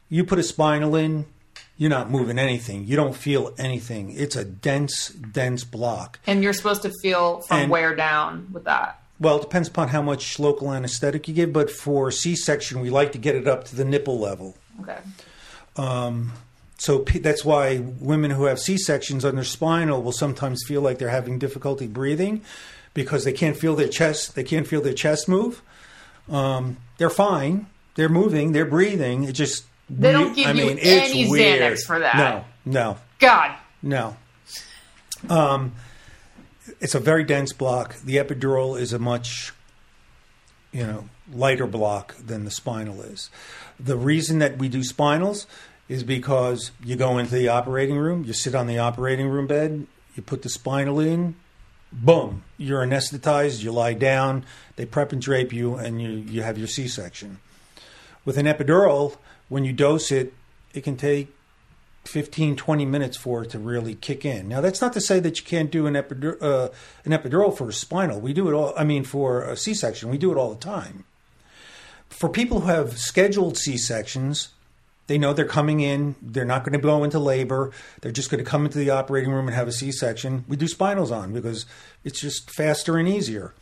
You 0.09 0.23
put 0.23 0.39
a 0.39 0.43
spinal 0.43 0.95
in, 0.95 1.25
you're 1.83 1.89
not 1.89 2.09
moving 2.09 2.39
anything. 2.39 2.85
You 2.85 2.95
don't 2.95 3.13
feel 3.13 3.53
anything. 3.57 4.13
It's 4.15 4.37
a 4.37 4.45
dense, 4.45 5.09
dense 5.09 5.65
block. 5.65 6.17
And 6.25 6.41
you're 6.41 6.53
supposed 6.53 6.81
to 6.83 6.91
feel 7.01 7.41
from 7.41 7.57
And- 7.63 7.69
where 7.69 7.93
down 7.93 8.47
with 8.53 8.63
that. 8.63 9.01
Well, 9.19 9.35
it 9.35 9.41
depends 9.41 9.67
upon 9.67 9.89
how 9.89 10.01
much 10.01 10.39
local 10.39 10.71
anesthetic 10.71 11.27
you 11.27 11.33
give, 11.33 11.51
but 11.51 11.69
for 11.69 12.09
C-section, 12.09 12.79
we 12.79 12.89
like 12.89 13.11
to 13.11 13.17
get 13.17 13.35
it 13.35 13.49
up 13.49 13.65
to 13.65 13.75
the 13.75 13.83
nipple 13.83 14.17
level. 14.17 14.55
Okay. 14.81 14.97
So 16.77 16.99
p- 16.99 17.19
that's 17.19 17.43
why 17.45 17.79
women 17.99 18.31
who 18.31 18.45
have 18.45 18.59
C 18.59 18.77
sections 18.77 19.23
on 19.25 19.35
their 19.35 19.43
spinal 19.43 20.01
will 20.01 20.11
sometimes 20.13 20.63
feel 20.65 20.81
like 20.81 20.99
they're 20.99 21.09
having 21.09 21.37
difficulty 21.37 21.87
breathing 21.87 22.41
because 22.93 23.23
they 23.25 23.33
can't 23.33 23.57
feel 23.57 23.75
their 23.75 23.87
chest. 23.89 24.35
They 24.35 24.43
can't 24.43 24.67
feel 24.67 24.81
their 24.81 24.93
chest 24.93 25.27
move. 25.27 25.61
Um, 26.29 26.77
they're 26.97 27.09
fine. 27.09 27.67
They're 27.95 28.09
moving. 28.09 28.51
They're 28.53 28.65
breathing. 28.65 29.23
It 29.25 29.33
just 29.33 29.65
They 29.99 30.11
don't 30.11 30.35
give 30.35 30.55
you 30.55 30.69
any 30.69 31.25
Xanax 31.25 31.85
for 31.85 31.99
that. 31.99 32.15
No, 32.15 32.45
no, 32.65 32.97
God. 33.19 33.55
no. 33.81 34.17
Um, 35.29 35.73
it's 36.79 36.95
a 36.95 36.99
very 36.99 37.23
dense 37.23 37.53
block. 37.53 37.95
The 37.97 38.17
epidural 38.17 38.79
is 38.79 38.93
a 38.93 38.99
much, 38.99 39.53
you 40.71 40.85
know, 40.85 41.09
lighter 41.31 41.67
block 41.67 42.15
than 42.15 42.45
the 42.45 42.51
spinal 42.51 43.01
is. 43.01 43.29
The 43.79 43.97
reason 43.97 44.39
that 44.39 44.57
we 44.57 44.69
do 44.69 44.79
spinals 44.79 45.45
is 45.89 46.03
because 46.03 46.71
you 46.83 46.95
go 46.95 47.17
into 47.17 47.35
the 47.35 47.47
operating 47.49 47.97
room, 47.97 48.23
you 48.23 48.33
sit 48.33 48.55
on 48.55 48.67
the 48.67 48.79
operating 48.79 49.27
room 49.27 49.47
bed, 49.47 49.85
you 50.15 50.23
put 50.23 50.41
the 50.41 50.49
spinal 50.49 50.99
in, 50.99 51.35
boom, 51.91 52.43
you're 52.57 52.85
anesthetized, 52.85 53.63
you 53.63 53.71
lie 53.71 53.93
down, 53.93 54.45
they 54.75 54.85
prep 54.85 55.11
and 55.11 55.21
drape 55.21 55.53
you, 55.53 55.75
and 55.75 56.01
you, 56.01 56.09
you 56.09 56.41
have 56.41 56.57
your 56.57 56.67
C 56.67 56.87
section. 56.87 57.39
With 58.25 58.37
an 58.37 58.45
epidural, 58.45 59.17
when 59.53 59.63
you 59.65 59.71
dose 59.71 60.11
it, 60.11 60.33
it 60.73 60.83
can 60.83 60.97
take 60.97 61.27
15, 62.05 62.55
20 62.55 62.85
minutes 62.87 63.15
for 63.15 63.43
it 63.43 63.51
to 63.51 63.59
really 63.59 63.93
kick 63.93 64.25
in. 64.25 64.47
Now, 64.47 64.61
that's 64.61 64.81
not 64.81 64.93
to 64.93 64.99
say 64.99 65.19
that 65.19 65.39
you 65.39 65.45
can't 65.45 65.69
do 65.69 65.85
an, 65.85 65.93
epidur- 65.93 66.41
uh, 66.41 66.69
an 67.05 67.11
epidural 67.11 67.55
for 67.55 67.69
a 67.69 67.73
spinal. 67.73 68.19
We 68.19 68.33
do 68.33 68.49
it 68.49 68.53
all, 68.53 68.73
I 68.75 68.83
mean, 68.83 69.03
for 69.03 69.43
a 69.43 69.55
C 69.55 69.75
section, 69.75 70.09
we 70.09 70.17
do 70.17 70.31
it 70.31 70.37
all 70.37 70.49
the 70.49 70.59
time. 70.59 71.05
For 72.09 72.29
people 72.29 72.61
who 72.61 72.67
have 72.69 72.97
scheduled 72.97 73.55
C 73.55 73.77
sections, 73.77 74.49
they 75.05 75.19
know 75.19 75.33
they're 75.33 75.45
coming 75.45 75.81
in, 75.81 76.15
they're 76.19 76.45
not 76.45 76.63
going 76.63 76.73
to 76.73 76.79
go 76.79 77.03
into 77.03 77.19
labor, 77.19 77.69
they're 78.01 78.11
just 78.11 78.31
going 78.31 78.43
to 78.43 78.49
come 78.49 78.65
into 78.65 78.79
the 78.79 78.89
operating 78.89 79.31
room 79.31 79.47
and 79.47 79.55
have 79.55 79.67
a 79.67 79.71
C 79.71 79.91
section. 79.91 80.45
We 80.47 80.57
do 80.57 80.65
spinals 80.65 81.15
on 81.15 81.31
because 81.31 81.67
it's 82.03 82.19
just 82.19 82.49
faster 82.49 82.97
and 82.97 83.07
easier. 83.07 83.53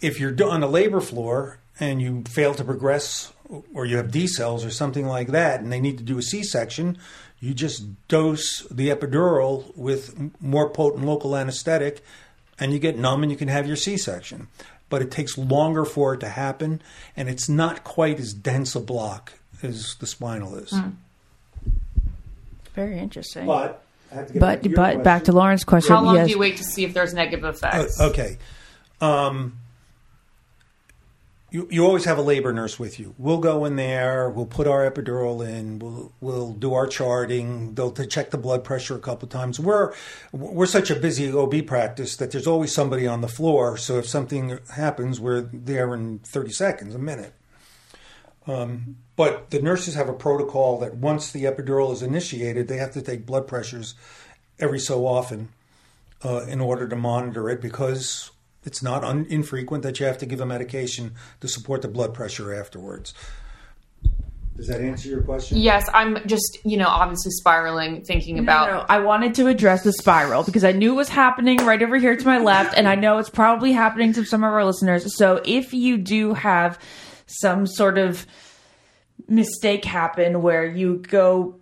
If 0.00 0.20
you're 0.20 0.32
on 0.48 0.60
the 0.60 0.68
labor 0.68 1.00
floor 1.00 1.58
and 1.80 2.00
you 2.00 2.22
fail 2.28 2.54
to 2.54 2.62
progress 2.62 3.32
or 3.72 3.86
you 3.86 3.96
have 3.96 4.08
decels 4.08 4.66
or 4.66 4.70
something 4.70 5.06
like 5.06 5.28
that 5.28 5.60
and 5.60 5.72
they 5.72 5.80
need 5.80 5.98
to 5.98 6.04
do 6.04 6.18
a 6.18 6.22
C 6.22 6.42
section, 6.42 6.98
you 7.40 7.54
just 7.54 8.06
dose 8.08 8.66
the 8.70 8.88
epidural 8.88 9.76
with 9.76 10.16
more 10.40 10.70
potent 10.70 11.04
local 11.04 11.36
anesthetic 11.36 12.02
and 12.58 12.72
you 12.72 12.78
get 12.78 12.98
numb 12.98 13.22
and 13.22 13.30
you 13.30 13.38
can 13.38 13.48
have 13.48 13.66
your 13.66 13.76
C 13.76 13.96
section. 13.96 14.48
But 14.88 15.02
it 15.02 15.10
takes 15.10 15.36
longer 15.36 15.84
for 15.84 16.14
it 16.14 16.20
to 16.20 16.28
happen 16.28 16.80
and 17.16 17.28
it's 17.28 17.48
not 17.48 17.84
quite 17.84 18.18
as 18.18 18.32
dense 18.32 18.74
a 18.74 18.80
block 18.80 19.32
as 19.62 19.96
the 19.96 20.06
spinal 20.06 20.54
is. 20.56 20.74
Very 22.74 22.98
interesting. 22.98 23.46
But 23.46 23.82
I 24.10 24.14
have 24.16 24.26
to 24.28 24.32
get 24.32 24.40
back 24.40 24.62
But 24.62 24.68
to 24.68 24.76
but 24.76 25.04
back 25.04 25.24
to 25.24 25.24
question. 25.24 25.34
Lauren's 25.36 25.64
question. 25.64 25.94
How 25.94 26.02
long 26.02 26.16
yes. 26.16 26.26
do 26.26 26.32
you 26.32 26.38
wait 26.38 26.56
to 26.58 26.64
see 26.64 26.84
if 26.84 26.94
there's 26.94 27.14
negative 27.14 27.44
effects? 27.44 28.00
Uh, 28.00 28.06
okay. 28.06 28.38
Um, 29.00 29.58
you, 31.54 31.68
you 31.70 31.84
always 31.84 32.04
have 32.04 32.18
a 32.18 32.22
labor 32.22 32.52
nurse 32.52 32.80
with 32.80 32.98
you. 32.98 33.14
We'll 33.16 33.38
go 33.38 33.64
in 33.64 33.76
there. 33.76 34.28
We'll 34.28 34.44
put 34.44 34.66
our 34.66 34.90
epidural 34.90 35.48
in. 35.48 35.78
We'll 35.78 36.10
we'll 36.20 36.52
do 36.52 36.74
our 36.74 36.88
charting. 36.88 37.76
They'll 37.76 37.92
check 37.92 38.32
the 38.32 38.38
blood 38.38 38.64
pressure 38.64 38.96
a 38.96 38.98
couple 38.98 39.26
of 39.26 39.30
times. 39.30 39.60
We're 39.60 39.94
we're 40.32 40.66
such 40.66 40.90
a 40.90 40.96
busy 40.96 41.32
OB 41.32 41.64
practice 41.64 42.16
that 42.16 42.32
there's 42.32 42.48
always 42.48 42.74
somebody 42.74 43.06
on 43.06 43.20
the 43.20 43.28
floor. 43.28 43.76
So 43.76 43.98
if 43.98 44.08
something 44.08 44.58
happens, 44.74 45.20
we're 45.20 45.42
there 45.42 45.94
in 45.94 46.18
30 46.24 46.50
seconds, 46.50 46.92
a 46.92 46.98
minute. 46.98 47.34
Um, 48.48 48.96
but 49.14 49.50
the 49.50 49.62
nurses 49.62 49.94
have 49.94 50.08
a 50.08 50.12
protocol 50.12 50.80
that 50.80 50.96
once 50.96 51.30
the 51.30 51.44
epidural 51.44 51.92
is 51.92 52.02
initiated, 52.02 52.66
they 52.66 52.78
have 52.78 52.90
to 52.94 53.00
take 53.00 53.26
blood 53.26 53.46
pressures 53.46 53.94
every 54.58 54.80
so 54.80 55.06
often 55.06 55.50
uh, 56.24 56.46
in 56.46 56.60
order 56.60 56.88
to 56.88 56.96
monitor 56.96 57.48
it 57.48 57.60
because 57.60 58.32
it's 58.64 58.82
not 58.82 59.04
un- 59.04 59.26
infrequent 59.28 59.82
that 59.82 60.00
you 60.00 60.06
have 60.06 60.18
to 60.18 60.26
give 60.26 60.40
a 60.40 60.46
medication 60.46 61.14
to 61.40 61.48
support 61.48 61.82
the 61.82 61.88
blood 61.88 62.14
pressure 62.14 62.54
afterwards. 62.54 63.14
Does 64.56 64.68
that 64.68 64.80
answer 64.80 65.08
your 65.08 65.22
question? 65.22 65.58
Yes, 65.58 65.88
I'm 65.92 66.24
just, 66.28 66.58
you 66.64 66.76
know, 66.76 66.86
obviously 66.86 67.32
spiraling, 67.32 68.04
thinking 68.04 68.38
about. 68.38 68.68
No, 68.68 68.76
no, 68.76 68.86
I 68.88 69.00
wanted 69.00 69.34
to 69.36 69.48
address 69.48 69.82
the 69.82 69.92
spiral 69.92 70.44
because 70.44 70.62
I 70.62 70.70
knew 70.70 70.92
it 70.92 70.96
was 70.96 71.08
happening 71.08 71.58
right 71.58 71.82
over 71.82 71.96
here 71.96 72.16
to 72.16 72.24
my 72.24 72.38
left, 72.38 72.74
and 72.76 72.86
I 72.86 72.94
know 72.94 73.18
it's 73.18 73.30
probably 73.30 73.72
happening 73.72 74.12
to 74.12 74.24
some 74.24 74.44
of 74.44 74.52
our 74.52 74.64
listeners. 74.64 75.16
So 75.16 75.42
if 75.44 75.74
you 75.74 75.98
do 75.98 76.34
have 76.34 76.78
some 77.26 77.66
sort 77.66 77.98
of 77.98 78.26
mistake 79.26 79.84
happen 79.84 80.40
where 80.40 80.64
you 80.64 80.98
go 80.98 81.58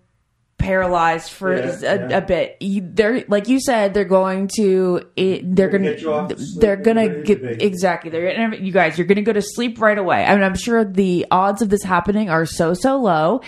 paralyzed 0.62 1.30
for 1.30 1.54
Yeah, 1.56 1.78
a, 1.82 2.08
yeah. 2.08 2.16
a 2.18 2.20
bit, 2.22 2.56
you, 2.60 2.80
they're 2.94 3.24
like 3.28 3.48
you 3.48 3.60
said, 3.60 3.92
they're 3.94 4.04
going 4.04 4.48
to 4.56 5.02
it, 5.16 5.54
they're 5.54 5.68
gonna 5.68 5.84
gonna, 5.84 5.94
get 5.94 6.00
you 6.02 6.12
off 6.12 6.28
to 6.30 6.38
sleep 6.38 6.60
they're 6.60 6.76
gonna 6.76 7.22
get 7.22 7.62
exactly 7.62 8.10
they're 8.10 8.34
gonna 8.36 8.56
you 8.56 8.72
guys 8.72 8.96
you're 8.96 9.06
gonna 9.06 9.22
go 9.22 9.32
to 9.32 9.42
sleep 9.42 9.80
right 9.80 9.98
away. 9.98 10.24
I 10.24 10.34
mean, 10.34 10.44
I'm 10.44 10.54
sure 10.56 10.84
the 10.84 11.26
odds 11.30 11.60
of 11.62 11.68
this 11.68 11.82
happening 11.82 12.30
are 12.30 12.46
so 12.46 12.74
so 12.74 12.96
low, 13.00 13.40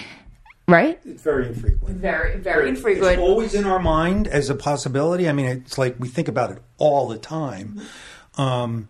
right? 0.69 1.01
It's 1.05 1.23
very 1.23 1.47
infrequent. 1.47 1.99
Very 1.99 2.39
very 2.39 2.69
It's 2.71 2.79
infrequent. 2.79 3.19
always 3.21 3.55
in 3.55 3.65
our 3.65 3.79
mind 3.79 4.27
as 4.29 4.51
a 4.51 4.55
possibility. 4.55 5.29
I 5.29 5.33
mean, 5.33 5.47
it's 5.47 5.79
like 5.79 5.97
we 5.99 6.09
think 6.09 6.29
about 6.29 6.51
it 6.51 6.59
all 6.79 7.09
the 7.09 7.19
time. 7.19 7.81
Um, 8.37 8.89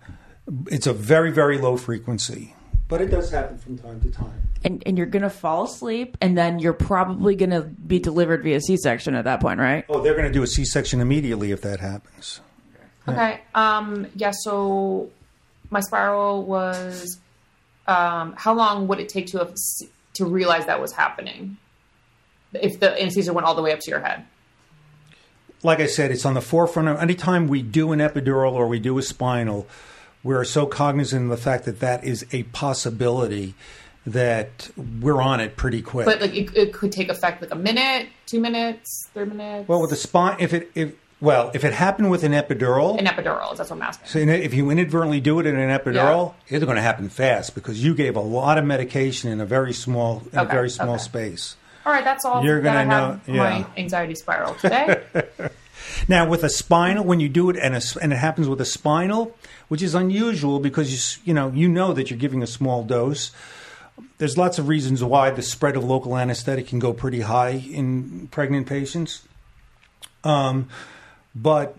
it's 0.71 0.87
a 0.87 0.93
very, 0.93 1.31
very 1.31 1.59
low 1.59 1.77
frequency, 1.77 2.55
but 2.89 3.01
it 3.01 3.07
does 3.09 3.31
happen 3.31 3.59
from 3.59 3.79
time 3.79 4.01
to 4.01 4.11
time. 4.11 4.44
And, 4.65 4.83
and 4.87 4.97
you're 4.97 5.07
gonna 5.07 5.31
fall 5.31 5.65
asleep 5.65 6.17
and 6.21 6.37
then 6.37 6.59
you're 6.59 6.73
probably 6.73 7.37
gonna 7.37 7.63
be 7.63 7.99
delivered 7.99 8.43
via 8.43 8.61
c-section 8.61 9.15
at 9.15 9.25
that 9.25 9.41
point 9.41 9.61
right 9.61 9.85
Oh, 9.89 10.03
they're 10.03 10.15
going 10.15 10.27
to 10.27 10.33
do 10.33 10.43
a 10.43 10.47
C 10.47 10.65
section 10.65 11.01
immediately 11.01 11.53
if 11.53 11.61
that 11.63 11.81
happens. 11.81 12.41
Okay. 13.07 13.41
Um. 13.55 14.07
Yeah. 14.17 14.33
So 14.33 15.11
my 15.71 15.81
spiral 15.81 16.43
was. 16.45 17.19
Um. 17.87 18.35
How 18.37 18.55
long 18.55 18.89
would 18.89 18.99
it 18.99 19.09
take 19.11 19.27
to 19.29 19.39
have, 19.39 19.55
to 20.15 20.25
realize 20.25 20.67
that 20.67 20.81
was 20.81 20.93
happening? 20.93 21.59
If 22.55 22.81
the 22.81 22.99
anesthesia 23.01 23.33
went 23.33 23.47
all 23.47 23.55
the 23.55 23.63
way 23.63 23.73
up 23.73 23.81
to 23.81 23.91
your 23.91 24.01
head. 24.01 24.25
like 25.63 25.81
I 25.81 25.87
said, 25.87 26.11
it's 26.11 26.25
on 26.25 26.35
the 26.35 26.41
forefront 26.41 26.89
of 26.89 26.99
anytime 26.99 27.47
we 27.47 27.63
do 27.63 27.93
an 27.93 27.99
epidural 27.99 28.53
or 28.53 28.67
we 28.69 28.79
do 28.79 28.97
a 28.97 29.03
spinal, 29.03 29.67
we're 30.23 30.45
so 30.45 30.67
cognizant 30.67 31.25
of 31.25 31.31
the 31.31 31.37
fact 31.37 31.65
that 31.67 31.81
that 31.81 32.05
is 32.05 32.25
a 32.33 32.45
possibility 32.45 33.55
that 34.07 34.71
we're 35.01 35.21
on 35.21 35.41
it 35.41 35.57
pretty 35.57 35.83
quick. 35.83 36.07
But 36.07 36.21
like 36.21 36.35
it, 36.35 36.57
it 36.57 36.73
could 36.73 36.93
take 36.93 37.09
effect 37.09 37.41
like 37.41 37.53
a 37.53 37.57
minute, 37.57 38.09
two 38.27 38.41
minutes, 38.41 39.09
three 39.15 39.25
minutes. 39.25 39.69
well, 39.69 39.81
with 39.81 39.91
the 39.91 39.97
spine, 39.97 40.37
if 40.41 40.53
it 40.53 40.71
if 40.75 40.95
Well, 41.21 41.51
if 41.55 41.65
it 41.65 41.73
happened 41.73 42.11
with 42.11 42.23
an 42.25 42.33
epidural, 42.33 42.99
An 42.99 43.07
epidural. 43.07 43.53
Is 43.53 43.59
that's 43.59 43.71
what 43.71 43.77
I'm 43.77 43.83
asking. 43.83 44.09
so 44.09 44.19
if 44.19 44.53
you 44.53 44.71
inadvertently 44.71 45.21
do 45.21 45.41
it 45.41 45.47
in 45.47 45.57
an 45.57 45.77
epidural, 45.77 46.35
it's 46.49 46.65
going 46.65 46.77
to 46.77 46.83
happen 46.83 47.09
fast 47.09 47.55
because 47.55 47.83
you 47.83 47.95
gave 47.95 48.17
a 48.17 48.21
lot 48.21 48.59
of 48.59 48.65
medication 48.65 49.31
in 49.31 49.41
a 49.41 49.47
very 49.47 49.73
small 49.73 50.23
in 50.33 50.39
a 50.39 50.45
very 50.45 50.71
small 50.71 50.95
okay. 50.95 51.03
space. 51.03 51.57
All 51.87 51.93
right, 51.93 52.05
that's 52.05 52.25
all 52.25 52.43
You're 52.43 52.63
gonna 52.63 52.85
have 52.85 53.29
know- 53.29 53.35
my 53.35 53.67
anxiety 53.77 54.15
spiral 54.15 54.55
today. 54.55 55.03
Now, 56.09 56.29
with 56.29 56.45
a 56.45 56.49
spinal, 56.49 57.05
when 57.05 57.21
you 57.21 57.29
do 57.29 57.51
it 57.51 57.57
and, 57.57 57.75
a, 57.75 57.83
and 58.01 58.13
it 58.13 58.17
happens 58.17 58.49
with 58.49 58.61
a 58.61 58.65
spinal, 58.65 59.37
which 59.69 59.83
is 59.83 59.95
unusual 59.95 60.59
because 60.61 61.19
you 61.19 61.23
you 61.27 61.35
know 61.35 61.51
you 61.55 61.69
know 61.69 61.93
that 61.93 62.11
you're 62.11 62.19
giving 62.19 62.43
a 62.43 62.47
small 62.47 62.85
dose. 62.85 63.33
There's 64.19 64.37
lots 64.37 64.59
of 64.59 64.69
reasons 64.69 65.03
why 65.03 65.31
the 65.31 65.43
spread 65.43 65.77
of 65.77 65.85
local 65.85 66.17
anesthetic 66.17 66.69
can 66.69 66.79
go 66.79 66.93
pretty 66.93 67.21
high 67.21 67.51
in 67.51 68.29
pregnant 68.29 68.67
patients. 68.67 69.23
Um, 70.25 70.69
but 71.35 71.77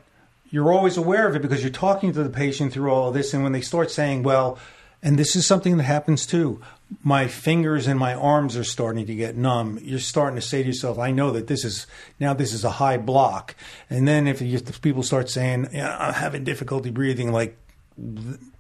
you're 0.50 0.72
always 0.72 0.98
aware 0.98 1.28
of 1.28 1.36
it 1.36 1.42
because 1.42 1.62
you're 1.62 1.72
talking 1.72 2.14
to 2.14 2.24
the 2.24 2.30
patient 2.30 2.72
through 2.74 2.92
all 2.92 3.10
of 3.10 3.14
this, 3.14 3.34
and 3.34 3.44
when 3.44 3.52
they 3.52 3.62
start 3.62 3.92
saying, 3.92 4.24
"Well," 4.24 4.58
and 5.02 5.20
this 5.20 5.36
is 5.36 5.46
something 5.46 5.78
that 5.78 5.84
happens 5.84 6.26
too. 6.26 6.62
My 7.04 7.28
fingers 7.28 7.88
and 7.88 8.00
my 8.00 8.14
arms 8.14 8.56
are 8.56 8.64
starting 8.64 9.06
to 9.08 9.16
get 9.16 9.36
numb. 9.36 9.80
You're 9.82 10.00
starting 10.00 10.36
to 10.36 10.42
say 10.42 10.62
to 10.62 10.68
yourself, 10.68 11.00
"I 11.00 11.12
know 11.12 11.32
that 11.32 11.48
this 11.48 11.66
is 11.66 11.88
now 12.20 12.34
this 12.34 12.54
is 12.54 12.64
a 12.64 12.72
high 12.72 12.98
block." 12.98 13.56
And 13.90 14.08
then 14.08 14.28
if, 14.28 14.42
you, 14.42 14.58
if 14.58 14.82
people 14.82 15.04
start 15.04 15.30
saying, 15.30 15.70
yeah, 15.74 15.98
"I'm 16.00 16.14
having 16.14 16.44
difficulty 16.44 16.92
breathing," 16.92 17.32
like 17.32 17.58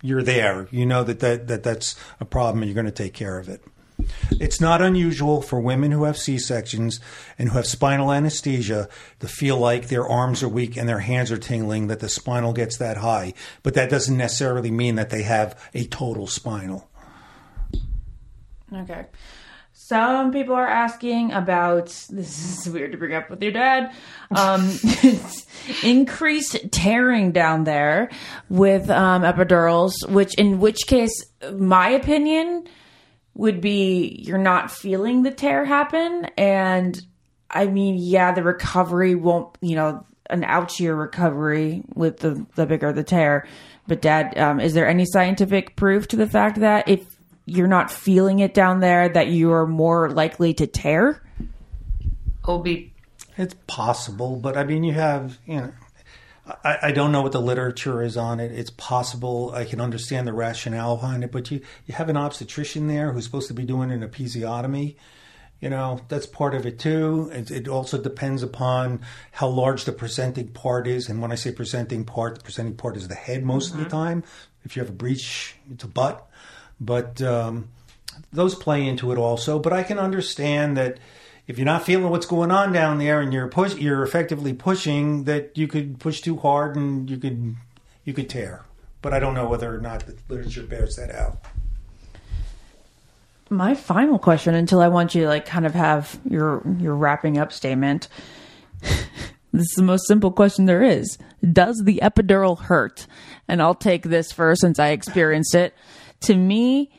you're 0.01 0.23
there, 0.23 0.67
you 0.71 0.85
know 0.85 1.03
that, 1.03 1.19
that 1.19 1.47
that 1.47 1.63
that's 1.63 1.95
a 2.19 2.25
problem, 2.25 2.61
and 2.61 2.69
you're 2.69 2.81
going 2.81 2.85
to 2.85 3.03
take 3.03 3.13
care 3.13 3.37
of 3.37 3.49
it. 3.49 3.61
It's 4.31 4.59
not 4.59 4.81
unusual 4.81 5.41
for 5.41 5.59
women 5.59 5.91
who 5.91 6.03
have 6.03 6.17
C 6.17 6.37
sections 6.37 6.99
and 7.39 7.49
who 7.49 7.55
have 7.55 7.65
spinal 7.65 8.11
anesthesia 8.11 8.89
to 9.19 9.27
feel 9.27 9.57
like 9.57 9.87
their 9.87 10.07
arms 10.07 10.43
are 10.43 10.49
weak 10.49 10.75
and 10.75 10.87
their 10.87 10.99
hands 10.99 11.31
are 11.31 11.37
tingling, 11.37 11.87
that 11.87 12.01
the 12.01 12.09
spinal 12.09 12.53
gets 12.53 12.77
that 12.77 12.97
high. 12.97 13.33
But 13.63 13.73
that 13.75 13.89
doesn't 13.89 14.17
necessarily 14.17 14.71
mean 14.71 14.95
that 14.95 15.09
they 15.09 15.23
have 15.23 15.69
a 15.73 15.85
total 15.85 16.27
spinal. 16.27 16.89
Okay. 18.73 19.05
Some 19.87 20.31
people 20.31 20.55
are 20.55 20.67
asking 20.67 21.31
about 21.31 21.87
this 22.09 22.65
is 22.65 22.73
weird 22.73 22.91
to 22.93 22.97
bring 22.97 23.13
up 23.13 23.29
with 23.29 23.43
your 23.43 23.51
dad. 23.51 23.93
Um, 24.35 24.79
increased 25.83 26.71
tearing 26.71 27.31
down 27.31 27.65
there 27.65 28.09
with 28.49 28.89
um, 28.89 29.21
epidurals, 29.21 29.93
which 30.09 30.33
in 30.39 30.59
which 30.59 30.87
case, 30.87 31.13
my 31.53 31.89
opinion 31.89 32.67
would 33.35 33.61
be 33.61 34.23
you're 34.25 34.39
not 34.39 34.71
feeling 34.71 35.21
the 35.21 35.31
tear 35.31 35.65
happen, 35.65 36.25
and 36.35 36.99
I 37.51 37.67
mean, 37.67 37.97
yeah, 37.99 38.31
the 38.31 38.41
recovery 38.41 39.13
won't, 39.13 39.55
you 39.61 39.75
know, 39.75 40.03
an 40.31 40.43
out 40.45 40.79
year 40.79 40.95
recovery 40.95 41.83
with 41.93 42.17
the 42.17 42.43
the 42.55 42.65
bigger 42.65 42.91
the 42.91 43.03
tear. 43.03 43.47
But 43.87 44.01
dad, 44.01 44.35
um, 44.39 44.59
is 44.59 44.73
there 44.73 44.87
any 44.87 45.05
scientific 45.05 45.75
proof 45.75 46.07
to 46.07 46.15
the 46.15 46.25
fact 46.25 46.59
that 46.61 46.89
if 46.89 47.14
you're 47.45 47.67
not 47.67 47.91
feeling 47.91 48.39
it 48.39 48.53
down 48.53 48.79
there, 48.79 49.09
that 49.09 49.27
you 49.27 49.51
are 49.51 49.67
more 49.67 50.09
likely 50.09 50.53
to 50.55 50.67
tear? 50.67 51.21
It'll 52.43 52.59
It's 53.37 53.55
possible, 53.67 54.35
but 54.35 54.57
I 54.57 54.63
mean, 54.63 54.83
you 54.83 54.93
have, 54.93 55.39
you 55.45 55.57
know, 55.57 55.73
I, 56.63 56.77
I 56.83 56.91
don't 56.91 57.11
know 57.11 57.21
what 57.21 57.31
the 57.31 57.41
literature 57.41 58.03
is 58.03 58.17
on 58.17 58.39
it. 58.39 58.51
It's 58.51 58.69
possible. 58.69 59.51
I 59.53 59.65
can 59.65 59.81
understand 59.81 60.27
the 60.27 60.33
rationale 60.33 60.97
behind 60.97 61.23
it, 61.23 61.31
but 61.31 61.49
you, 61.49 61.61
you 61.85 61.95
have 61.95 62.09
an 62.09 62.17
obstetrician 62.17 62.87
there 62.87 63.11
who's 63.11 63.25
supposed 63.25 63.47
to 63.47 63.53
be 63.53 63.65
doing 63.65 63.91
an 63.91 64.07
episiotomy. 64.07 64.95
You 65.59 65.69
know, 65.69 66.01
that's 66.09 66.27
part 66.27 66.53
of 66.53 66.65
it 66.65 66.77
too. 66.77 67.31
It, 67.33 67.49
it 67.49 67.67
also 67.67 67.99
depends 67.99 68.43
upon 68.43 69.01
how 69.31 69.47
large 69.47 69.85
the 69.85 69.91
presenting 69.91 70.49
part 70.49 70.85
is. 70.85 71.09
And 71.09 71.21
when 71.21 71.31
I 71.31 71.35
say 71.35 71.51
presenting 71.51 72.05
part, 72.05 72.35
the 72.35 72.41
presenting 72.41 72.75
part 72.75 72.97
is 72.97 73.07
the 73.07 73.15
head 73.15 73.43
most 73.43 73.71
of 73.71 73.77
the 73.77 73.83
mm-hmm. 73.83 73.91
time. 73.91 74.23
If 74.63 74.75
you 74.75 74.81
have 74.81 74.89
a 74.89 74.95
breech, 74.95 75.55
it's 75.71 75.83
a 75.83 75.87
butt. 75.87 76.29
But 76.79 77.21
um, 77.21 77.69
those 78.31 78.55
play 78.55 78.87
into 78.87 79.11
it 79.11 79.17
also. 79.17 79.59
But 79.59 79.73
I 79.73 79.83
can 79.83 79.99
understand 79.99 80.77
that 80.77 80.99
if 81.47 81.57
you're 81.57 81.65
not 81.65 81.85
feeling 81.85 82.09
what's 82.09 82.25
going 82.25 82.51
on 82.51 82.71
down 82.71 82.97
there 82.97 83.21
and 83.21 83.31
you're 83.33 83.47
push, 83.47 83.75
you're 83.75 84.03
effectively 84.03 84.53
pushing 84.53 85.25
that 85.25 85.57
you 85.57 85.67
could 85.67 85.99
push 85.99 86.21
too 86.21 86.37
hard 86.37 86.75
and 86.75 87.09
you 87.09 87.17
could 87.17 87.55
you 88.03 88.13
could 88.13 88.29
tear. 88.29 88.65
But 89.01 89.13
I 89.13 89.19
don't 89.19 89.35
know 89.35 89.47
whether 89.47 89.73
or 89.73 89.79
not 89.79 90.05
the 90.05 90.15
literature 90.27 90.63
bears 90.63 90.95
that 90.95 91.13
out. 91.13 91.37
My 93.49 93.75
final 93.75 94.17
question, 94.17 94.55
until 94.55 94.81
I 94.81 94.87
want 94.87 95.13
you 95.13 95.23
to 95.23 95.27
like 95.27 95.45
kind 95.45 95.67
of 95.67 95.75
have 95.75 96.19
your 96.27 96.63
your 96.79 96.95
wrapping 96.95 97.37
up 97.37 97.51
statement. 97.53 98.07
this 98.81 99.07
is 99.53 99.75
the 99.77 99.83
most 99.83 100.07
simple 100.07 100.31
question 100.31 100.65
there 100.65 100.83
is. 100.83 101.17
Does 101.53 101.83
the 101.85 101.99
epidural 102.01 102.59
hurt? 102.59 103.05
And 103.47 103.61
I'll 103.61 103.75
take 103.75 104.03
this 104.03 104.31
first 104.31 104.61
since 104.61 104.79
I 104.79 104.89
experienced 104.89 105.53
it. 105.53 105.75
To 106.21 106.35
me, 106.35 106.91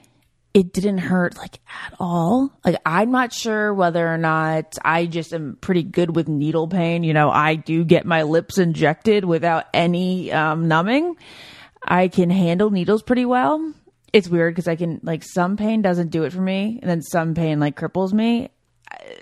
it 0.56 0.72
didn't 0.72 0.98
hurt 0.98 1.36
like 1.36 1.60
at 1.68 1.94
all. 2.00 2.50
Like 2.64 2.80
I'm 2.86 3.10
not 3.10 3.32
sure 3.32 3.74
whether 3.74 4.08
or 4.08 4.16
not 4.16 4.74
I 4.82 5.04
just 5.04 5.34
am 5.34 5.58
pretty 5.60 5.82
good 5.82 6.16
with 6.16 6.28
needle 6.28 6.66
pain. 6.66 7.04
You 7.04 7.12
know, 7.12 7.30
I 7.30 7.56
do 7.56 7.84
get 7.84 8.06
my 8.06 8.22
lips 8.22 8.56
injected 8.56 9.26
without 9.26 9.66
any 9.74 10.32
um, 10.32 10.66
numbing. 10.66 11.16
I 11.84 12.08
can 12.08 12.30
handle 12.30 12.70
needles 12.70 13.02
pretty 13.02 13.26
well. 13.26 13.74
It's 14.14 14.28
weird 14.28 14.54
because 14.54 14.66
I 14.66 14.76
can 14.76 14.98
like 15.02 15.22
some 15.24 15.58
pain 15.58 15.82
doesn't 15.82 16.08
do 16.08 16.24
it 16.24 16.32
for 16.32 16.40
me, 16.40 16.78
and 16.80 16.90
then 16.90 17.02
some 17.02 17.34
pain 17.34 17.60
like 17.60 17.76
cripples 17.76 18.14
me. 18.14 18.48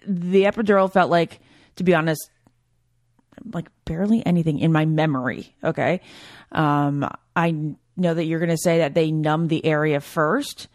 The 0.07 0.45
epidural 0.45 0.93
felt 0.93 1.11
like, 1.11 1.41
to 1.77 1.85
be 1.85 1.95
honest, 1.95 2.31
like 3.53 3.69
barely 3.85 4.25
anything 4.25 4.61
in 4.61 4.71
my 4.71 4.85
memory. 4.85 5.55
Okay. 5.65 6.01
Um, 6.53 7.11
I 7.35 7.75
know 7.97 8.15
that 8.15 8.25
you're 8.25 8.41
going 8.41 8.51
to 8.51 8.57
say 8.57 8.79
that 8.79 8.95
they 8.95 9.11
numb 9.11 9.49
the 9.49 9.65
area 9.65 10.01
first. 10.01 10.69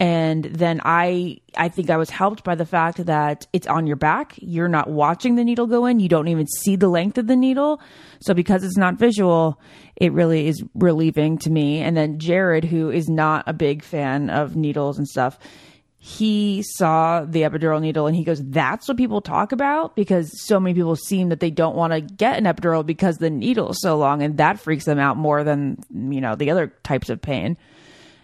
And 0.00 0.44
then 0.44 0.80
I, 0.82 1.40
I 1.58 1.68
think 1.68 1.90
I 1.90 1.98
was 1.98 2.08
helped 2.08 2.42
by 2.42 2.54
the 2.54 2.64
fact 2.64 3.04
that 3.04 3.46
it's 3.52 3.66
on 3.66 3.86
your 3.86 3.96
back. 3.96 4.34
You're 4.38 4.66
not 4.66 4.88
watching 4.88 5.34
the 5.34 5.44
needle 5.44 5.66
go 5.66 5.84
in. 5.84 6.00
You 6.00 6.08
don't 6.08 6.28
even 6.28 6.46
see 6.46 6.74
the 6.74 6.88
length 6.88 7.18
of 7.18 7.26
the 7.26 7.36
needle. 7.36 7.82
So 8.22 8.32
because 8.32 8.64
it's 8.64 8.78
not 8.78 8.94
visual, 8.94 9.60
it 9.96 10.14
really 10.14 10.46
is 10.46 10.64
relieving 10.74 11.36
to 11.40 11.50
me. 11.50 11.80
And 11.80 11.94
then 11.98 12.18
Jared, 12.18 12.64
who 12.64 12.90
is 12.90 13.10
not 13.10 13.44
a 13.46 13.52
big 13.52 13.82
fan 13.82 14.30
of 14.30 14.56
needles 14.56 14.96
and 14.96 15.06
stuff, 15.06 15.38
he 16.02 16.62
saw 16.62 17.26
the 17.26 17.42
epidural 17.42 17.78
needle 17.78 18.06
and 18.06 18.16
he 18.16 18.24
goes, 18.24 18.42
That's 18.42 18.88
what 18.88 18.96
people 18.96 19.20
talk 19.20 19.52
about 19.52 19.94
because 19.94 20.30
so 20.46 20.58
many 20.58 20.72
people 20.72 20.96
seem 20.96 21.28
that 21.28 21.40
they 21.40 21.50
don't 21.50 21.76
want 21.76 21.92
to 21.92 22.00
get 22.00 22.38
an 22.38 22.44
epidural 22.44 22.84
because 22.84 23.18
the 23.18 23.28
needle 23.28 23.68
is 23.68 23.82
so 23.82 23.98
long 23.98 24.22
and 24.22 24.38
that 24.38 24.58
freaks 24.58 24.86
them 24.86 24.98
out 24.98 25.18
more 25.18 25.44
than, 25.44 25.76
you 25.92 26.22
know, 26.22 26.36
the 26.36 26.50
other 26.50 26.68
types 26.84 27.10
of 27.10 27.20
pain. 27.20 27.58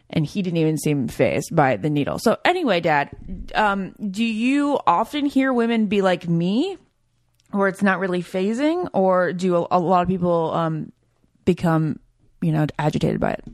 And 0.08 0.24
he 0.24 0.40
didn't 0.40 0.56
even 0.56 0.78
seem 0.78 1.06
fazed 1.06 1.54
by 1.54 1.76
the 1.76 1.90
needle. 1.90 2.18
So, 2.18 2.38
anyway, 2.46 2.80
Dad, 2.80 3.10
um, 3.54 3.94
do 4.10 4.24
you 4.24 4.78
often 4.86 5.26
hear 5.26 5.52
women 5.52 5.86
be 5.86 6.00
like 6.00 6.26
me 6.26 6.78
where 7.50 7.68
it's 7.68 7.82
not 7.82 7.98
really 7.98 8.22
fazing, 8.22 8.88
or 8.94 9.34
do 9.34 9.54
a, 9.56 9.66
a 9.72 9.80
lot 9.80 10.02
of 10.02 10.08
people 10.08 10.52
um, 10.54 10.92
become, 11.44 11.98
you 12.40 12.52
know, 12.52 12.66
agitated 12.78 13.20
by 13.20 13.32
it? 13.32 13.44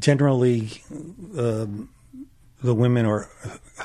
Generally, 0.00 0.82
um, 1.38 1.88
the 2.64 2.74
women 2.74 3.04
are 3.04 3.28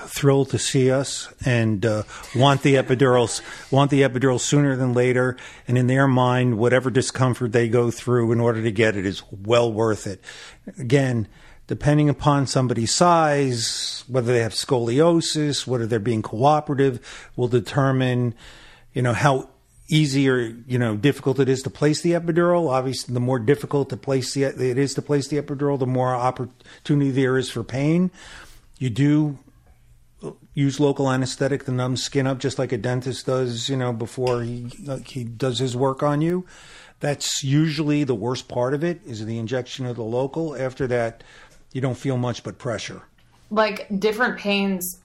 thrilled 0.08 0.50
to 0.52 0.58
see 0.58 0.90
us 0.90 1.32
and 1.46 1.86
uh, 1.86 2.04
want 2.34 2.62
the 2.62 2.76
epidurals 2.76 3.42
want 3.72 3.92
the 3.92 4.04
epidural 4.04 4.40
sooner 4.40 4.78
than 4.78 4.94
later 4.94 5.36
and 5.68 5.78
in 5.78 5.88
their 5.88 6.08
mind 6.08 6.58
whatever 6.58 6.90
discomfort 6.90 7.52
they 7.52 7.68
go 7.68 7.92
through 7.92 8.32
in 8.32 8.40
order 8.40 8.64
to 8.64 8.72
get 8.72 8.96
it 8.96 9.06
is 9.06 9.22
well 9.32 9.72
worth 9.72 10.08
it 10.08 10.22
again 10.78 11.28
depending 11.68 12.08
upon 12.08 12.48
somebody's 12.48 12.96
size 12.96 14.06
whether 14.08 14.32
they 14.32 14.40
have 14.40 14.54
scoliosis 14.54 15.68
whether 15.68 15.86
they're 15.86 16.00
being 16.00 16.22
cooperative 16.22 17.30
will 17.36 17.50
determine 17.50 18.34
you 18.94 19.02
know 19.02 19.14
how 19.14 19.50
easy 19.90 20.30
or 20.30 20.56
you 20.68 20.78
know 20.78 20.96
difficult 20.96 21.40
it 21.40 21.50
is 21.50 21.64
to 21.64 21.70
place 21.70 22.02
the 22.02 22.12
epidural. 22.12 22.70
Obviously, 22.70 23.12
the 23.12 23.20
more 23.20 23.40
difficult 23.40 23.90
to 23.90 23.98
place 23.98 24.36
the 24.36 24.44
it 24.44 24.78
is 24.78 24.94
to 24.94 25.02
place 25.02 25.28
the 25.28 25.42
epidural, 25.42 25.80
the 25.80 25.88
more 25.88 26.14
opportunity 26.14 27.10
there 27.10 27.40
is 27.40 27.50
for 27.50 27.64
pain. 27.64 28.12
You 28.80 28.90
do 28.90 29.38
use 30.54 30.80
local 30.80 31.10
anesthetic 31.12 31.66
to 31.66 31.72
numb 31.72 31.96
skin 31.98 32.26
up, 32.26 32.40
just 32.40 32.58
like 32.58 32.72
a 32.72 32.78
dentist 32.78 33.26
does. 33.26 33.70
You 33.70 33.78
know 33.78 33.94
before 33.94 34.42
he 34.42 34.68
he 35.06 35.24
does 35.24 35.60
his 35.60 35.76
work 35.76 36.02
on 36.02 36.22
you. 36.22 36.46
That's 37.02 37.44
usually 37.44 38.04
the 38.04 38.16
worst 38.16 38.48
part 38.48 38.74
of 38.74 38.84
it 38.84 39.00
is 39.06 39.26
the 39.26 39.38
injection 39.38 39.86
of 39.86 39.96
the 39.96 40.04
local. 40.04 40.56
After 40.56 40.88
that, 40.88 41.24
you 41.72 41.80
don't 41.82 41.98
feel 41.98 42.18
much 42.18 42.44
but 42.44 42.58
pressure. 42.58 43.04
like 43.52 43.88
different 44.00 44.38
pains, 44.38 45.00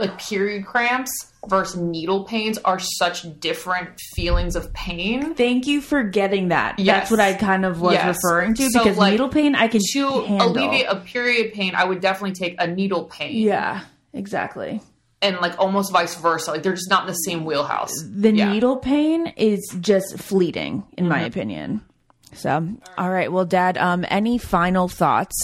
like 0.00 0.18
period 0.18 0.66
cramps 0.66 1.10
versus 1.46 1.80
needle 1.80 2.24
pains 2.24 2.58
are 2.58 2.78
such 2.78 3.24
different 3.40 3.88
feelings 4.14 4.56
of 4.56 4.72
pain. 4.72 5.34
Thank 5.34 5.66
you 5.66 5.80
for 5.80 6.02
getting 6.02 6.48
that. 6.48 6.78
Yes. 6.78 6.86
That's 7.02 7.10
what 7.12 7.20
I 7.20 7.34
kind 7.34 7.64
of 7.64 7.80
was 7.80 7.94
Yes. 7.94 8.16
referring 8.22 8.54
to 8.54 8.68
So, 8.70 8.82
because 8.82 8.98
like, 8.98 9.12
needle 9.12 9.28
pain 9.28 9.54
I 9.54 9.68
can 9.68 9.80
To 9.92 10.20
handle. 10.24 10.50
alleviate 10.52 10.86
a 10.88 10.96
period 10.96 11.52
pain, 11.54 11.74
I 11.74 11.84
would 11.84 12.00
definitely 12.00 12.34
take 12.34 12.56
a 12.58 12.66
needle 12.66 13.04
pain. 13.04 13.36
yeah, 13.36 13.82
exactly. 14.12 14.80
and 15.22 15.36
like 15.40 15.58
almost 15.58 15.92
vice 15.92 16.14
versa. 16.16 16.50
Like 16.52 16.62
they're 16.62 16.72
just 16.74 16.88
not 16.90 17.02
in 17.02 17.06
the 17.08 17.12
same 17.14 17.44
wheelhouse. 17.44 17.92
the 18.02 18.32
Yeah. 18.34 18.50
needle 18.52 18.76
pain 18.76 19.26
is 19.36 19.60
just 19.80 20.18
fleeting 20.18 20.82
in 20.98 21.08
my 21.08 21.18
Mm-hmm. 21.18 21.26
opinion 21.26 21.80
so 22.32 22.66
all 22.96 23.10
right 23.10 23.32
well 23.32 23.44
dad 23.44 23.76
um 23.76 24.04
any 24.08 24.38
final 24.38 24.86
thoughts 24.86 25.34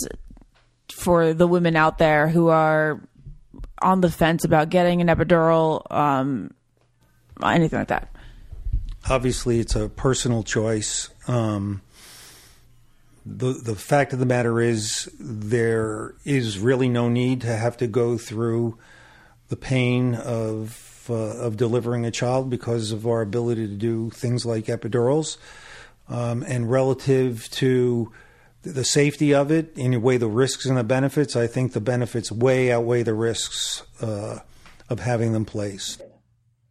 for 0.94 1.34
the 1.34 1.46
women 1.46 1.74
out 1.76 1.98
there 1.98 2.28
who 2.28 2.46
are 2.48 3.00
on 3.83 4.01
the 4.01 4.11
fence 4.11 4.45
about 4.45 4.70
getting 4.70 5.01
an 5.01 5.09
epidural 5.09 5.83
um 5.93 6.51
anything 7.43 7.79
like 7.79 7.89
that 7.89 8.09
obviously 9.11 9.61
it's 9.61 9.77
a 9.77 9.89
personal 9.89 10.43
choice. 10.43 11.11
Um, 11.29 11.83
the 13.24 13.53
the 13.53 13.74
fact 13.74 14.12
of 14.12 14.18
the 14.18 14.27
matter 14.27 14.61
is 14.61 15.11
there 15.18 16.14
is 16.24 16.59
really 16.59 16.89
no 16.89 17.09
need 17.09 17.41
to 17.43 17.57
have 17.57 17.77
to 17.79 17.87
go 17.87 18.16
through 18.16 18.79
the 19.49 19.57
pain 19.57 20.14
of 20.14 21.07
uh, 21.11 21.14
of 21.14 21.57
delivering 21.57 22.05
a 22.05 22.11
child 22.11 22.51
because 22.51 22.93
of 22.93 23.07
our 23.07 23.22
ability 23.22 23.66
to 23.66 23.74
do 23.74 24.11
things 24.11 24.47
like 24.47 24.66
epidurals. 24.66 25.39
Um, 26.09 26.45
and 26.45 26.70
relative 26.70 27.51
to 27.53 28.12
the 28.75 28.85
safety 28.85 29.35
of 29.35 29.51
it, 29.51 29.73
in 29.77 29.95
a 29.95 29.99
way, 30.01 30.17
the 30.17 30.29
risks 30.29 30.67
and 30.67 30.77
the 30.77 30.85
benefits, 30.85 31.37
I 31.37 31.47
think 31.47 31.73
the 31.73 31.81
benefits 31.81 32.31
way 32.33 32.73
outweigh 32.73 33.03
the 33.03 33.14
risks 33.14 33.83
uh, 34.03 34.41
of 34.89 35.01
having 35.01 35.33
them 35.33 35.45
placed. 35.45 36.03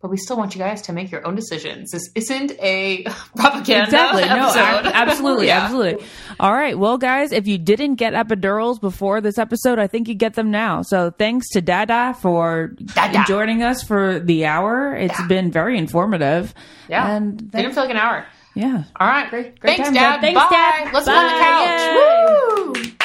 But 0.02 0.12
we 0.12 0.18
still 0.18 0.38
want 0.38 0.54
you 0.54 0.60
guys 0.60 0.84
to 0.84 0.94
make 0.94 1.10
your 1.10 1.26
own 1.26 1.34
decisions. 1.34 1.90
This 1.90 2.12
isn't 2.14 2.52
a 2.60 3.04
propaganda 3.36 3.86
exactly 3.86 4.22
no 4.26 4.46
episode. 4.50 4.60
ab- 4.60 4.92
absolutely 4.94 5.48
Yeah. 5.48 5.62
absolutely 5.64 6.06
all 6.40 6.54
right 6.54 6.78
well 6.78 6.98
guys 7.00 7.32
if 7.32 7.48
you 7.48 7.58
didn't 7.58 7.96
get 7.96 8.14
epidurals 8.14 8.80
before 8.80 9.22
this 9.22 9.38
episode 9.40 9.80
i 9.80 9.88
think 9.88 10.08
you 10.08 10.14
get 10.14 10.34
them 10.36 10.52
now 10.52 10.82
so 10.84 11.10
thanks 11.12 11.50
to 11.52 11.62
dada 11.62 12.14
for 12.22 12.68
Dada. 12.94 13.24
joining 13.28 13.64
us 13.64 13.82
for 13.84 14.20
the 14.20 14.46
hour 14.46 14.94
It's 14.96 15.18
Yeah. 15.20 15.28
been 15.28 15.52
very 15.52 15.78
informative 15.78 16.54
Yeah. 16.88 17.16
and 17.16 17.50
Didn't 17.52 17.74
feel 17.74 17.84
like 17.84 17.92
an 17.92 17.98
hour. 17.98 18.28
Yeah 18.56 18.84
All 19.00 19.08
right. 19.08 19.30
great 19.30 19.60
Thanks, 19.62 19.84
time, 19.86 19.94
Dad. 19.94 20.22
Dad. 20.22 20.22
Thanks, 20.22 20.42
Bye. 20.42 20.50
Dad. 20.50 20.94
Let's 20.94 21.06
go 21.06 21.14
on 21.14 21.24
the 21.24 21.32
Bye. 21.32 21.40
couch. 21.40 21.82
Yay. 21.82 21.96
Woo! 21.96 22.96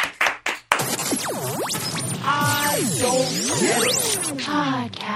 Podcast. 4.40 5.09